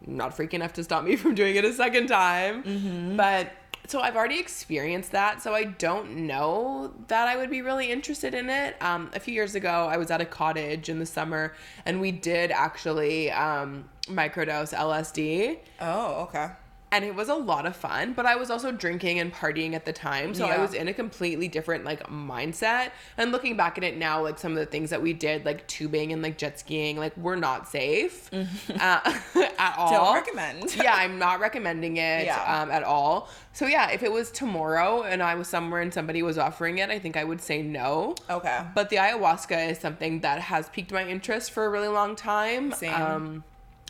Not 0.06 0.36
freaky 0.36 0.58
enough 0.58 0.73
to 0.73 0.84
stop 0.84 1.03
me 1.03 1.15
from 1.21 1.34
doing 1.36 1.56
it 1.56 1.63
a 1.65 1.73
second 1.73 2.08
time. 2.08 2.63
Mm-hmm. 2.63 3.15
but 3.17 3.51
so 3.87 3.99
I've 3.99 4.15
already 4.15 4.39
experienced 4.39 5.11
that, 5.11 5.41
so 5.41 5.53
I 5.53 5.65
don't 5.65 6.27
know 6.27 6.93
that 7.07 7.27
I 7.27 7.35
would 7.37 7.49
be 7.49 7.61
really 7.61 7.91
interested 7.91 8.33
in 8.33 8.49
it. 8.49 8.81
Um, 8.81 9.11
a 9.13 9.19
few 9.19 9.33
years 9.33 9.55
ago, 9.55 9.87
I 9.89 9.97
was 9.97 10.09
at 10.11 10.21
a 10.21 10.25
cottage 10.25 10.89
in 10.89 10.99
the 10.99 11.05
summer, 11.05 11.53
and 11.85 11.99
we 11.99 12.11
did 12.11 12.51
actually 12.51 13.31
um, 13.31 13.89
microdose 14.07 14.73
LSD, 14.73 15.57
Oh, 15.81 16.23
okay. 16.23 16.51
And 16.93 17.03
it 17.03 17.15
was 17.15 17.27
a 17.27 17.34
lot 17.36 17.65
of 17.65 17.75
fun. 17.75 18.13
But 18.13 18.25
I 18.27 18.36
was 18.36 18.49
also 18.51 18.71
drinking 18.71 19.19
and 19.19 19.34
partying 19.34 19.73
at 19.73 19.84
the 19.84 19.91
time, 19.91 20.34
so 20.34 20.45
I 20.45 20.60
was 20.60 20.73
in 20.73 20.88
a 20.88 20.93
completely 20.93 21.47
different 21.47 21.84
like 21.84 22.08
mindset. 22.08 22.91
And 23.17 23.32
looking 23.32 23.58
back 23.58 23.77
at 23.77 23.84
it 23.84 23.97
now, 23.97 24.21
like 24.21 24.38
some 24.38 24.51
of 24.53 24.60
the 24.60 24.65
things 24.67 24.91
that 24.91 25.01
we 25.01 25.12
did, 25.13 25.43
like 25.43 25.67
tubing 25.67 26.13
and 26.13 26.21
like 26.21 26.38
jet 26.38 26.60
skiing, 26.60 26.97
like 26.97 27.17
were 27.17 27.36
not 27.36 27.67
safe 27.67 28.29
uh, 28.34 28.39
at 29.58 29.75
all. 29.77 29.91
Don't 29.91 30.15
recommend. 30.15 30.75
yeah, 30.77 30.93
I'm 30.95 31.17
not 31.17 31.39
recommending 31.39 31.97
it 31.97 32.25
Yeah. 32.25 32.62
um, 32.62 32.69
at 32.69 32.84
all. 32.84 33.27
So 33.53 33.65
yeah, 33.67 33.89
if 33.89 34.03
it 34.03 34.12
was 34.12 34.32
tomorrow 34.32 35.03
and 35.03 35.21
I 35.23 35.36
was 35.36 35.47
somewhere 35.47 35.82
and 35.82 35.93
somebody 35.93 36.21
was 36.21 36.38
offering 36.38 36.77
it, 36.77 36.89
I 36.89 36.99
think 36.99 37.17
I 37.17 37.23
would 37.23 37.41
say 37.41 37.62
no. 37.63 38.15
Okay. 38.29 38.62
But 38.75 38.89
the 38.89 38.97
ayahuasca 38.97 39.71
is 39.71 39.79
something 39.79 40.21
that 40.21 40.41
has 40.41 40.69
piqued 40.69 40.91
my 40.91 41.06
interest 41.08 41.51
for 41.51 41.65
a 41.65 41.69
really 41.69 41.88
long 41.88 42.15
time. 42.15 42.71
Same. 42.71 42.93
Um, 43.01 43.43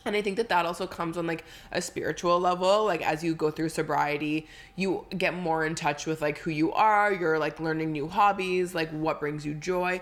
and 0.05 0.15
I 0.15 0.21
think 0.21 0.37
that 0.37 0.49
that 0.49 0.65
also 0.65 0.87
comes 0.87 1.17
on 1.17 1.27
like 1.27 1.45
a 1.71 1.81
spiritual 1.81 2.39
level. 2.39 2.85
Like 2.85 3.01
as 3.01 3.23
you 3.23 3.35
go 3.35 3.51
through 3.51 3.69
sobriety, 3.69 4.47
you 4.75 5.05
get 5.17 5.33
more 5.33 5.65
in 5.65 5.75
touch 5.75 6.05
with 6.05 6.21
like 6.21 6.39
who 6.39 6.51
you 6.51 6.71
are. 6.73 7.13
You're 7.13 7.39
like 7.39 7.59
learning 7.59 7.91
new 7.91 8.07
hobbies, 8.07 8.75
like 8.75 8.89
what 8.91 9.19
brings 9.19 9.45
you 9.45 9.53
joy, 9.53 10.01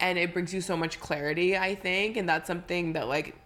and 0.00 0.18
it 0.18 0.32
brings 0.32 0.54
you 0.54 0.60
so 0.60 0.76
much 0.76 1.00
clarity. 1.00 1.56
I 1.56 1.74
think, 1.74 2.16
and 2.16 2.28
that's 2.28 2.46
something 2.46 2.94
that 2.94 3.08
like 3.08 3.36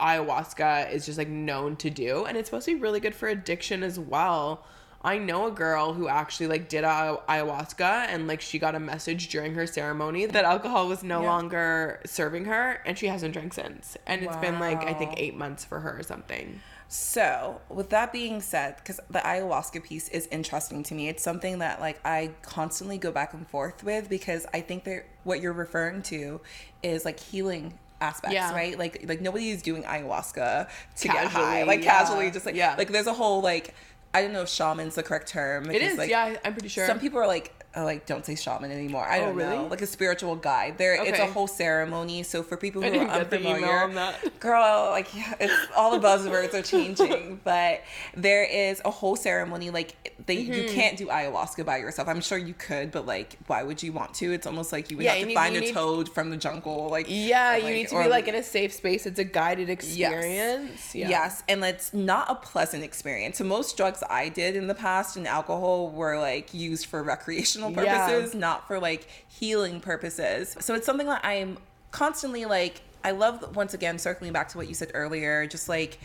ayahuasca 0.00 0.92
is 0.92 1.06
just 1.06 1.18
like 1.18 1.28
known 1.28 1.76
to 1.76 1.90
do, 1.90 2.24
and 2.24 2.36
it's 2.36 2.48
supposed 2.48 2.66
to 2.66 2.74
be 2.74 2.80
really 2.80 3.00
good 3.00 3.14
for 3.14 3.28
addiction 3.28 3.82
as 3.82 3.98
well. 3.98 4.64
I 5.02 5.18
know 5.18 5.46
a 5.46 5.50
girl 5.52 5.92
who 5.92 6.08
actually 6.08 6.48
like 6.48 6.68
did 6.68 6.82
a- 6.84 7.20
ayahuasca 7.28 7.80
and 8.08 8.26
like 8.26 8.40
she 8.40 8.58
got 8.58 8.74
a 8.74 8.80
message 8.80 9.28
during 9.28 9.54
her 9.54 9.66
ceremony 9.66 10.26
that 10.26 10.44
alcohol 10.44 10.88
was 10.88 11.04
no 11.04 11.22
Yeah. 11.22 11.30
longer 11.30 12.00
serving 12.04 12.46
her 12.46 12.82
and 12.84 12.98
she 12.98 13.06
hasn't 13.06 13.32
drank 13.32 13.54
since. 13.54 13.96
And 14.06 14.22
it's 14.24 14.36
been 14.36 14.58
like 14.58 14.84
I 14.84 14.94
think 14.94 15.14
8 15.16 15.36
months 15.36 15.64
for 15.64 15.80
her 15.80 15.98
or 15.98 16.02
something. 16.02 16.60
So, 16.90 17.60
with 17.68 17.90
that 17.90 18.12
being 18.14 18.40
said, 18.40 18.76
because 18.78 18.98
the 19.10 19.18
ayahuasca 19.18 19.84
piece 19.84 20.08
is 20.08 20.26
interesting 20.28 20.82
to 20.84 20.94
me, 20.94 21.08
it's 21.08 21.22
something 21.22 21.58
that 21.58 21.80
like 21.80 22.00
I 22.04 22.30
constantly 22.42 22.96
go 22.96 23.12
back 23.12 23.34
and 23.34 23.46
forth 23.46 23.84
with 23.84 24.08
because 24.08 24.46
I 24.54 24.62
think 24.62 24.84
that 24.84 25.04
what 25.22 25.40
you're 25.42 25.52
referring 25.52 26.00
to 26.04 26.40
is 26.82 27.04
like 27.04 27.20
healing 27.20 27.78
aspects, 28.00 28.32
Yeah. 28.34 28.52
right? 28.54 28.78
Like 28.78 29.04
like 29.06 29.20
nobody's 29.20 29.60
doing 29.62 29.82
ayahuasca 29.84 30.68
to 30.96 31.08
get 31.08 31.26
high, 31.26 31.64
like 31.64 31.84
yeah. 31.84 31.98
casually, 31.98 32.30
just 32.30 32.46
like 32.46 32.54
Yeah. 32.56 32.74
like 32.78 32.88
there's 32.88 33.06
a 33.06 33.12
whole 33.14 33.42
like 33.42 33.74
I 34.14 34.22
don't 34.22 34.32
know 34.32 34.42
if 34.42 34.48
shaman's 34.48 34.94
the 34.94 35.02
correct 35.02 35.28
term. 35.28 35.70
It 35.70 35.82
is, 35.82 35.98
like, 35.98 36.10
yeah, 36.10 36.36
I'm 36.44 36.52
pretty 36.52 36.68
sure. 36.68 36.86
Some 36.86 36.98
people 36.98 37.18
are 37.18 37.26
like, 37.26 37.52
like 37.76 38.06
don't 38.06 38.24
say 38.26 38.34
shaman 38.34 38.70
anymore. 38.72 39.04
I 39.06 39.18
Oh, 39.20 39.26
don't 39.26 39.36
really? 39.36 39.56
know, 39.56 39.66
like 39.66 39.82
a 39.82 39.86
spiritual 39.86 40.34
guide. 40.36 40.78
There, 40.78 40.94
it's 41.04 41.18
a 41.18 41.26
whole 41.26 41.46
ceremony. 41.46 42.22
So 42.24 42.42
for 42.42 42.56
people 42.56 42.82
who 42.82 42.88
are 42.88 42.92
get 42.92 43.30
the 43.30 43.38
email 43.40 43.52
unfamiliar, 43.54 44.14
girl, 44.40 44.88
like 44.90 45.14
yeah, 45.14 45.34
it's 45.40 45.54
all 45.76 45.96
the 45.98 46.04
buzzwords 46.04 46.54
are 46.54 46.62
changing, 46.62 47.40
but 47.44 47.82
there 48.16 48.42
is 48.44 48.80
a 48.84 48.90
whole 48.90 49.16
ceremony. 49.16 49.70
Like 49.70 49.94
they, 50.26 50.34
you 50.34 50.64
Mm-hmm. 50.64 50.74
can't 50.74 50.96
do 50.98 51.06
ayahuasca 51.06 51.64
by 51.64 51.76
yourself. 51.76 52.08
I'm 52.08 52.20
sure 52.20 52.36
you 52.38 52.54
could, 52.54 52.90
but 52.90 53.06
like, 53.06 53.36
why 53.46 53.62
would 53.62 53.82
you 53.82 53.92
want 53.92 54.14
to? 54.14 54.32
It's 54.32 54.46
almost 54.46 54.72
like 54.72 54.90
you 54.90 54.96
would 54.96 55.04
Yeah, 55.04 55.12
have 55.12 55.20
to 55.22 55.26
need- 55.26 55.34
find 55.34 55.56
a 55.56 55.60
need- 55.60 55.74
toad 55.74 56.08
from 56.08 56.30
the 56.30 56.36
jungle. 56.36 56.88
Like 56.88 57.06
yeah, 57.08 57.54
and, 57.54 57.64
you 57.64 57.74
need 57.74 57.88
to 57.88 57.94
or- 57.96 58.04
be 58.04 58.08
like 58.08 58.26
in 58.28 58.34
a 58.34 58.42
safe 58.42 58.72
space. 58.72 59.06
It's 59.06 59.18
a 59.18 59.24
guided 59.24 59.68
experience. 59.70 60.94
Yeah. 60.94 61.08
Yes, 61.10 61.42
and 61.48 61.62
it's 61.64 61.92
not 61.94 62.30
a 62.30 62.34
pleasant 62.34 62.82
experience. 62.82 63.38
So 63.38 63.44
most 63.44 63.76
drugs 63.76 64.02
I 64.08 64.28
did 64.30 64.56
in 64.56 64.66
the 64.66 64.74
past 64.74 65.16
and 65.16 65.26
alcohol 65.28 65.90
were 65.90 66.18
like 66.18 66.52
used 66.54 66.86
for 66.86 67.02
recreational 67.14 67.57
Yeah. 67.58 68.06
purposes, 68.06 68.34
not 68.34 68.66
for 68.66 68.78
like 68.78 69.06
healing 69.28 69.80
purposes. 69.80 70.56
So 70.60 70.74
it's 70.74 70.86
something 70.86 71.06
that 71.06 71.24
I'm 71.24 71.58
constantly 71.90 72.44
like 72.44 72.82
I 73.04 73.12
love 73.12 73.54
once 73.56 73.74
again 73.74 73.98
circling 73.98 74.32
back 74.32 74.48
to 74.50 74.58
what 74.58 74.68
you 74.68 74.74
said 74.74 74.90
earlier, 74.94 75.46
just 75.46 75.68
like 75.68 75.98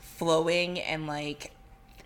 flowing 0.00 0.80
and 0.80 1.06
like 1.06 1.52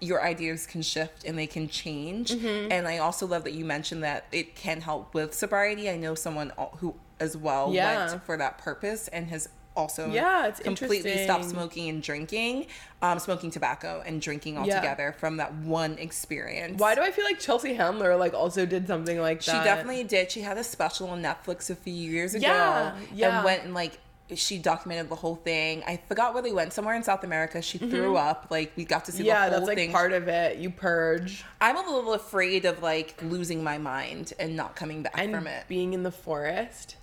your 0.00 0.22
ideas 0.22 0.66
can 0.66 0.82
shift 0.82 1.24
and 1.24 1.38
they 1.38 1.46
can 1.46 1.68
change. 1.68 2.30
Mm-hmm. 2.30 2.70
And 2.70 2.86
I 2.86 2.98
also 2.98 3.26
love 3.26 3.44
that 3.44 3.54
you 3.54 3.64
mentioned 3.64 4.04
that 4.04 4.26
it 4.30 4.54
can 4.54 4.82
help 4.82 5.14
with 5.14 5.32
sobriety. 5.34 5.88
I 5.88 5.96
know 5.96 6.14
someone 6.14 6.52
who 6.78 6.94
as 7.18 7.36
well 7.36 7.72
Yeah. 7.72 8.08
went 8.10 8.24
for 8.24 8.36
that 8.36 8.58
purpose 8.58 9.08
and 9.08 9.28
has 9.28 9.48
also 9.76 10.10
Yeah, 10.10 10.46
it's 10.48 10.60
completely 10.60 11.22
stopped 11.24 11.44
smoking 11.44 11.88
and 11.88 12.02
drinking, 12.02 12.66
um, 13.02 13.18
smoking 13.18 13.50
tobacco 13.50 14.02
and 14.06 14.20
drinking 14.20 14.54
Yeah. 14.54 14.60
altogether 14.60 15.14
from 15.18 15.36
that 15.36 15.54
one 15.54 15.98
experience. 15.98 16.80
Why 16.80 16.94
do 16.94 17.02
I 17.02 17.10
feel 17.10 17.24
like 17.24 17.38
Chelsea 17.38 17.74
Handler 17.74 18.16
like 18.16 18.34
also 18.34 18.66
did 18.66 18.86
something 18.88 19.20
like 19.20 19.44
that? 19.44 19.58
she 19.58 19.64
definitely 19.64 20.04
did. 20.04 20.30
She 20.32 20.40
had 20.40 20.58
a 20.58 20.64
special 20.64 21.10
on 21.10 21.22
Netflix 21.22 21.70
a 21.70 21.76
few 21.76 21.92
years 21.92 22.34
ago. 22.34 22.46
Yeah, 22.46 22.96
yeah. 23.14 23.36
And 23.36 23.44
went 23.44 23.64
and 23.64 23.74
like 23.74 23.98
she 24.34 24.58
documented 24.58 25.08
the 25.08 25.14
whole 25.14 25.36
thing. 25.36 25.84
I 25.86 26.00
forgot 26.08 26.34
where 26.34 26.42
they 26.42 26.50
went. 26.50 26.72
Somewhere 26.72 26.96
in 26.96 27.04
South 27.04 27.22
America. 27.22 27.62
She 27.62 27.78
threw 27.78 28.16
up. 28.16 28.48
Like 28.50 28.72
we 28.74 28.84
got 28.84 29.04
to 29.04 29.12
see 29.12 29.18
Mm-hmm. 29.18 29.26
Yeah, 29.28 29.44
the 29.50 29.50
whole 29.50 29.60
that's 29.60 29.68
like 29.68 29.76
thing. 29.76 29.92
part 29.92 30.12
of 30.12 30.26
it. 30.26 30.58
You 30.58 30.70
purge 30.70 31.44
I'm 31.60 31.76
a 31.76 31.88
little 31.88 32.12
afraid 32.14 32.64
of 32.64 32.82
like 32.82 33.14
losing 33.22 33.62
my 33.62 33.78
mind 33.78 34.32
and 34.40 34.56
not 34.56 34.74
coming 34.74 35.02
back 35.04 35.14
and 35.16 35.32
from 35.32 35.46
it. 35.46 35.64
being 35.68 35.92
in 35.94 36.02
the 36.02 36.10
forest. 36.10 36.96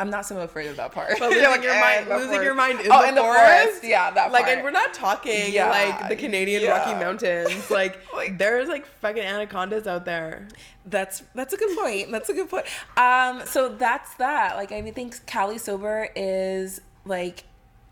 I'm 0.00 0.10
not 0.10 0.26
so 0.26 0.40
afraid 0.40 0.68
of 0.68 0.76
that 0.76 0.92
part. 0.92 1.14
But 1.18 1.30
losing 1.30 1.44
Like, 1.44 1.62
your 1.64 1.80
mind, 1.80 2.08
losing 2.08 2.42
your 2.42 2.54
mind 2.54 2.80
in, 2.80 2.92
oh, 2.92 3.02
the, 3.02 3.08
in 3.08 3.14
the 3.16 3.20
forest? 3.20 3.42
forest. 3.64 3.84
Yeah, 3.84 4.10
that 4.12 4.30
like, 4.30 4.44
part. 4.44 4.54
and 4.56 4.64
we're 4.64 4.70
not 4.70 4.94
talking 4.94 5.52
Yeah, 5.52 5.70
like 5.70 6.08
the 6.08 6.16
Canadian 6.16 6.62
yeah. 6.62 6.78
Rocky 6.78 6.94
Mountains. 6.94 7.68
Like, 7.70 7.98
Like- 8.14 8.38
there's 8.38 8.68
like 8.68 8.86
fucking 9.00 9.22
anacondas 9.22 9.86
out 9.86 10.04
there. 10.04 10.46
That's 10.86 11.22
that's 11.34 11.52
a 11.52 11.56
good 11.56 11.76
point. 11.76 12.10
That's 12.12 12.28
a 12.28 12.32
good 12.34 12.48
point. 12.48 12.66
Um, 12.96 13.42
so 13.44 13.68
that's 13.68 14.14
that. 14.14 14.56
Like 14.56 14.72
I 14.72 14.88
think 14.90 15.26
Cali 15.26 15.58
sober 15.58 16.08
is 16.16 16.80
like 17.04 17.44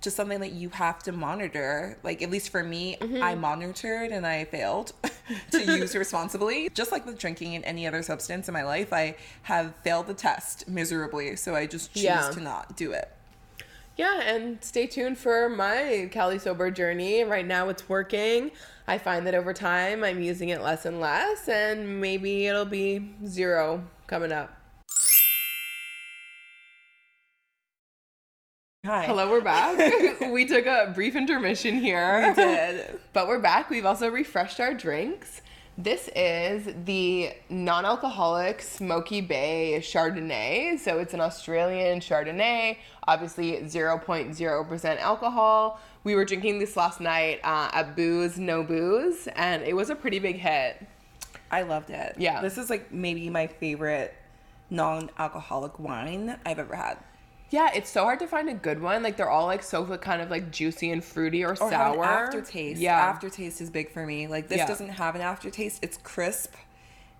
just 0.06 0.16
something 0.16 0.38
that 0.38 0.52
you 0.52 0.68
have 0.68 1.02
to 1.02 1.10
monitor. 1.10 1.98
Like 2.04 2.22
at 2.22 2.30
least 2.30 2.50
for 2.50 2.62
me, 2.62 2.96
Mm-hmm. 3.00 3.20
I 3.22 3.34
monitored 3.34 4.12
and 4.12 4.24
I 4.24 4.44
failed 4.44 4.92
to 5.50 5.64
use 5.64 5.96
responsibly. 6.04 6.68
Just 6.72 6.92
like 6.92 7.04
with 7.04 7.18
drinking 7.18 7.56
and 7.56 7.64
any 7.64 7.88
other 7.88 8.02
substance 8.04 8.46
in 8.46 8.54
my 8.54 8.62
life, 8.62 8.92
I 8.92 9.16
have 9.42 9.74
failed 9.82 10.06
the 10.06 10.14
test 10.14 10.68
miserably. 10.68 11.34
So 11.34 11.56
I 11.56 11.66
just 11.66 11.92
choose 11.92 12.04
Yeah. 12.04 12.30
to 12.30 12.40
not 12.40 12.76
do 12.76 12.92
it. 12.92 13.10
Yeah, 13.96 14.20
and 14.20 14.62
stay 14.62 14.86
tuned 14.86 15.18
for 15.18 15.48
my 15.48 16.08
Cali 16.12 16.38
sober 16.38 16.70
journey. 16.70 17.24
Right 17.24 17.46
now, 17.46 17.68
it's 17.68 17.88
working. 17.88 18.52
I 18.86 18.98
find 18.98 19.26
that 19.26 19.34
over 19.34 19.52
time, 19.52 20.04
I'm 20.04 20.22
using 20.22 20.50
it 20.50 20.62
less 20.62 20.84
and 20.86 21.00
less, 21.00 21.48
and 21.48 22.00
maybe 22.00 22.46
it'll 22.46 22.64
be 22.66 23.10
zero 23.26 23.82
coming 24.06 24.30
up. 24.32 24.54
Hi. 28.86 29.04
Hello, 29.04 29.28
we're 29.28 29.40
back. 29.40 30.20
we 30.30 30.46
took 30.46 30.64
a 30.64 30.92
brief 30.94 31.16
intermission 31.16 31.74
here. 31.74 32.28
We 32.28 32.34
did. 32.40 33.00
But 33.12 33.26
we're 33.26 33.40
back. 33.40 33.68
We've 33.68 33.84
also 33.84 34.08
refreshed 34.08 34.60
our 34.60 34.74
drinks. 34.74 35.42
This 35.76 36.08
is 36.14 36.72
the 36.84 37.32
non 37.50 37.84
alcoholic 37.84 38.62
Smoky 38.62 39.20
Bay 39.20 39.80
Chardonnay. 39.80 40.78
So 40.78 41.00
it's 41.00 41.14
an 41.14 41.20
Australian 41.20 41.98
Chardonnay, 41.98 42.76
obviously 43.08 43.54
0.0% 43.54 45.00
alcohol. 45.00 45.80
We 46.04 46.14
were 46.14 46.24
drinking 46.24 46.60
this 46.60 46.76
last 46.76 47.00
night 47.00 47.40
uh, 47.42 47.70
at 47.72 47.96
Booze 47.96 48.38
No 48.38 48.62
Booze, 48.62 49.26
and 49.34 49.64
it 49.64 49.74
was 49.74 49.90
a 49.90 49.96
pretty 49.96 50.20
big 50.20 50.36
hit. 50.36 50.86
I 51.50 51.62
loved 51.62 51.90
it. 51.90 52.14
Yeah. 52.18 52.40
This 52.40 52.56
is 52.56 52.70
like 52.70 52.92
maybe 52.92 53.30
my 53.30 53.48
favorite 53.48 54.14
non-alcoholic 54.70 55.80
wine 55.80 56.38
I've 56.46 56.60
ever 56.60 56.76
had. 56.76 56.98
Yeah, 57.50 57.70
it's 57.74 57.88
so 57.90 58.02
hard 58.02 58.18
to 58.20 58.26
find 58.26 58.48
a 58.48 58.54
good 58.54 58.80
one. 58.82 59.02
Like 59.02 59.16
they're 59.16 59.30
all 59.30 59.46
like 59.46 59.62
so 59.62 59.84
kind 59.98 60.20
of 60.20 60.30
like 60.30 60.50
juicy 60.50 60.90
and 60.90 61.02
fruity 61.04 61.44
or, 61.44 61.50
or 61.50 61.56
sour. 61.56 62.04
aftertaste. 62.04 62.80
Yeah. 62.80 62.96
aftertaste 62.98 63.60
is 63.60 63.70
big 63.70 63.90
for 63.92 64.04
me. 64.04 64.26
Like 64.26 64.48
this 64.48 64.58
Yeah. 64.58 64.66
doesn't 64.66 64.88
have 64.88 65.14
an 65.14 65.20
aftertaste. 65.20 65.78
It's 65.82 65.96
crisp, 65.98 66.54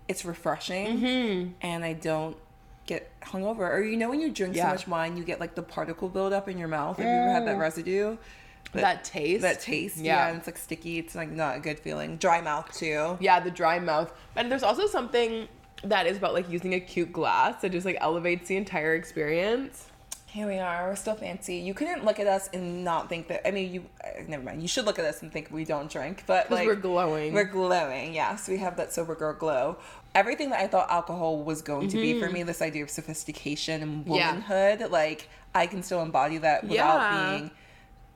it's 0.07 0.25
refreshing, 0.25 0.99
Mm-hmm. 0.99 1.51
and 1.61 1.83
I 1.85 1.93
don't 1.93 2.35
get 2.85 3.09
hungover. 3.21 3.69
Or 3.69 3.81
you 3.81 3.95
know 3.97 4.09
when 4.09 4.19
you 4.19 4.31
drink 4.31 4.55
Yeah. 4.55 4.65
so 4.65 4.71
much 4.71 4.87
wine, 4.87 5.15
you 5.17 5.23
get 5.23 5.39
like 5.39 5.55
the 5.55 5.61
particle 5.63 6.09
buildup 6.09 6.49
in 6.49 6.57
your 6.57 6.67
mouth. 6.67 6.97
Have 6.97 7.05
you 7.05 7.11
ever 7.11 7.31
had 7.31 7.47
that 7.47 7.57
residue? 7.57 8.17
that 8.73 9.05
taste. 9.05 9.41
that 9.43 9.61
taste. 9.61 9.97
Yeah. 9.97 10.03
Yeah. 10.17 10.27
and 10.27 10.37
it's 10.39 10.45
like 10.47 10.57
sticky. 10.57 10.99
It's 10.99 11.15
like 11.15 11.31
not 11.31 11.55
a 11.55 11.59
good 11.59 11.79
feeling. 11.79 12.17
Dry 12.17 12.41
mouth 12.41 12.69
too. 12.77 13.17
Yeah, 13.21 13.39
the 13.39 13.49
dry 13.49 13.79
mouth. 13.79 14.13
And 14.35 14.51
there's 14.51 14.61
also 14.61 14.87
something 14.87 15.47
that 15.85 16.05
is 16.05 16.17
about 16.17 16.33
like 16.33 16.49
using 16.49 16.73
a 16.73 16.79
cute 16.79 17.13
glass 17.13 17.61
that 17.61 17.71
just 17.71 17.85
like 17.85 17.97
elevates 18.01 18.49
the 18.49 18.57
entire 18.57 18.93
experience. 18.95 19.87
Here 20.29 20.45
we 20.45 20.57
are. 20.59 20.89
We're 20.89 20.95
still 20.95 21.15
fancy. 21.15 21.55
You 21.55 21.73
couldn't 21.73 22.03
look 22.03 22.19
at 22.19 22.27
us 22.27 22.49
and 22.53 22.83
not 22.83 23.07
think 23.09 23.29
that. 23.29 23.47
I 23.47 23.51
mean, 23.51 23.73
you. 23.73 23.85
Uh, 24.03 24.23
never 24.27 24.43
mind. 24.43 24.61
You 24.61 24.67
should 24.67 24.85
look 24.85 24.99
at 24.99 25.05
us 25.05 25.21
and 25.21 25.31
think 25.31 25.49
we 25.51 25.63
don't 25.63 25.89
drink, 25.89 26.23
but 26.27 26.51
like 26.51 26.67
we're 26.67 26.75
glowing. 26.75 27.33
We're 27.33 27.45
glowing. 27.45 28.13
Yes, 28.13 28.47
we 28.47 28.57
have 28.57 28.75
that 28.77 28.91
sober 28.91 29.15
girl 29.15 29.33
glow. 29.33 29.77
Everything 30.13 30.49
that 30.49 30.59
I 30.59 30.67
thought 30.67 30.89
alcohol 30.89 31.43
was 31.43 31.61
going 31.61 31.87
to 31.89 31.97
be 31.97 32.19
for 32.19 32.29
me, 32.29 32.43
this 32.43 32.61
idea 32.61 32.83
of 32.83 32.89
sophistication 32.89 33.81
and 33.81 34.05
Mm-hmm. 34.05 34.13
Yeah. 34.13 34.27
womanhood, 34.31 34.91
like 34.91 35.29
I 35.55 35.65
can 35.65 35.81
still 35.81 36.01
embody 36.01 36.37
that 36.39 36.63
without 36.63 36.97
Yeah. 36.99 37.37
being 37.37 37.51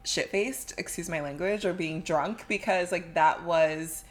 shit 0.03 0.29
faced. 0.31 0.73
Excuse 0.77 1.07
my 1.09 1.21
language, 1.21 1.63
or 1.65 1.73
being 1.73 2.01
drunk, 2.01 2.45
because 2.47 2.91
like 2.91 3.13
that 3.13 3.43
was. 3.45 4.03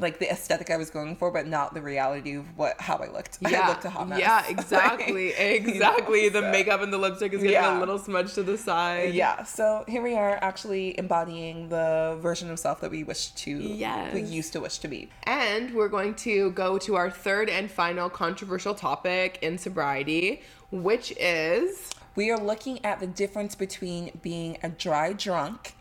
Like 0.00 0.18
the 0.18 0.30
aesthetic 0.30 0.70
I 0.70 0.76
was 0.76 0.90
going 0.90 1.14
for, 1.16 1.30
but 1.30 1.46
not 1.46 1.74
the 1.74 1.82
reality 1.82 2.34
of 2.36 2.56
what 2.56 2.80
how 2.80 2.96
I 2.96 3.08
looked. 3.08 3.38
Yeah. 3.50 3.60
I 3.60 3.68
looked 3.68 3.84
a 3.84 3.90
hot 3.90 4.08
mess. 4.08 4.18
Yeah, 4.20 4.36
Like, 4.36 4.50
exactly. 4.58 5.26
you 5.28 5.60
know, 5.60 5.70
exactly. 5.72 6.28
the 6.28 6.40
so- 6.40 6.50
makeup 6.50 6.80
and 6.82 6.92
the 6.92 6.98
lipstick 6.98 7.32
is 7.32 7.40
getting 7.42 7.52
Yeah. 7.54 7.78
a 7.78 7.80
little 7.80 7.98
smudged 7.98 8.34
to 8.36 8.42
the 8.42 8.56
side. 8.56 9.12
Yeah, 9.14 9.42
so 9.44 9.84
here 9.88 10.02
we 10.02 10.14
are 10.14 10.38
actually 10.42 10.98
embodying 10.98 11.68
the 11.68 12.18
version 12.20 12.50
of 12.50 12.58
self 12.58 12.80
that 12.80 12.90
we 12.90 13.04
wish 13.04 13.28
to, 13.32 13.50
Yes. 13.50 14.14
we 14.14 14.22
used 14.22 14.52
to 14.54 14.60
wish 14.60 14.78
to 14.78 14.88
be. 14.88 15.10
And 15.24 15.74
we're 15.74 15.88
going 15.88 16.14
to 16.26 16.50
go 16.52 16.78
to 16.78 16.94
our 16.96 17.10
third 17.10 17.48
and 17.50 17.70
final 17.70 18.08
controversial 18.08 18.74
topic 18.74 19.38
in 19.42 19.58
sobriety, 19.58 20.42
which 20.70 21.12
is 21.18 21.90
We 22.16 22.30
are 22.30 22.38
looking 22.38 22.84
at 22.84 22.98
the 23.00 23.06
difference 23.06 23.54
between 23.54 24.18
being 24.22 24.58
a 24.62 24.68
dry 24.68 25.12
drunk 25.12 25.74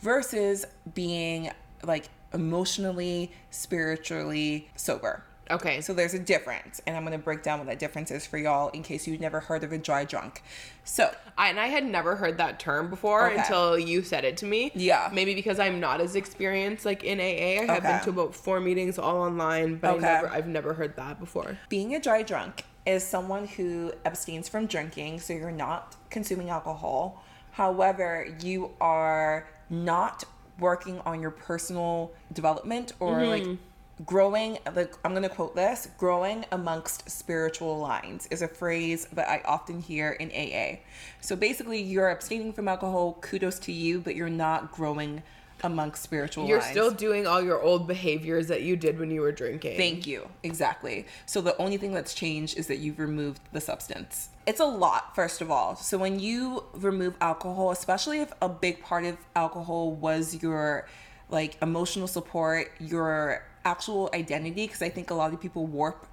versus 0.00 0.64
being 0.94 1.50
like 1.84 2.08
emotionally, 2.34 3.30
spiritually 3.50 4.68
sober. 4.76 5.24
okay. 5.50 5.80
So 5.80 5.92
there's 5.92 6.14
a 6.14 6.18
difference, 6.18 6.80
and 6.86 6.96
I'm 6.96 7.04
going 7.04 7.18
to 7.18 7.22
break 7.22 7.42
down 7.42 7.58
what 7.58 7.68
that 7.68 7.78
difference 7.78 8.10
is 8.10 8.26
for 8.26 8.38
y'all 8.38 8.68
in 8.70 8.82
case 8.82 9.06
you've 9.06 9.20
never 9.20 9.40
heard 9.40 9.64
of 9.64 9.72
a 9.72 9.78
dry 9.78 10.04
drunk. 10.04 10.42
So, 10.84 11.12
I, 11.36 11.48
and 11.50 11.58
I 11.60 11.66
had 11.66 11.84
never 11.84 12.16
heard 12.16 12.38
that 12.38 12.58
term 12.58 12.88
before 12.90 13.28
Okay. 13.30 13.38
until 13.40 13.78
you 13.78 14.02
said 14.02 14.24
it 14.24 14.36
to 14.38 14.46
me. 14.46 14.70
Yeah. 14.74 15.10
Maybe 15.12 15.34
because 15.34 15.58
I'm 15.58 15.78
not 15.80 16.00
as 16.00 16.14
experienced 16.16 16.84
like 16.86 17.04
in 17.04 17.18
AA. 17.20 17.62
I 17.70 17.74
have 17.74 17.82
been 17.82 18.00
to 18.04 18.10
about 18.10 18.34
four 18.34 18.60
meetings 18.60 18.98
all 18.98 19.18
online, 19.18 19.76
but 19.76 19.96
Okay. 19.96 20.06
I 20.06 20.12
never 20.22 20.28
I've 20.28 20.46
never 20.48 20.74
heard 20.74 20.96
that 20.96 21.18
before. 21.20 21.58
being 21.68 21.94
a 21.94 22.00
dry 22.00 22.22
drunk 22.22 22.64
is 22.86 23.04
someone 23.04 23.46
who 23.46 23.92
abstains 24.04 24.48
from 24.48 24.66
drinking, 24.66 25.20
so 25.20 25.32
you're 25.32 25.50
not 25.52 25.96
consuming 26.10 26.50
alcohol. 26.50 27.22
However, 27.52 28.26
you 28.42 28.70
are 28.80 29.48
not 29.70 30.24
working 30.62 31.00
on 31.00 31.20
your 31.20 31.30
personal 31.30 32.12
development 32.32 32.94
or 33.00 33.18
mm-hmm. 33.18 33.48
like 33.50 33.58
growing 34.06 34.58
like 34.74 34.94
I'm 35.04 35.12
going 35.12 35.22
to 35.22 35.28
quote 35.28 35.54
this, 35.54 35.88
growing 35.98 36.46
amongst 36.50 37.10
spiritual 37.10 37.78
lines 37.78 38.26
is 38.30 38.40
a 38.40 38.48
phrase 38.48 39.06
that 39.12 39.28
I 39.28 39.42
often 39.44 39.80
hear 39.80 40.12
in 40.12 40.30
AA. 40.30 40.78
So 41.20 41.36
basically 41.36 41.82
you're 41.82 42.08
abstaining 42.08 42.52
from 42.52 42.68
alcohol, 42.68 43.18
kudos 43.20 43.58
to 43.60 43.72
you, 43.72 44.00
but 44.00 44.16
you're 44.16 44.30
not 44.30 44.72
growing 44.72 45.22
amongst 45.62 46.02
spiritual 46.02 46.46
You're 46.46 46.60
lines. 46.60 46.70
still 46.70 46.90
doing 46.90 47.26
all 47.26 47.42
your 47.42 47.60
old 47.62 47.86
behaviors 47.86 48.48
that 48.48 48.62
you 48.62 48.76
did 48.76 48.98
when 48.98 49.10
you 49.10 49.20
were 49.20 49.32
drinking. 49.32 49.76
Thank 49.76 50.06
you. 50.06 50.28
Exactly. 50.42 51.06
So 51.26 51.40
the 51.40 51.56
only 51.58 51.76
thing 51.76 51.92
that's 51.92 52.14
changed 52.14 52.58
is 52.58 52.66
that 52.66 52.78
you've 52.78 52.98
removed 52.98 53.40
the 53.52 53.60
substance. 53.60 54.28
It's 54.46 54.60
a 54.60 54.64
lot, 54.64 55.14
first 55.14 55.40
of 55.40 55.50
all. 55.50 55.76
So 55.76 55.98
when 55.98 56.18
you 56.18 56.64
remove 56.74 57.14
alcohol, 57.20 57.70
especially 57.70 58.20
if 58.20 58.32
a 58.42 58.48
big 58.48 58.82
part 58.82 59.04
of 59.04 59.16
alcohol 59.36 59.92
was 59.92 60.42
your 60.42 60.86
like 61.28 61.56
emotional 61.62 62.06
support, 62.06 62.72
your 62.78 63.44
actual 63.64 64.10
identity, 64.12 64.66
because 64.66 64.82
I 64.82 64.88
think 64.88 65.10
a 65.10 65.14
lot 65.14 65.32
of 65.32 65.40
people 65.40 65.66
warp 65.66 66.06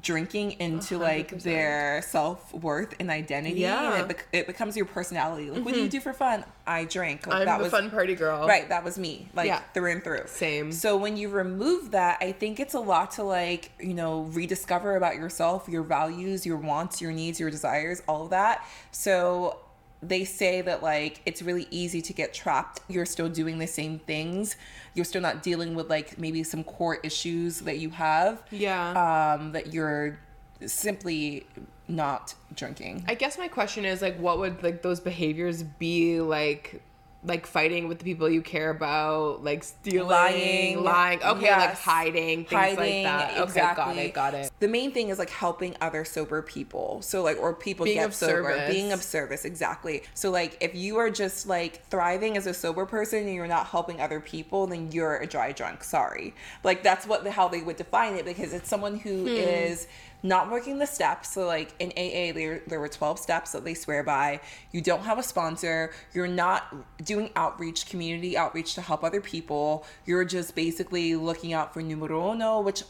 drinking 0.00 0.52
into 0.60 0.98
like 0.98 1.30
100%. 1.30 1.42
their 1.42 2.02
self-worth 2.02 2.94
and 3.00 3.10
identity 3.10 3.60
Yeah. 3.60 3.76
Mm-hmm. 3.76 3.92
and 3.92 4.02
it, 4.02 4.08
bec- 4.08 4.28
it 4.32 4.46
becomes 4.46 4.76
your 4.76 4.84
personality 4.86 5.50
like 5.50 5.64
what 5.64 5.72
do 5.72 5.80
you 5.80 5.88
do 5.88 6.00
for 6.00 6.12
fun 6.12 6.44
i 6.66 6.84
drink 6.84 7.26
like, 7.26 7.48
I'm 7.48 7.62
the 7.62 7.70
fun 7.70 7.90
party 7.90 8.14
girl. 8.14 8.46
Right, 8.46 8.68
that 8.68 8.82
was 8.84 8.98
me, 8.98 9.28
like 9.34 9.46
Yeah. 9.46 9.60
through 9.72 9.92
and 9.92 10.04
through. 10.04 10.22
Same. 10.26 10.72
So 10.72 10.96
when 10.96 11.16
you 11.16 11.28
remove 11.28 11.92
that, 11.92 12.18
I 12.20 12.32
think 12.32 12.58
it's 12.58 12.74
a 12.74 12.80
lot 12.80 13.12
to 13.12 13.22
like, 13.22 13.70
you 13.80 13.94
know, 13.94 14.22
rediscover 14.22 14.96
about 14.96 15.14
yourself, 15.14 15.68
your 15.68 15.84
values, 15.84 16.44
your 16.44 16.56
wants, 16.56 17.00
your 17.00 17.12
needs, 17.12 17.38
your 17.38 17.50
desires, 17.50 18.02
all 18.08 18.24
of 18.24 18.30
that. 18.30 18.66
So 18.90 19.60
they 20.08 20.24
say 20.24 20.60
that 20.60 20.82
like 20.82 21.20
it's 21.26 21.42
really 21.42 21.66
easy 21.70 22.00
to 22.02 22.12
get 22.12 22.34
trapped. 22.34 22.80
You're 22.88 23.06
still 23.06 23.28
doing 23.28 23.58
the 23.58 23.66
same 23.66 23.98
things. 23.98 24.56
You're 24.94 25.04
still 25.04 25.22
not 25.22 25.42
dealing 25.42 25.74
with 25.74 25.90
like 25.90 26.18
maybe 26.18 26.42
some 26.42 26.64
core 26.64 26.98
issues 27.02 27.60
that 27.60 27.78
you 27.78 27.90
have. 27.90 28.42
Yeah. 28.50 29.36
Um, 29.38 29.52
that 29.52 29.72
you're 29.72 30.18
simply 30.64 31.46
not 31.88 32.34
drinking. 32.54 33.04
I 33.08 33.14
guess 33.14 33.38
my 33.38 33.48
question 33.48 33.84
is 33.84 34.02
like 34.02 34.18
what 34.18 34.38
would 34.38 34.62
like 34.62 34.82
those 34.82 35.00
behaviors 35.00 35.62
be 35.62 36.20
like 36.20 36.82
like 37.26 37.44
fighting 37.46 37.88
with 37.88 37.98
the 37.98 38.04
people 38.04 38.30
you 38.30 38.40
care 38.40 38.70
about, 38.70 39.42
like 39.42 39.64
stealing, 39.64 40.08
Lying. 40.08 40.82
lying. 40.84 41.22
Okay, 41.22 41.50
like 41.50 41.74
hiding, 41.78 42.44
things 42.44 42.52
like 42.52 42.76
Hiding, 42.78 43.04
that. 43.04 43.30
Okay, 43.30 43.36
got 43.36 43.44
exactly. 43.48 43.98
it, 44.04 44.14
got 44.14 44.34
it. 44.34 44.50
The 44.60 44.68
main 44.68 44.92
thing 44.92 45.08
is 45.08 45.18
like 45.18 45.30
helping 45.30 45.74
other 45.80 46.04
sober 46.04 46.40
people. 46.40 47.02
So 47.02 47.22
like 47.22 47.36
or 47.38 47.52
people 47.52 47.84
Being 47.84 47.96
get 47.98 48.14
sober, 48.14 48.52
service. 48.52 48.72
being 48.72 48.92
of 48.92 49.02
service, 49.02 49.44
exactly. 49.44 50.04
So 50.14 50.30
like 50.30 50.56
if 50.60 50.74
you 50.76 50.96
are 50.98 51.10
just 51.10 51.46
like 51.48 51.84
thriving 51.88 52.36
as 52.36 52.46
a 52.46 52.54
sober 52.54 52.86
person 52.86 53.24
and 53.26 53.34
you're 53.34 53.48
not 53.48 53.66
helping 53.66 54.00
other 54.00 54.20
people, 54.20 54.66
then 54.68 54.92
you're 54.92 55.16
a 55.16 55.26
dry 55.26 55.52
drunk. 55.52 55.82
Sorry. 55.82 56.32
Like 56.62 56.82
that's 56.84 57.06
what 57.06 57.24
the 57.24 57.32
how 57.32 57.48
they 57.48 57.60
would 57.60 57.76
define 57.76 58.14
it 58.14 58.24
because 58.24 58.52
it's 58.52 58.68
someone 58.68 58.98
who 58.98 59.22
Hmm. 59.22 59.28
is 59.28 59.88
not 60.22 60.50
working 60.50 60.78
the 60.78 60.86
steps. 60.86 61.32
So 61.32 61.46
like 61.46 61.74
in 61.78 61.90
AA 61.90 62.32
there 62.32 62.62
there 62.66 62.80
were 62.80 62.88
12 62.88 63.18
steps 63.18 63.52
that 63.52 63.64
they 63.64 63.74
swear 63.74 64.02
by. 64.02 64.40
You 64.72 64.80
don't 64.80 65.02
have 65.02 65.18
a 65.18 65.22
sponsor, 65.22 65.92
you're 66.12 66.28
not 66.28 66.74
doing 67.04 67.30
outreach, 67.36 67.86
community 67.86 68.36
outreach 68.36 68.74
to 68.74 68.80
help 68.80 69.04
other 69.04 69.20
people. 69.20 69.84
You're 70.04 70.24
just 70.24 70.54
basically 70.54 71.16
looking 71.16 71.52
out 71.52 71.72
for 71.72 71.82
numero 71.82 72.32
uno, 72.32 72.60
which 72.60 72.82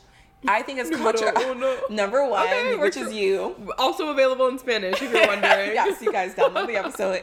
I 0.48 0.62
think 0.62 0.78
it's 0.78 0.90
contra- 0.90 1.32
uno. 1.50 1.76
number 1.90 2.24
one, 2.28 2.46
Okay, 2.46 2.76
which 2.76 2.96
is 2.96 3.12
you. 3.12 3.56
Also 3.78 4.08
available 4.10 4.46
in 4.48 4.58
Spanish 4.58 5.00
if 5.02 5.10
you're 5.12 5.26
wondering. 5.26 5.70
yes, 5.74 6.00
you 6.00 6.12
guys 6.12 6.34
download 6.34 6.68
the 6.68 6.76
episode. 6.84 7.22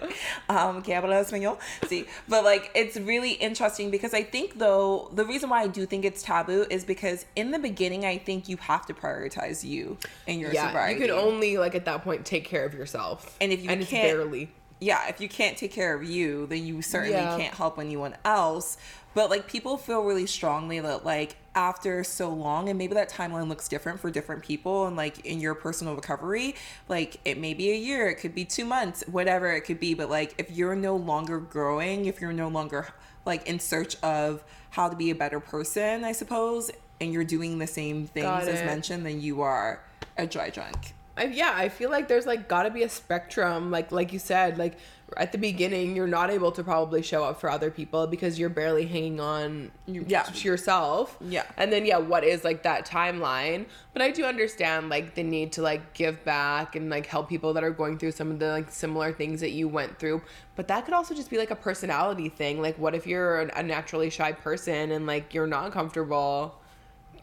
Um, 0.50 0.82
que 0.82 0.94
habla 0.94 1.24
español. 1.24 1.58
See, 1.88 2.06
but 2.28 2.44
like 2.44 2.72
it's 2.76 2.98
really 2.98 3.32
interesting 3.34 3.92
because 3.92 4.14
I 4.14 4.24
think 4.24 4.58
though 4.60 5.10
the 5.14 5.26
reason 5.26 5.50
why 5.50 5.62
I 5.62 5.68
do 5.68 5.86
think 5.86 6.04
it's 6.04 6.22
taboo 6.22 6.66
is 6.70 6.84
because 6.84 7.26
in 7.36 7.52
the 7.52 7.60
beginning 7.60 8.04
I 8.06 8.18
think 8.18 8.50
you 8.50 8.58
have 8.58 8.86
to 8.88 8.94
prioritize 8.94 9.64
you 9.64 9.98
and 10.28 10.42
your 10.42 10.52
Yeah, 10.52 10.68
sobriety. 10.68 11.00
you 11.00 11.08
can 11.08 11.16
only 11.16 11.58
like 11.58 11.76
at 11.76 11.86
that 11.86 12.04
point 12.04 12.26
take 12.26 12.44
care 12.46 12.66
of 12.66 12.74
yourself. 12.74 13.38
And 13.40 13.54
if 13.54 13.64
you 13.64 13.70
and 13.70 13.86
can't- 13.88 14.08
barely. 14.18 14.50
Yeah, 14.84 15.08
if 15.08 15.22
you 15.22 15.30
can't 15.30 15.58
take 15.58 15.72
care 15.72 15.94
of 15.96 16.04
you, 16.04 16.46
then 16.48 16.66
you 16.66 16.82
certainly 16.82 17.12
Yeah. 17.24 17.38
can't 17.38 17.56
help 17.56 17.80
anyone 17.80 18.16
else. 18.26 18.78
But 19.14 19.30
like 19.30 19.48
people 19.48 19.78
feel 19.78 20.02
really 20.04 20.26
strongly 20.26 20.80
that 20.80 21.06
like 21.06 21.38
after 21.56 22.04
so 22.04 22.30
long, 22.30 22.68
and 22.68 22.78
maybe 22.78 22.96
that 22.96 23.10
timeline 23.10 23.48
looks 23.48 23.68
different 23.68 24.00
for 24.00 24.10
different 24.10 24.44
people, 24.44 24.88
and 24.88 24.98
like 24.98 25.24
in 25.26 25.40
your 25.40 25.54
personal 25.54 25.96
recovery, 25.96 26.56
like 26.90 27.18
it 27.24 27.38
may 27.38 27.54
be 27.54 27.72
a 27.72 27.76
year, 27.76 28.08
it 28.10 28.16
could 28.16 28.34
be 28.34 28.44
two 28.44 28.66
months, 28.66 29.04
whatever 29.08 29.52
it 29.52 29.62
could 29.62 29.80
be. 29.80 29.94
But 29.94 30.10
like 30.10 30.34
if 30.38 30.52
you're 30.52 30.76
no 30.76 30.96
longer 30.96 31.40
growing, 31.40 32.06
if 32.08 32.20
you're 32.20 32.34
no 32.34 32.48
longer 32.48 32.88
like 33.26 33.48
in 33.48 33.60
search 33.60 33.96
of 34.02 34.44
how 34.72 34.90
to 34.90 34.96
be 34.96 35.12
a 35.12 35.16
better 35.16 35.40
person, 35.40 36.04
I 36.04 36.12
suppose, 36.12 36.72
and 37.00 37.14
you're 37.14 37.24
doing 37.24 37.60
the 37.60 37.68
same 37.68 38.08
things 38.08 38.48
as 38.48 38.64
mentioned, 38.64 39.06
then 39.06 39.22
you 39.22 39.42
are 39.42 39.82
a 40.18 40.26
dry 40.26 40.50
drunk. 40.50 40.94
I, 41.16 41.26
yeah, 41.26 41.54
I 41.56 41.70
feel 41.70 41.92
like 41.92 42.08
there's 42.08 42.26
like 42.26 42.48
got 42.48 42.64
to 42.64 42.72
be 42.72 42.84
a 42.84 42.90
spectrum. 42.90 43.70
Like 43.70 43.92
like 43.92 44.12
you 44.14 44.20
said, 44.20 44.58
like 44.58 44.78
at 45.16 45.32
the 45.32 45.38
beginning, 45.38 45.96
you're 45.96 46.08
not 46.08 46.32
able 46.32 46.52
to 46.54 46.64
probably 46.64 47.04
show 47.04 47.24
up 47.24 47.40
for 47.40 47.52
other 47.52 47.70
people 47.70 48.08
because 48.08 48.40
you're 48.40 48.50
barely 48.50 48.88
hanging 48.88 49.20
on 49.20 49.72
Yeah. 49.86 50.24
to 50.24 50.48
yourself. 50.48 51.16
Yeah. 51.22 51.44
And 51.56 51.72
then 51.72 51.86
yeah, 51.86 51.98
what 51.98 52.24
is 52.24 52.44
like 52.44 52.64
that 52.64 52.88
timeline? 52.88 53.68
But 53.94 54.02
I 54.02 54.10
do 54.10 54.26
understand 54.26 54.90
like 54.90 55.14
the 55.14 55.22
need 55.22 55.52
to 55.52 55.62
like 55.62 55.94
give 55.94 56.24
back 56.26 56.76
and 56.76 56.90
like 56.90 57.06
help 57.06 57.30
people 57.30 57.54
that 57.54 57.64
are 57.64 57.70
going 57.70 58.00
through 58.00 58.14
some 58.14 58.32
of 58.32 58.40
the 58.40 58.48
like 58.48 58.72
similar 58.72 59.14
things 59.14 59.40
that 59.42 59.52
you 59.52 59.68
went 59.68 60.00
through. 60.00 60.24
But 60.56 60.68
that 60.70 60.86
could 60.86 60.96
also 60.96 61.14
just 61.14 61.30
be 61.30 61.38
like 61.38 61.52
a 61.52 61.56
personality 61.56 62.30
thing. 62.30 62.60
Like 62.60 62.80
what 62.80 62.96
if 62.96 63.06
you're 63.06 63.42
a 63.42 63.62
naturally 63.62 64.10
shy 64.10 64.32
person 64.32 64.90
and 64.92 65.06
like 65.06 65.32
you're 65.36 65.46
not 65.46 65.72
comfortable 65.74 66.56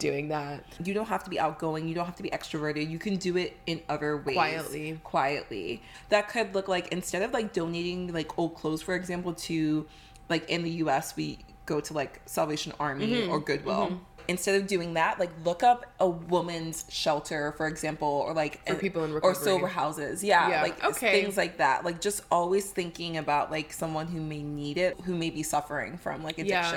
doing 0.01 0.27
that? 0.29 0.63
you 0.83 0.93
don't 0.93 1.07
have 1.07 1.23
to 1.23 1.29
be 1.29 1.39
outgoing 1.39 1.87
you 1.87 1.95
don't 1.95 2.05
have 2.05 2.15
to 2.15 2.23
be 2.23 2.29
extroverted 2.31 2.89
you 2.89 2.99
can 2.99 3.15
do 3.15 3.37
it 3.37 3.55
in 3.67 3.81
other 3.89 4.17
ways 4.17 4.35
Quietly. 4.35 4.99
quietly 5.03 5.81
that 6.09 6.27
could 6.29 6.53
look 6.55 6.67
like 6.67 6.87
instead 6.89 7.21
of 7.21 7.31
like 7.33 7.53
donating 7.53 8.11
like 8.13 8.37
old 8.37 8.55
clothes 8.55 8.81
for 8.81 8.95
example 8.95 9.33
to 9.33 9.85
like 10.29 10.49
in 10.49 10.63
the 10.63 10.71
us 10.71 11.15
we 11.15 11.37
go 11.65 11.79
to 11.79 11.93
like 11.93 12.21
salvation 12.25 12.73
army 12.79 13.07
Mm-hmm. 13.11 13.31
or 13.31 13.39
goodwill 13.39 13.99
instead 14.27 14.61
of 14.61 14.67
doing 14.67 14.93
that, 14.93 15.19
like 15.19 15.31
look 15.43 15.61
up 15.63 15.85
a 15.99 16.07
woman's 16.07 16.85
shelter, 16.89 17.53
for 17.57 17.67
example, 17.67 18.07
or 18.07 18.33
like 18.33 18.65
For 18.67 18.75
people 18.75 19.03
in 19.03 19.11
recovery. 19.13 19.31
or 19.31 19.35
sober 19.35 19.67
houses. 19.67 20.23
Yeah, 20.23 20.47
Yeah, 20.47 20.61
like 20.61 20.81
okay. 20.85 21.21
things 21.23 21.35
like 21.35 21.57
that. 21.57 21.83
Like 21.83 21.99
just 21.99 22.21
always 22.31 22.69
thinking 22.69 23.17
about 23.17 23.49
like 23.51 23.73
someone 23.73 24.05
who 24.07 24.21
may 24.21 24.41
need 24.43 24.77
it, 24.77 25.01
who 25.01 25.15
may 25.17 25.31
be 25.31 25.41
suffering 25.43 25.97
from 25.97 26.23
like 26.23 26.37
Yeah. 26.37 26.71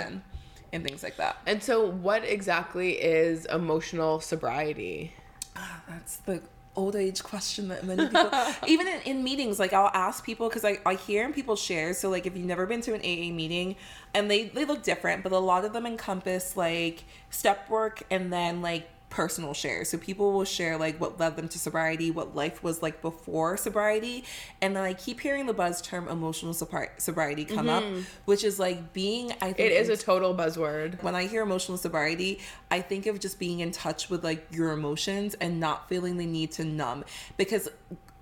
Addiction 0.74 0.82
and 0.82 0.84
things 0.84 1.02
like 1.02 1.16
that. 1.16 1.38
And 1.46 1.62
so, 1.62 1.88
what 1.90 2.24
exactly 2.24 2.92
is 2.92 3.46
emotional 3.46 4.20
sobriety? 4.20 5.12
Ah, 5.56 5.80
that's 5.88 6.16
the 6.18 6.42
old 6.76 6.96
age 6.96 7.22
question 7.22 7.68
that 7.68 7.84
many 7.84 8.04
people 8.04 8.30
even 8.66 8.88
in, 8.88 9.00
in 9.02 9.22
meetings 9.22 9.60
like 9.60 9.72
i'll 9.72 9.92
ask 9.94 10.26
people 10.26 10.48
because 10.48 10.64
I, 10.64 10.78
I 10.84 10.94
hear 10.94 11.30
people 11.30 11.54
share 11.54 11.94
so 11.94 12.10
like 12.10 12.26
if 12.26 12.36
you've 12.36 12.44
never 12.46 12.66
been 12.66 12.80
to 12.80 12.94
an 12.94 13.00
aa 13.00 13.32
meeting 13.32 13.76
and 14.12 14.28
they 14.28 14.46
they 14.46 14.64
look 14.64 14.82
different 14.82 15.22
but 15.22 15.30
a 15.30 15.38
lot 15.38 15.64
of 15.64 15.72
them 15.72 15.86
encompass 15.86 16.56
like 16.56 17.04
step 17.30 17.70
work 17.70 18.02
and 18.10 18.32
then 18.32 18.60
like 18.60 18.88
personal 19.14 19.54
shares 19.54 19.88
so 19.88 19.96
people 19.96 20.32
will 20.32 20.44
share 20.44 20.76
like 20.76 21.00
what 21.00 21.20
led 21.20 21.36
them 21.36 21.46
to 21.46 21.58
sobriety 21.58 22.10
what 22.10 22.34
life 22.34 22.64
was 22.64 22.82
like 22.82 23.00
before 23.00 23.56
sobriety 23.56 24.24
and 24.60 24.74
then 24.74 24.82
i 24.82 24.92
keep 24.92 25.20
hearing 25.20 25.46
the 25.46 25.54
buzz 25.54 25.80
term 25.80 26.08
emotional 26.08 26.52
sobri- 26.52 26.90
sobriety 26.98 27.44
come 27.44 27.68
up 27.68 27.84
mm-hmm. 27.84 28.00
which 28.24 28.42
is 28.42 28.58
like 28.58 28.92
being 28.92 29.30
i 29.40 29.52
think 29.52 29.70
It 29.70 29.72
is 29.72 29.88
a 29.88 29.96
total 29.96 30.34
buzzword. 30.34 31.02
when 31.02 31.14
I 31.14 31.26
hear 31.26 31.42
emotional 31.42 31.78
sobriety, 31.78 32.40
I 32.70 32.80
think 32.80 33.06
of 33.06 33.20
just 33.20 33.38
being 33.38 33.60
in 33.60 33.70
touch 33.70 34.10
with 34.10 34.24
like 34.24 34.46
your 34.50 34.72
emotions 34.72 35.34
and 35.34 35.60
not 35.60 35.88
feeling 35.88 36.16
the 36.16 36.26
need 36.26 36.52
to 36.52 36.64
numb. 36.64 37.04
Because 37.36 37.68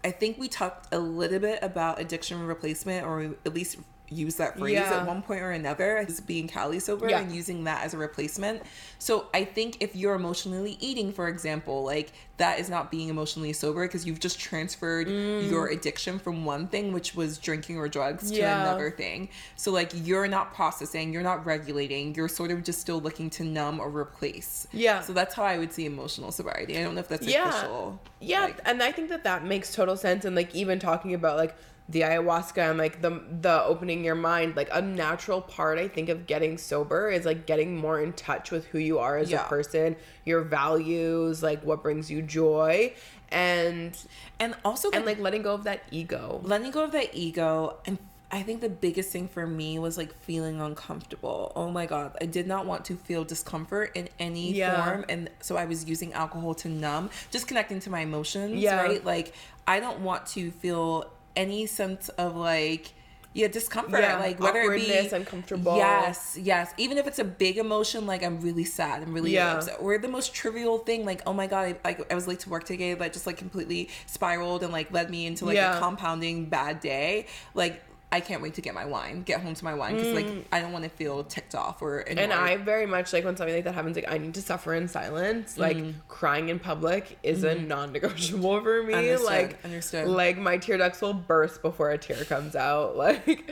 I 0.04 0.10
think 0.10 0.38
we 0.38 0.48
talked 0.48 0.92
a 0.92 0.98
little 0.98 1.38
bit 1.38 1.60
about 1.62 2.00
addiction 2.00 2.44
replacement, 2.44 3.06
or 3.06 3.34
at 3.46 3.54
least 3.54 3.78
use 4.12 4.36
that 4.36 4.58
phrase 4.58 4.74
Yeah. 4.74 5.00
at 5.00 5.06
one 5.06 5.22
point 5.22 5.40
or 5.42 5.50
another 5.50 5.96
as 5.96 6.20
being 6.20 6.46
Cali 6.48 6.78
sober 6.78 7.08
Yeah. 7.08 7.20
and 7.20 7.32
using 7.34 7.64
that 7.64 7.84
as 7.84 7.94
a 7.94 7.98
replacement. 7.98 8.62
So 8.98 9.26
I 9.34 9.44
think 9.44 9.78
if 9.80 9.96
you're 9.96 10.14
emotionally 10.14 10.76
eating, 10.80 11.12
for 11.12 11.28
example, 11.28 11.82
like 11.84 12.12
that 12.36 12.58
is 12.58 12.68
not 12.68 12.90
being 12.90 13.08
emotionally 13.08 13.52
sober 13.52 13.82
because 13.86 14.04
you've 14.06 14.18
just 14.20 14.38
transferred 14.40 15.06
Mm. 15.06 15.48
your 15.50 15.68
addiction 15.68 16.18
from 16.18 16.44
one 16.44 16.66
thing, 16.68 16.92
which 16.92 17.14
was 17.14 17.38
drinking 17.38 17.76
or 17.78 17.88
drugs, 17.88 18.30
to 18.30 18.40
another 18.40 18.90
thing. 18.90 19.28
So 19.56 19.70
like 19.70 19.90
you're 19.94 20.26
not 20.28 20.54
processing, 20.54 21.12
you're 21.12 21.22
not 21.22 21.44
regulating, 21.46 22.14
you're 22.14 22.28
sort 22.28 22.50
of 22.50 22.62
just 22.64 22.80
still 22.80 23.00
looking 23.00 23.30
to 23.30 23.44
numb 23.44 23.80
or 23.80 23.88
replace. 23.88 24.66
Yeah. 24.72 25.00
So 25.00 25.12
that's 25.12 25.34
how 25.34 25.44
I 25.44 25.58
would 25.58 25.72
see 25.72 25.86
emotional 25.86 26.32
sobriety. 26.32 26.78
I 26.78 26.82
don't 26.82 26.94
know 26.94 27.00
if 27.00 27.08
that's 27.08 27.26
Yeah. 27.26 27.48
official. 27.48 28.00
Yeah, 28.20 28.42
like- 28.42 28.60
and 28.64 28.82
I 28.82 28.92
think 28.92 29.08
that 29.10 29.24
that 29.24 29.44
makes 29.44 29.74
total 29.74 29.96
sense. 29.96 30.24
And 30.24 30.34
like 30.34 30.54
even 30.54 30.78
talking 30.78 31.14
about 31.14 31.36
like 31.36 31.54
the 31.88 32.00
ayahuasca 32.02 32.70
and 32.70 32.78
like 32.78 33.02
the 33.02 33.22
the 33.40 33.62
opening 33.64 34.04
your 34.04 34.14
mind, 34.14 34.56
like 34.56 34.68
a 34.72 34.80
natural 34.80 35.40
part 35.40 35.78
I 35.78 35.88
think 35.88 36.08
of 36.08 36.26
getting 36.26 36.56
sober 36.58 37.10
is 37.10 37.24
like 37.26 37.46
getting 37.46 37.76
more 37.76 38.00
in 38.00 38.12
touch 38.12 38.50
with 38.50 38.66
who 38.66 38.78
you 38.78 38.98
are 38.98 39.18
as 39.18 39.30
Yeah. 39.30 39.44
a 39.44 39.48
person, 39.48 39.96
your 40.24 40.42
values, 40.42 41.42
like 41.42 41.62
what 41.64 41.82
brings 41.82 42.10
you 42.10 42.22
joy, 42.22 42.94
and 43.30 43.96
and 44.38 44.54
also 44.64 44.90
and 44.92 45.04
like 45.04 45.18
letting 45.18 45.42
go 45.42 45.54
of 45.54 45.64
that 45.64 45.82
ego. 45.90 46.40
letting 46.44 46.70
go 46.70 46.84
of 46.84 46.92
that 46.92 47.14
ego 47.14 47.76
and 47.86 47.98
I 48.34 48.42
think 48.42 48.62
the 48.62 48.70
biggest 48.70 49.10
thing 49.10 49.28
for 49.28 49.46
me 49.46 49.78
was 49.78 49.98
like 49.98 50.14
feeling 50.22 50.58
uncomfortable. 50.58 51.52
Oh 51.54 51.70
my 51.70 51.84
god, 51.84 52.16
I 52.18 52.24
did 52.24 52.46
not 52.46 52.64
want 52.64 52.86
to 52.86 52.96
feel 52.96 53.24
discomfort 53.24 53.90
in 53.94 54.08
any 54.18 54.52
Yeah. 54.54 54.82
form 54.84 55.04
and 55.10 55.28
so 55.40 55.56
I 55.58 55.66
was 55.66 55.84
using 55.84 56.14
alcohol 56.14 56.54
to 56.54 56.68
numb, 56.70 57.10
just 57.30 57.46
connecting 57.46 57.80
to 57.80 57.90
my 57.90 58.00
emotions, 58.00 58.54
Yeah. 58.54 58.80
right? 58.82 59.04
Like 59.04 59.34
I 59.66 59.80
don't 59.80 60.00
want 60.00 60.26
to 60.28 60.50
feel 60.50 61.10
any 61.36 61.66
sense 61.66 62.08
of 62.10 62.36
like 62.36 62.92
yeah, 63.34 63.48
discomfort. 63.48 64.00
Yeah, 64.00 64.18
like 64.18 64.38
whether 64.40 64.60
it 64.60 64.76
be 64.76 65.08
uncomfortable. 65.16 65.74
Yes, 65.76 66.36
yes. 66.40 66.74
Even 66.76 66.98
if 66.98 67.06
it's 67.06 67.18
a 67.18 67.24
big 67.24 67.56
emotion, 67.56 68.06
like 68.06 68.22
I'm 68.22 68.40
really 68.40 68.64
sad, 68.64 69.02
I'm 69.02 69.14
really 69.14 69.32
Yeah. 69.32 69.54
upset, 69.54 69.76
or 69.80 69.96
the 69.96 70.08
most 70.08 70.34
trivial 70.34 70.78
thing, 70.78 71.06
like 71.06 71.22
oh 71.26 71.32
my 71.32 71.46
god, 71.46 71.76
I, 71.84 71.90
I, 71.90 71.96
I 72.10 72.14
was 72.14 72.28
late 72.28 72.40
to 72.40 72.50
work 72.50 72.64
today, 72.64 72.92
that 72.92 73.12
just 73.12 73.26
like 73.26 73.38
completely 73.38 73.88
spiraled 74.06 74.62
and 74.62 74.70
like 74.70 74.92
led 74.92 75.08
me 75.10 75.26
into 75.26 75.46
like 75.46 75.54
Yeah. 75.56 75.78
a 75.78 75.80
compounding 75.80 76.46
bad 76.46 76.80
day. 76.80 77.26
Like 77.54 77.82
I 78.12 78.20
can't 78.20 78.42
wait 78.42 78.54
to 78.54 78.60
get 78.60 78.74
my 78.74 78.84
wine, 78.84 79.22
get 79.22 79.40
home 79.40 79.54
to 79.54 79.64
my 79.64 79.72
wine, 79.74 79.96
because 79.96 80.12
like 80.12 80.26
I 80.52 80.60
don't 80.60 80.70
want 80.70 80.84
to 80.84 80.90
feel 80.90 81.24
ticked 81.24 81.54
off 81.54 81.80
or 81.82 82.00
annoyed. 82.00 82.18
Mm. 82.18 82.22
And 82.24 82.32
I 82.32 82.56
very 82.58 82.84
much 82.86 83.12
like 83.14 83.24
when 83.24 83.36
something 83.36 83.54
like 83.54 83.64
that 83.64 83.74
happens, 83.74 83.96
like 83.96 84.04
I 84.12 84.18
need 84.18 84.34
to 84.34 84.42
suffer 84.42 84.74
in 84.74 84.86
silence. 84.86 85.56
Like 85.58 85.78
Mm-hmm. 85.78 85.98
crying 86.08 86.48
in 86.50 86.58
public 86.58 87.18
is 87.22 87.42
a 87.42 87.54
non-negotiable 87.54 88.60
for 88.62 88.82
me. 88.82 88.92
Understood, 88.94 89.26
Like 89.26 89.64
understood. 89.64 90.08
Like 90.08 90.36
my 90.38 90.58
tear 90.58 90.76
ducts 90.76 91.00
will 91.00 91.14
burst 91.14 91.62
before 91.62 91.90
a 91.90 91.98
tear 91.98 92.22
comes 92.24 92.54
out. 92.54 92.96
Like 93.02 93.50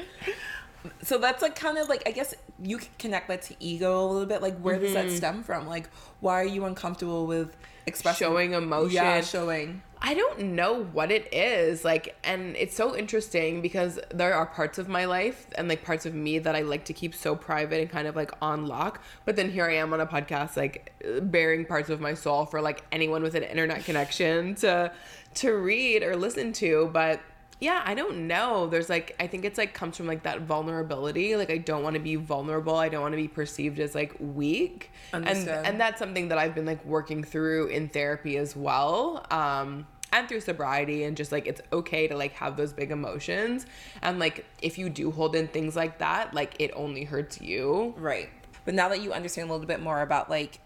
so 1.03 1.19
that's 1.19 1.43
like 1.43 1.57
kind 1.57 1.77
of 1.77 1.89
like 1.91 2.03
I 2.07 2.11
guess 2.11 2.35
you 2.63 2.79
can 2.79 2.89
connect 2.99 3.29
that 3.29 3.43
to 3.43 3.55
ego 3.61 4.03
a 4.03 4.07
little 4.07 4.27
bit. 4.27 4.41
Like 4.41 4.59
where 4.61 4.79
does 4.79 4.93
Mm-hmm. 4.95 5.09
that 5.09 5.15
stem 5.17 5.43
from? 5.43 5.67
Like 5.67 5.89
why 6.21 6.35
are 6.41 6.45
you 6.47 6.65
uncomfortable 6.65 7.27
with 7.27 7.55
expressing 7.91 8.27
Showing 8.27 8.53
emotion. 8.55 8.95
Yeah, 8.95 9.21
showing. 9.21 9.83
I 10.03 10.15
don't 10.15 10.41
know 10.55 10.85
what 10.85 11.11
it 11.11 11.33
is. 11.33 11.85
Like, 11.85 12.17
and 12.25 12.57
it's 12.57 12.75
so 12.75 12.97
interesting 12.97 13.61
because 13.61 13.99
there 14.13 14.33
are 14.33 14.47
parts 14.47 14.79
of 14.79 14.89
my 14.89 15.05
life 15.05 15.47
and 15.57 15.69
like 15.69 15.85
parts 15.85 16.07
of 16.07 16.15
me 16.15 16.39
that 16.39 16.57
I 16.57 16.63
like 16.63 16.87
to 16.87 16.95
keep 16.95 17.15
so 17.15 17.37
private 17.37 17.81
and 17.81 17.91
kind 17.91 18.09
of 18.09 18.17
like 18.17 18.33
on 18.41 18.67
lock. 18.67 19.03
But 19.27 19.37
then 19.37 19.51
here 19.51 19.67
I 19.67 19.75
am 19.75 19.93
on 19.93 20.01
a 20.01 20.07
podcast, 20.07 20.57
like 20.57 20.95
bearing 21.23 21.67
parts 21.67 21.91
of 21.91 22.01
my 22.01 22.15
soul 22.15 22.47
for 22.47 22.63
like 22.63 22.83
anyone 22.91 23.23
with 23.23 23.35
an 23.35 23.43
internet 23.43 23.85
connection 23.85 24.55
to 24.57 24.93
to 25.35 25.53
read 25.53 26.03
or 26.03 26.17
listen 26.17 26.53
to. 26.55 26.89
But 26.93 27.21
yeah, 27.61 27.83
I 27.85 27.95
don't 27.95 28.27
know. 28.27 28.67
There's 28.67 28.89
like 28.89 29.15
I 29.21 29.27
think 29.27 29.45
it's 29.45 29.59
like 29.59 29.75
comes 29.75 29.97
from 29.97 30.07
like 30.07 30.23
that 30.23 30.43
vulnerability. 30.43 31.37
Like 31.37 31.51
I 31.51 31.59
don't 31.59 31.83
want 31.83 31.95
to 31.95 32.01
be 32.01 32.17
vulnerable. 32.17 32.75
I 32.75 32.89
don't 32.89 33.03
want 33.03 33.13
to 33.13 33.17
be 33.19 33.29
perceived 33.29 33.79
as 33.81 33.95
like 33.95 34.15
weak. 34.19 34.91
And 35.13 35.27
Understood. 35.27 35.67
and 35.67 35.81
that's 35.81 35.99
something 35.99 36.29
that 36.29 36.39
I've 36.39 36.55
been 36.55 36.67
like 36.67 36.85
working 36.87 37.23
through 37.23 37.67
in 37.67 37.89
therapy 37.89 38.39
as 38.39 38.57
well. 38.57 39.27
Um 39.31 39.87
and 40.13 40.29
through 40.29 40.41
sobriety 40.41 41.05
and 41.05 41.17
just 41.17 41.31
like 41.31 41.47
it's 41.47 41.61
okay 41.73 42.09
to 42.09 42.17
like 42.17 42.33
have 42.33 42.57
those 42.57 42.73
big 42.73 42.91
emotions 42.91 43.65
and 44.03 44.19
like 44.19 44.45
if 44.61 44.77
you 44.77 44.89
do 44.91 45.13
hold 45.13 45.37
in 45.37 45.47
things 45.47 45.77
like 45.77 45.99
that 45.99 46.35
like 46.35 46.55
it 46.59 46.73
only 46.75 47.05
hurts 47.05 47.41
you 47.41 47.95
Right. 47.97 48.29
But 48.65 48.75
now 48.75 48.89
that 48.89 49.03
you 49.03 49.13
understand 49.13 49.49
a 49.49 49.53
little 49.53 49.69
bit 49.69 49.81
more 49.81 50.03
about 50.03 50.29
like 50.29 50.59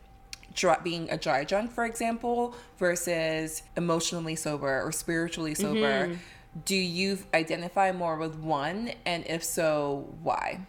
being 0.82 1.11
a 1.11 1.16
dry 1.16 1.45
drunk, 1.45 1.72
for 1.72 1.84
example, 1.84 2.55
versus 2.78 3.62
emotionally 3.76 4.36
sober 4.36 4.82
or 4.82 4.92
spiritually 4.92 5.55
sober, 5.55 6.16
do 6.64 6.76
you 6.76 7.18
identify 7.32 7.92
more 7.92 8.16
with 8.16 8.36
one? 8.36 8.92
And 9.05 9.26
if 9.26 9.42
so, 9.44 10.14
why? 10.22 10.66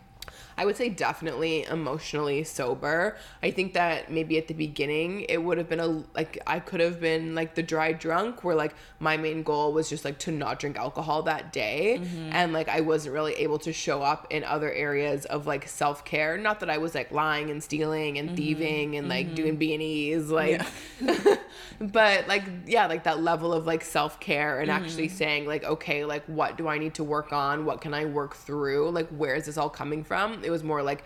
I 0.57 0.65
would 0.65 0.77
say 0.77 0.89
definitely 0.89 1.63
emotionally 1.63 2.43
sober. 2.43 3.17
I 3.43 3.51
think 3.51 3.73
that 3.73 4.09
maybe 4.09 4.37
at 4.37 4.47
the 4.47 4.53
beginning 4.53 5.21
it 5.27 5.43
would 5.43 5.57
have 5.57 5.67
been 5.67 5.79
a 5.81 6.03
like 6.15 6.39
I 6.47 6.59
could 6.59 6.79
have 6.79 7.01
been 7.01 7.35
like 7.35 7.55
the 7.55 7.63
dry 7.63 7.91
drunk 7.91 8.43
where 8.43 8.55
like 8.55 8.73
my 8.99 9.17
main 9.17 9.43
goal 9.43 9.73
was 9.73 9.89
just 9.89 10.05
like 10.05 10.17
to 10.19 10.31
not 10.31 10.59
drink 10.59 10.77
alcohol 10.77 11.23
that 11.23 11.51
day. 11.51 11.99
Mm-hmm. 11.99 12.29
And 12.31 12.53
like 12.53 12.69
I 12.69 12.81
wasn't 12.81 13.13
really 13.13 13.33
able 13.33 13.59
to 13.59 13.73
show 13.73 14.01
up 14.01 14.27
in 14.29 14.43
other 14.43 14.71
areas 14.71 15.25
of 15.25 15.45
like 15.45 15.67
self-care. 15.67 16.37
Not 16.37 16.61
that 16.61 16.69
I 16.69 16.77
was 16.77 16.95
like 16.95 17.11
lying 17.11 17.49
and 17.49 17.61
stealing 17.61 18.17
and 18.17 18.29
mm-hmm. 18.29 18.37
thieving 18.37 18.95
and 18.95 19.09
like 19.09 19.27
mm-hmm. 19.27 19.35
doing 19.35 19.55
B&Es 19.57 20.29
like 20.29 20.61
but 21.79 22.27
like 22.27 22.43
yeah 22.65 22.87
like 22.87 23.03
that 23.03 23.21
level 23.21 23.51
of 23.51 23.65
like 23.65 23.83
self-care 23.83 24.61
and 24.61 24.71
actually 24.71 25.09
saying 25.09 25.45
like 25.45 25.63
okay 25.63 26.05
like 26.05 26.23
what 26.25 26.57
do 26.57 26.67
i 26.67 26.77
need 26.77 26.93
to 26.93 27.03
work 27.03 27.33
on? 27.33 27.65
What 27.65 27.81
can 27.81 27.93
i 27.93 28.05
work 28.05 28.35
through? 28.35 28.91
Like 28.91 29.09
where 29.09 29.35
is 29.35 29.45
this 29.45 29.57
all 29.57 29.69
coming 29.69 30.03
from 30.03 30.44
it 30.45 30.51
was 30.51 30.63
more 30.63 30.81
like 30.83 31.03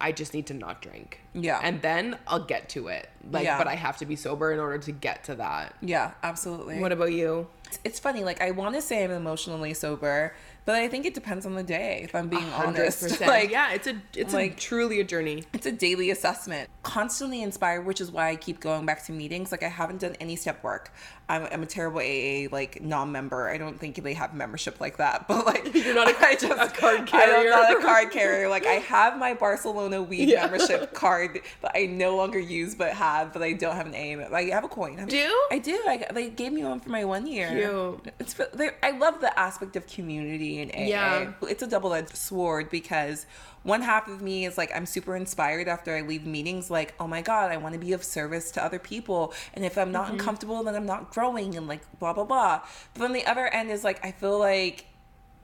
i 0.00 0.10
just 0.12 0.32
need 0.32 0.46
to 0.46 0.54
not 0.54 0.80
drink. 0.80 1.20
Yeah. 1.34 1.60
and 1.62 1.80
then 1.82 2.16
i'll 2.26 2.44
get 2.44 2.70
to 2.70 2.88
it. 2.88 3.08
Like 3.30 3.44
Yeah. 3.44 3.58
but 3.58 3.66
i 3.68 3.74
have 3.74 3.98
to 3.98 4.06
be 4.06 4.16
sober 4.16 4.50
in 4.52 4.58
order 4.58 4.78
to 4.78 4.92
get 4.92 5.24
to 5.24 5.34
that. 5.36 5.74
Yeah, 5.82 6.12
absolutely. 6.22 6.80
what 6.80 6.90
about 6.92 7.12
you? 7.12 7.46
It's 7.84 8.00
funny, 8.00 8.24
like 8.24 8.40
I 8.40 8.50
want 8.50 8.74
to 8.74 8.82
say 8.82 9.04
I'm 9.04 9.12
emotionally 9.12 9.74
sober, 9.74 10.34
but 10.64 10.74
I 10.74 10.88
think 10.88 11.06
it 11.06 11.14
depends 11.14 11.46
on 11.46 11.54
the 11.54 11.62
day. 11.62 12.00
If 12.02 12.14
I'm 12.16 12.28
being 12.28 12.50
honest, 12.54 13.02
100% 13.20 13.26
like 13.26 13.50
yeah 13.50 13.72
it's 13.72 13.86
a 13.86 13.94
it's 14.16 14.32
like- 14.34 14.52
a 14.54 14.56
truly 14.56 15.00
a 15.00 15.04
journey. 15.04 15.44
it's 15.52 15.66
a 15.66 15.72
daily 15.72 16.10
assessment. 16.10 16.68
Constantly 16.82 17.42
inspired 17.42 17.84
which 17.84 18.00
is 18.00 18.10
why 18.10 18.30
i 18.30 18.36
keep 18.36 18.58
going 18.58 18.86
back 18.86 19.04
to 19.04 19.12
meetings. 19.12 19.52
Like 19.52 19.62
i 19.62 19.68
haven't 19.68 20.00
done 20.00 20.16
any 20.18 20.34
step 20.34 20.64
work 20.64 20.92
i'm, 21.30 21.46
I'm 21.52 21.62
a 21.62 21.66
terrible 21.66 22.00
aa 22.00 22.48
like 22.52 22.82
non-member 22.82 23.48
i 23.48 23.56
don't 23.58 23.78
think 23.80 23.96
they 24.02 24.14
have 24.14 24.34
membership 24.34 24.80
like 24.80 24.96
that 24.98 25.16
but 25.28 25.46
like 25.46 25.74
You're 25.74 25.94
not 25.94 26.08
a- 26.10 26.26
I 26.26 26.34
just, 26.34 26.44
a 26.60 26.68
card 26.80 27.06
carrier. 27.06 27.36
i'm 27.36 27.50
not 27.50 27.78
a 27.78 27.80
card 27.82 28.10
carrier 28.10 28.48
like 28.48 28.66
i 28.66 28.74
have 28.94 29.18
my 29.18 29.32
barcelona 29.34 30.02
weed 30.02 30.28
Yeah. 30.28 30.42
membership 30.46 30.92
card 30.94 31.40
that 31.62 31.72
i 31.74 31.86
no 31.86 32.16
longer 32.16 32.38
use 32.38 32.74
but 32.74 32.92
have 32.92 33.32
but 33.32 33.42
i 33.42 33.52
don't 33.52 33.76
have 33.76 33.86
an 33.86 33.94
a 33.94 34.16
like, 34.36 34.50
i 34.50 34.54
have 34.54 34.64
a 34.64 34.68
coin 34.68 34.96
I 34.96 35.00
have- 35.00 35.08
Do? 35.08 35.28
i 35.50 35.58
do 35.58 35.76
I, 35.86 36.06
they 36.12 36.28
gave 36.30 36.52
me 36.52 36.64
one 36.64 36.80
for 36.80 36.90
my 36.90 37.04
one 37.04 37.26
year 37.26 37.48
Cute. 37.50 38.14
it's 38.18 38.34
they, 38.54 38.70
i 38.82 38.90
love 38.90 39.20
the 39.20 39.32
aspect 39.38 39.76
of 39.76 39.86
community 39.86 40.52
in 40.62 40.70
aa 40.70 40.86
Yeah. 40.94 41.32
it's 41.42 41.62
a 41.62 41.66
double-edged 41.66 42.16
sword 42.16 42.70
because 42.70 43.26
one 43.62 43.82
half 43.82 44.08
of 44.08 44.22
me 44.22 44.46
is 44.46 44.56
like 44.56 44.70
i'm 44.74 44.86
super 44.86 45.14
inspired 45.16 45.68
after 45.68 45.94
i 45.94 46.00
leave 46.00 46.24
meetings 46.26 46.70
like 46.70 46.94
oh 46.98 47.06
my 47.06 47.20
god 47.20 47.50
i 47.52 47.56
want 47.58 47.74
to 47.74 47.78
be 47.78 47.92
of 47.92 48.02
service 48.02 48.50
to 48.52 48.64
other 48.64 48.78
people 48.78 49.34
and 49.54 49.64
if 49.64 49.76
i'm 49.76 49.92
not 49.92 50.00
Mm-hmm. 50.06 50.14
uncomfortable 50.18 50.62
then 50.64 50.74
i'm 50.74 50.86
not 50.86 51.12
growing 51.20 51.54
and 51.56 51.68
like 51.68 51.80
blah 51.98 52.12
blah 52.12 52.24
blah. 52.24 52.60
But 52.94 53.00
then 53.00 53.12
the 53.12 53.26
other 53.26 53.46
end 53.46 53.70
is 53.70 53.84
like 53.84 54.04
i 54.04 54.10
feel 54.10 54.38
like 54.38 54.86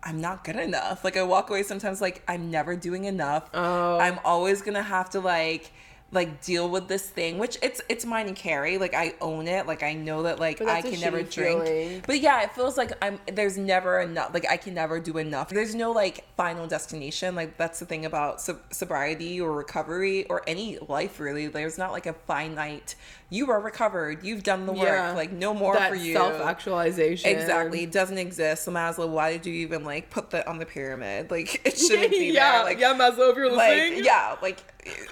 i'm 0.03 0.20
not 0.20 0.45
good 0.45 0.57
enough. 0.57 1.05
Like 1.05 1.16
i 1.16 1.22
walk 1.22 1.51
away 1.51 1.62
sometimes 1.62 2.01
like 2.01 2.22
i'm 2.29 2.51
never 2.51 2.77
doing 2.77 3.05
enough. 3.05 3.51
Oh. 3.53 3.99
i'm 3.99 4.18
always 4.24 4.62
gonna 4.62 4.83
have 4.83 5.11
to 5.11 5.20
like 5.20 5.72
like 6.12 6.41
deal 6.41 6.70
with 6.70 6.87
this 6.87 7.11
thing 7.11 7.37
which 7.37 7.59
it's 7.62 7.81
it's 7.89 8.05
mine 8.07 8.29
and 8.29 8.37
carry 8.37 8.79
like 8.79 8.95
i 8.95 9.12
own 9.20 9.49
it. 9.49 9.66
Like 9.66 9.83
i 9.83 9.93
know 9.93 10.22
that 10.22 10.39
like 10.39 10.62
i 10.62 10.81
can 10.81 11.01
never 11.01 11.22
drink. 11.22 11.64
feeling. 11.64 12.03
but 12.07 12.20
yeah 12.20 12.43
it 12.43 12.55
feels 12.55 12.79
like 12.79 12.93
i'm 13.03 13.18
there's 13.31 13.59
never 13.59 14.01
enough 14.01 14.33
like 14.33 14.47
i 14.49 14.57
can 14.57 14.72
never 14.72 14.99
do 15.01 15.18
enough. 15.18 15.51
There's 15.51 15.74
no 15.74 15.91
like 15.93 16.24
final 16.37 16.66
destination. 16.66 17.35
Like 17.35 17.59
that's 17.59 17.81
the 17.81 17.87
thing 17.87 18.07
about 18.07 18.41
sob- 18.41 18.72
sobriety 18.72 19.41
or 19.41 19.53
recovery 19.53 20.24
or 20.27 20.43
any 20.47 20.79
life 20.79 21.18
really. 21.20 21.49
There's 21.49 21.77
not 21.77 21.91
like 21.93 22.07
a 22.07 22.14
finite 22.14 22.95
you 23.29 23.51
are 23.51 23.61
recovered 23.61 24.22
you've 24.22 24.45
done 24.45 24.66
the 24.66 24.72
work 24.72 24.85
Yeah. 24.85 25.11
like 25.12 25.33
no 25.33 25.53
more 25.53 25.74
that 25.74 25.91
for 25.91 25.97
you 25.97 26.12
self-actualization. 26.12 27.29
Exactly. 27.31 27.83
It 27.83 27.91
doesn't 27.93 28.18
exist. 28.18 28.64
So 28.64 28.72
Maslow, 28.72 29.09
why 29.09 29.33
did 29.33 29.47
you 29.47 29.55
even 29.55 29.83
like 29.85 30.11
put 30.11 30.31
that 30.31 30.47
on 30.47 30.59
the 30.59 30.66
pyramid? 30.66 31.31
Like 31.31 31.61
it 31.66 31.77
shouldn't 31.77 32.11
be 32.12 32.27
yeah, 32.33 32.53
there. 32.59 32.64
Like 32.64 32.79
yeah, 32.79 32.95
Maslow, 32.95 33.31
if 33.31 33.37
you're 33.37 33.51
listening. 33.51 33.95
like 33.97 34.05
yeah, 34.05 34.37
like 34.43 34.62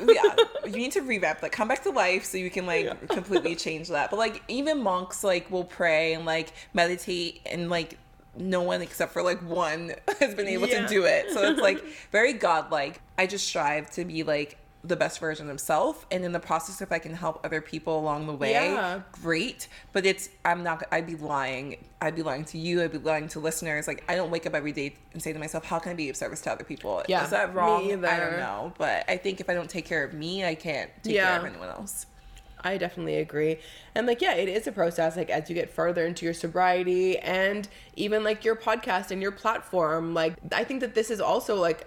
yeah. 0.01 0.35
you 0.65 0.77
need 0.77 0.93
to 0.93 1.01
revamp 1.03 1.43
like 1.43 1.53
come 1.53 1.67
back 1.69 1.83
to 1.83 1.91
life 1.91 2.25
so 2.25 2.39
you 2.39 2.51
can 2.51 2.67
like 2.67 3.09
completely 3.09 3.57
change 3.57 3.89
that. 3.89 4.11
But 4.11 4.19
like 4.19 4.43
even 4.49 4.83
monks 4.83 5.25
like 5.25 5.51
will 5.51 5.65
pray 5.65 6.15
and 6.15 6.25
like 6.25 6.53
meditate 6.73 7.41
and 7.47 7.69
like 7.69 7.99
no 8.37 8.63
one 8.63 8.83
except 8.83 9.13
for 9.13 9.23
like 9.23 9.41
one 9.49 9.93
has 10.21 10.35
been 10.35 10.47
able 10.49 10.69
Yeah. 10.69 10.83
to 10.83 10.89
do 10.89 11.05
it. 11.05 11.31
So 11.33 11.43
it's 11.51 11.61
like 11.61 11.83
very 12.13 12.33
godlike. 12.33 13.01
I 13.19 13.27
just 13.27 13.47
strive 13.47 13.91
to 13.93 14.05
be 14.05 14.23
like 14.23 14.59
the 14.87 14.97
best 14.97 15.19
version 15.19 15.49
of 15.49 15.59
self 15.59 16.07
and 16.11 16.25
in 16.27 16.33
the 16.33 16.39
process 16.39 16.83
if 16.83 16.93
i 16.93 16.99
can 16.99 17.15
help 17.15 17.41
other 17.43 17.63
people 17.63 17.99
along 17.99 18.27
the 18.27 18.35
way 18.35 18.53
Yeah. 18.53 19.01
great. 19.23 19.67
But 19.95 20.05
it's 20.05 20.29
i'm 20.45 20.63
not 20.63 20.83
i'd 20.93 21.07
be 21.07 21.17
lying. 21.17 21.83
I'd 22.03 22.15
be 22.15 22.23
lying 22.23 22.45
to 22.47 22.59
you. 22.59 22.83
I'd 22.83 22.93
be 22.93 22.99
lying 22.99 23.29
to 23.29 23.41
listeners. 23.41 23.89
Like 23.89 24.05
i 24.09 24.15
don't 24.15 24.31
wake 24.31 24.45
up 24.47 24.55
every 24.55 24.73
day 24.73 24.95
and 25.15 25.23
say 25.23 25.33
to 25.33 25.39
myself 25.39 25.65
how 25.65 25.79
can 25.79 25.93
i 25.93 25.95
be 25.95 26.11
of 26.11 26.17
service 26.17 26.43
to 26.43 26.53
other 26.53 26.65
people? 26.65 27.03
Yeah, 27.09 27.25
is 27.25 27.31
that 27.31 27.55
wrong? 27.55 27.83
I 28.05 28.19
don't 28.21 28.37
know. 28.39 28.75
But 28.77 29.05
i 29.09 29.17
think 29.17 29.41
if 29.41 29.49
i 29.49 29.55
don't 29.55 29.71
take 29.71 29.87
care 29.87 30.05
of 30.05 30.13
me 30.13 30.45
i 30.45 30.55
can't 30.55 30.91
take 31.03 31.15
Yeah. 31.15 31.31
care 31.31 31.39
of 31.41 31.45
anyone 31.47 31.69
else. 31.71 32.07
I 32.67 32.79
definitely 32.79 33.17
agree. 33.17 33.59
And 33.95 34.07
like, 34.07 34.23
yeah, 34.23 34.33
it 34.33 34.49
is 34.49 34.67
a 34.67 34.73
process. 34.73 35.19
Like, 35.19 35.29
as 35.29 35.51
you 35.51 35.55
get 35.55 35.69
further 35.69 36.07
into 36.07 36.25
your 36.25 36.33
sobriety 36.33 37.19
and 37.19 37.69
even 37.95 38.25
like 38.25 38.43
your 38.43 38.57
podcast 38.57 39.11
and 39.11 39.21
your 39.21 39.33
platform, 39.33 40.15
like, 40.15 40.33
I 40.51 40.65
think 40.65 40.81
that 40.81 40.95
this 40.95 41.11
is 41.11 41.21
also 41.21 41.57
like 41.57 41.87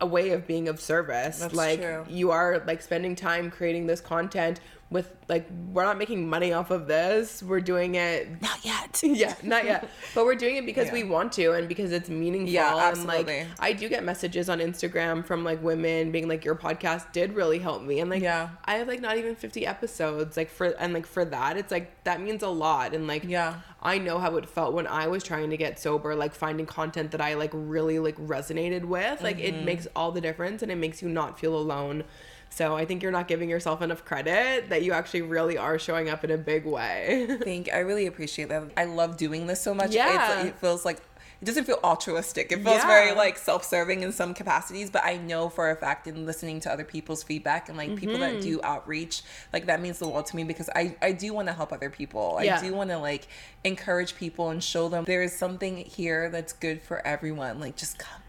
a 0.00 0.06
way 0.06 0.30
of 0.30 0.46
being 0.46 0.68
of 0.68 0.80
service. 0.80 1.40
That's 1.40 1.54
like, 1.54 1.80
true. 1.80 2.04
you 2.08 2.30
are 2.30 2.62
like 2.66 2.82
spending 2.82 3.16
time 3.16 3.50
creating 3.50 3.86
this 3.86 4.00
content 4.00 4.60
with 4.90 5.14
like, 5.28 5.46
we're 5.74 5.84
not 5.84 5.98
making 5.98 6.26
money 6.30 6.54
off 6.54 6.70
of 6.70 6.86
this. 6.86 7.42
We're 7.42 7.60
doing 7.60 7.96
it. 7.96 8.40
not 8.42 8.64
yet 8.64 9.00
Yeah, 9.04 9.34
not 9.42 9.64
yet. 9.66 9.86
But 10.14 10.24
we're 10.24 10.34
doing 10.34 10.56
it 10.56 10.64
because 10.64 10.86
Yeah. 10.86 10.94
we 10.94 11.04
want 11.04 11.32
to 11.32 11.52
and 11.52 11.68
because 11.68 11.92
it's 11.92 12.08
meaningful. 12.08 12.48
Yeah, 12.50 12.90
And 12.90 13.04
like. 13.06 13.46
I 13.60 13.74
do 13.74 13.88
get 13.90 14.02
messages 14.02 14.48
on 14.48 14.60
Instagram 14.60 15.26
from 15.26 15.44
like 15.44 15.62
women 15.62 16.10
being 16.10 16.26
like, 16.26 16.42
Your 16.44 16.54
podcast 16.54 17.12
did 17.12 17.34
really 17.34 17.58
help 17.58 17.82
me. 17.82 18.00
And 18.00 18.08
like 18.08 18.22
Yeah. 18.22 18.48
I 18.64 18.76
have 18.76 18.88
like 18.88 19.00
not 19.02 19.18
even 19.18 19.34
fifty 19.36 19.66
episodes. 19.66 20.36
Like 20.38 20.48
for 20.50 20.66
and 20.78 20.94
like 20.94 21.06
for 21.06 21.24
that, 21.26 21.58
it's 21.58 21.70
like 21.70 22.04
that 22.04 22.22
means 22.22 22.42
a 22.42 22.48
lot. 22.48 22.94
And 22.94 23.06
like 23.06 23.24
Yeah. 23.24 23.56
I 23.82 23.98
know 23.98 24.18
how 24.18 24.36
it 24.36 24.48
felt 24.48 24.72
when 24.72 24.86
I 24.86 25.06
was 25.06 25.22
trying 25.22 25.50
to 25.50 25.56
get 25.58 25.78
sober, 25.78 26.14
like 26.14 26.34
finding 26.34 26.64
content 26.66 27.10
that 27.10 27.20
I 27.20 27.34
like 27.34 27.50
really 27.52 27.98
like 27.98 28.16
resonated 28.16 28.84
with. 28.86 29.20
Like 29.22 29.36
Mm-hmm. 29.36 29.58
it 29.58 29.64
makes 29.64 29.86
all 29.94 30.12
the 30.12 30.20
difference 30.22 30.62
and 30.62 30.72
it 30.72 30.76
makes 30.76 31.02
you 31.02 31.08
not 31.10 31.38
feel 31.38 31.54
alone. 31.54 32.04
So 32.50 32.76
I 32.76 32.84
think 32.84 33.02
you're 33.02 33.12
not 33.12 33.28
giving 33.28 33.48
yourself 33.48 33.82
enough 33.82 34.04
credit 34.04 34.68
that 34.70 34.82
you 34.82 34.92
actually 34.92 35.22
really 35.22 35.56
are 35.58 35.78
showing 35.78 36.08
up 36.08 36.24
in 36.24 36.30
a 36.30 36.38
big 36.38 36.64
way. 36.64 37.26
Thank 37.42 37.72
I 37.72 37.78
really 37.78 38.06
appreciate 38.06 38.48
that. 38.48 38.64
I 38.76 38.84
love 38.84 39.16
doing 39.16 39.46
this 39.46 39.60
so 39.60 39.74
much. 39.74 39.92
Yeah. 39.92 40.40
It's, 40.40 40.48
it 40.48 40.58
feels 40.58 40.84
like 40.84 40.96
it 41.40 41.44
doesn't 41.44 41.66
feel 41.66 41.78
altruistic. 41.84 42.50
It 42.50 42.64
feels 42.64 42.78
Yeah. 42.78 42.86
very 42.88 43.12
like 43.14 43.38
self-serving 43.38 44.02
in 44.02 44.10
some 44.10 44.34
capacities, 44.34 44.90
but 44.90 45.04
I 45.04 45.18
know 45.18 45.48
for 45.48 45.70
a 45.70 45.76
fact 45.76 46.08
in 46.08 46.26
listening 46.26 46.58
to 46.60 46.72
other 46.72 46.82
people's 46.82 47.22
feedback 47.22 47.68
and 47.68 47.78
like 47.78 47.94
people 47.94 48.16
Mm-hmm. 48.16 48.34
that 48.38 48.42
do 48.42 48.60
outreach, 48.64 49.22
like 49.52 49.66
that 49.66 49.80
means 49.80 50.00
the 50.00 50.08
world 50.08 50.26
to 50.26 50.36
me 50.36 50.42
because 50.42 50.68
I 50.74 50.96
I 51.00 51.12
do 51.12 51.32
want 51.32 51.46
to 51.46 51.54
help 51.54 51.72
other 51.72 51.90
people. 51.90 52.40
Yeah. 52.42 52.58
I 52.58 52.60
do 52.60 52.74
want 52.74 52.90
to 52.90 52.98
like 52.98 53.28
encourage 53.62 54.16
people 54.16 54.50
and 54.50 54.64
show 54.64 54.88
them 54.88 55.04
there 55.04 55.22
is 55.22 55.32
something 55.36 55.76
here 55.76 56.28
that's 56.28 56.52
good 56.54 56.82
for 56.82 57.06
everyone. 57.06 57.60
Like 57.60 57.76
just 57.76 57.98
come. 57.98 58.20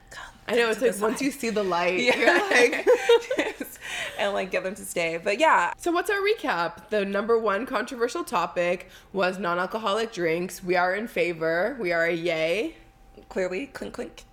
I 0.50 0.56
know 0.56 0.70
it's 0.72 0.82
like 0.82 1.00
once 1.00 1.22
you 1.22 1.32
see 1.32 1.50
the 1.52 1.64
light, 1.64 2.00
yeah. 2.00 2.18
you're 2.18 2.50
like 2.52 2.88
and 4.18 4.34
like 4.34 4.52
get 4.52 4.64
them 4.64 4.76
to 4.76 4.84
stay. 4.84 5.18
But 5.18 5.40
yeah, 5.40 5.74
So 5.78 5.92
what's 5.92 6.10
our 6.10 6.20
recap? 6.20 6.90
The 6.90 7.06
number 7.06 7.38
one 7.38 7.66
controversial 7.66 8.24
topic 8.24 8.90
was 9.14 9.38
non-alcoholic 9.38 10.12
drinks. 10.12 10.64
We 10.64 10.76
are 10.76 10.96
in 10.96 11.08
favor. 11.08 11.78
We 11.80 11.92
are 11.92 12.06
a 12.06 12.14
yay. 12.14 12.76
clearly 13.30 13.68
clink 13.68 13.94
clink. 13.94 14.24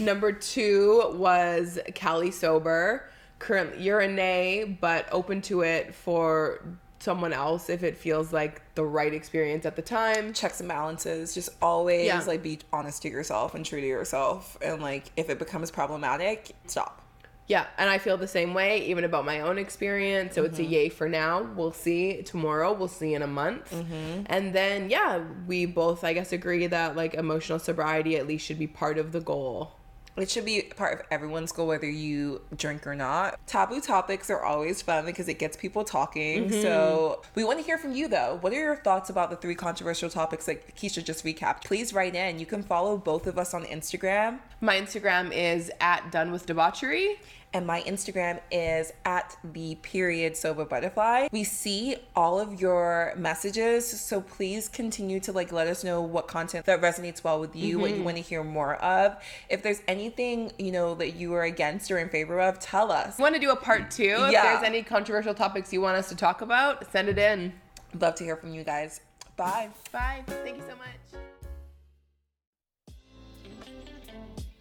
Number 0.00 0.32
two 0.32 1.12
was 1.14 1.78
Cali 1.94 2.30
sober. 2.30 3.10
Currently, 3.38 3.82
you're 3.82 4.00
a 4.00 4.08
nay, 4.08 4.78
but 4.80 5.06
open 5.12 5.42
to 5.42 5.60
it 5.62 5.94
for 5.94 6.60
someone 7.04 7.32
else 7.32 7.68
if 7.70 7.82
it 7.82 7.96
feels 7.96 8.32
like 8.32 8.62
the 8.74 8.84
right 8.84 9.14
experience 9.14 9.64
at 9.66 9.76
the 9.76 9.82
time. 9.82 10.32
checks 10.32 10.58
and 10.60 10.68
balances 10.68 11.34
just 11.34 11.50
always 11.62 12.06
Yeah. 12.06 12.22
like 12.26 12.42
be 12.42 12.58
honest 12.72 13.02
to 13.02 13.08
yourself 13.08 13.54
and 13.54 13.64
true 13.64 13.80
to 13.80 13.86
yourself 13.86 14.56
and 14.62 14.82
like 14.82 15.12
if 15.16 15.30
it 15.30 15.38
becomes 15.38 15.70
problematic 15.70 16.52
stop 16.66 17.02
Yeah, 17.46 17.66
and 17.76 17.90
I 17.90 17.98
feel 17.98 18.16
the 18.16 18.26
same 18.26 18.54
way, 18.54 18.86
even 18.86 19.04
about 19.04 19.26
my 19.26 19.40
own 19.40 19.58
experience. 19.58 20.34
So 20.34 20.44
it's 20.44 20.58
a 20.58 20.62
mm-hmm. 20.62 20.72
yay 20.72 20.88
for 20.88 21.10
now. 21.10 21.42
We'll 21.42 21.72
see 21.72 22.22
tomorrow. 22.22 22.72
We'll 22.72 22.88
see 22.88 23.12
in 23.12 23.20
a 23.20 23.26
month. 23.26 23.70
Mm-hmm. 23.70 24.22
And 24.26 24.54
then, 24.54 24.88
yeah, 24.88 25.22
we 25.46 25.66
both, 25.66 26.04
I 26.04 26.14
guess, 26.14 26.32
agree 26.32 26.66
that 26.68 26.96
like 26.96 27.12
emotional 27.12 27.58
sobriety 27.58 28.16
at 28.16 28.26
least 28.26 28.46
should 28.46 28.58
be 28.58 28.66
part 28.66 28.96
of 28.96 29.12
the 29.12 29.20
goal. 29.20 29.72
It 30.16 30.30
should 30.30 30.44
be 30.44 30.62
part 30.76 31.00
of 31.00 31.06
everyone's 31.10 31.50
goal 31.52 31.66
whether 31.66 31.88
you 31.88 32.40
drink 32.56 32.86
or 32.86 32.94
not. 32.94 33.38
Taboo 33.46 33.80
topics 33.80 34.30
are 34.30 34.42
always 34.42 34.80
fun 34.80 35.04
because 35.06 35.28
it 35.28 35.38
gets 35.38 35.56
people 35.56 35.84
talking. 35.84 36.50
So 36.50 37.18
mm-hmm. 37.18 37.30
we 37.34 37.44
want 37.44 37.58
to 37.58 37.64
hear 37.64 37.78
from 37.78 37.94
you 37.94 38.06
though. 38.08 38.38
What 38.40 38.52
are 38.52 38.56
your 38.56 38.76
thoughts 38.76 39.10
about 39.10 39.30
the 39.30 39.36
three 39.36 39.54
controversial 39.54 40.08
topics 40.08 40.46
like 40.46 40.76
keisha 40.76 41.04
just 41.04 41.24
recapped? 41.24 41.64
Please 41.64 41.92
write 41.92 42.14
in. 42.14 42.38
You 42.38 42.46
can 42.46 42.62
follow 42.62 42.96
both 42.96 43.26
of 43.26 43.38
us 43.38 43.54
on 43.54 43.64
instagram. 43.64 44.38
My 44.60 44.80
Instagram 44.80 45.32
is 45.32 45.70
at 45.80 46.10
done 46.12 46.30
with 46.30 46.46
debauchery. 46.46 47.18
And 47.54 47.66
my 47.66 47.80
Instagram 47.82 48.40
is 48.50 48.92
at 49.04 49.36
the 49.44 49.76
period 49.76 50.36
sober 50.36 50.64
butterfly. 50.64 51.28
We 51.30 51.44
see 51.44 51.96
all 52.16 52.40
of 52.40 52.60
your 52.60 53.14
messages, 53.16 53.88
so 53.88 54.20
please 54.20 54.68
continue 54.68 55.20
to 55.20 55.32
like 55.32 55.52
let 55.52 55.68
us 55.68 55.84
know 55.84 56.02
what 56.02 56.26
content 56.26 56.66
that 56.66 56.82
resonates 56.82 57.22
well 57.22 57.40
with 57.40 57.54
you, 57.54 57.78
what 57.78 57.90
you 57.90 57.96
mm-hmm. 57.96 58.04
want 58.04 58.16
to 58.16 58.22
hear 58.22 58.42
more 58.42 58.74
of. 58.76 59.16
If 59.48 59.62
there's 59.62 59.80
anything 59.86 60.52
you 60.58 60.72
know 60.72 60.96
that 60.96 61.14
you 61.14 61.32
are 61.34 61.44
against 61.44 61.90
or 61.90 61.98
in 61.98 62.08
favor 62.08 62.40
of, 62.40 62.58
tell 62.58 62.90
us. 62.90 63.18
Want 63.18 63.36
to 63.36 63.40
do 63.40 63.52
a 63.52 63.56
part 63.56 63.90
two, 63.90 64.04
Yeah. 64.04 64.26
if 64.26 64.32
there's 64.32 64.62
any 64.64 64.82
controversial 64.82 65.32
topics 65.32 65.72
you 65.72 65.80
want 65.80 65.96
us 65.96 66.08
to 66.08 66.16
talk 66.16 66.42
about, 66.42 66.90
send 66.90 67.08
it 67.08 67.18
in. 67.18 67.52
Love 67.98 68.16
to 68.16 68.24
hear 68.24 68.36
from 68.36 68.52
you 68.52 68.64
guys. 68.64 69.00
Bye. 69.36 69.70
Bye. 69.92 70.24
Thank 70.26 70.56
you 70.56 70.62
so 70.68 70.76
much. 70.76 71.22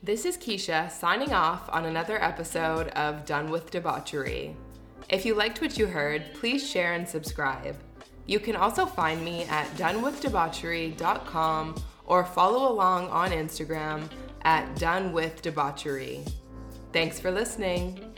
This 0.05 0.25
is 0.25 0.35
Keisha 0.35 0.91
signing 0.91 1.31
off 1.31 1.69
on 1.71 1.85
another 1.85 2.21
episode 2.21 2.89
of 2.89 3.25
Done 3.25 3.49
with 3.49 3.71
Debauchery. 3.71 4.53
If 5.07 5.25
you 5.25 5.33
liked 5.33 5.61
what 5.61 5.77
you 5.77 5.87
heard, 5.87 6.25
please 6.33 6.69
share 6.69 6.91
and 6.91 7.07
subscribe. 7.07 7.77
You 8.25 8.41
can 8.41 8.57
also 8.57 8.85
find 8.85 9.23
me 9.23 9.45
at 9.45 9.65
donewithdebauchery.com 9.77 11.75
or 12.05 12.25
follow 12.25 12.69
along 12.69 13.07
on 13.11 13.31
Instagram 13.31 14.09
at 14.41 14.75
donewithdebauchery. 14.75 16.29
Thanks 16.91 17.21
for 17.21 17.31
listening. 17.31 18.13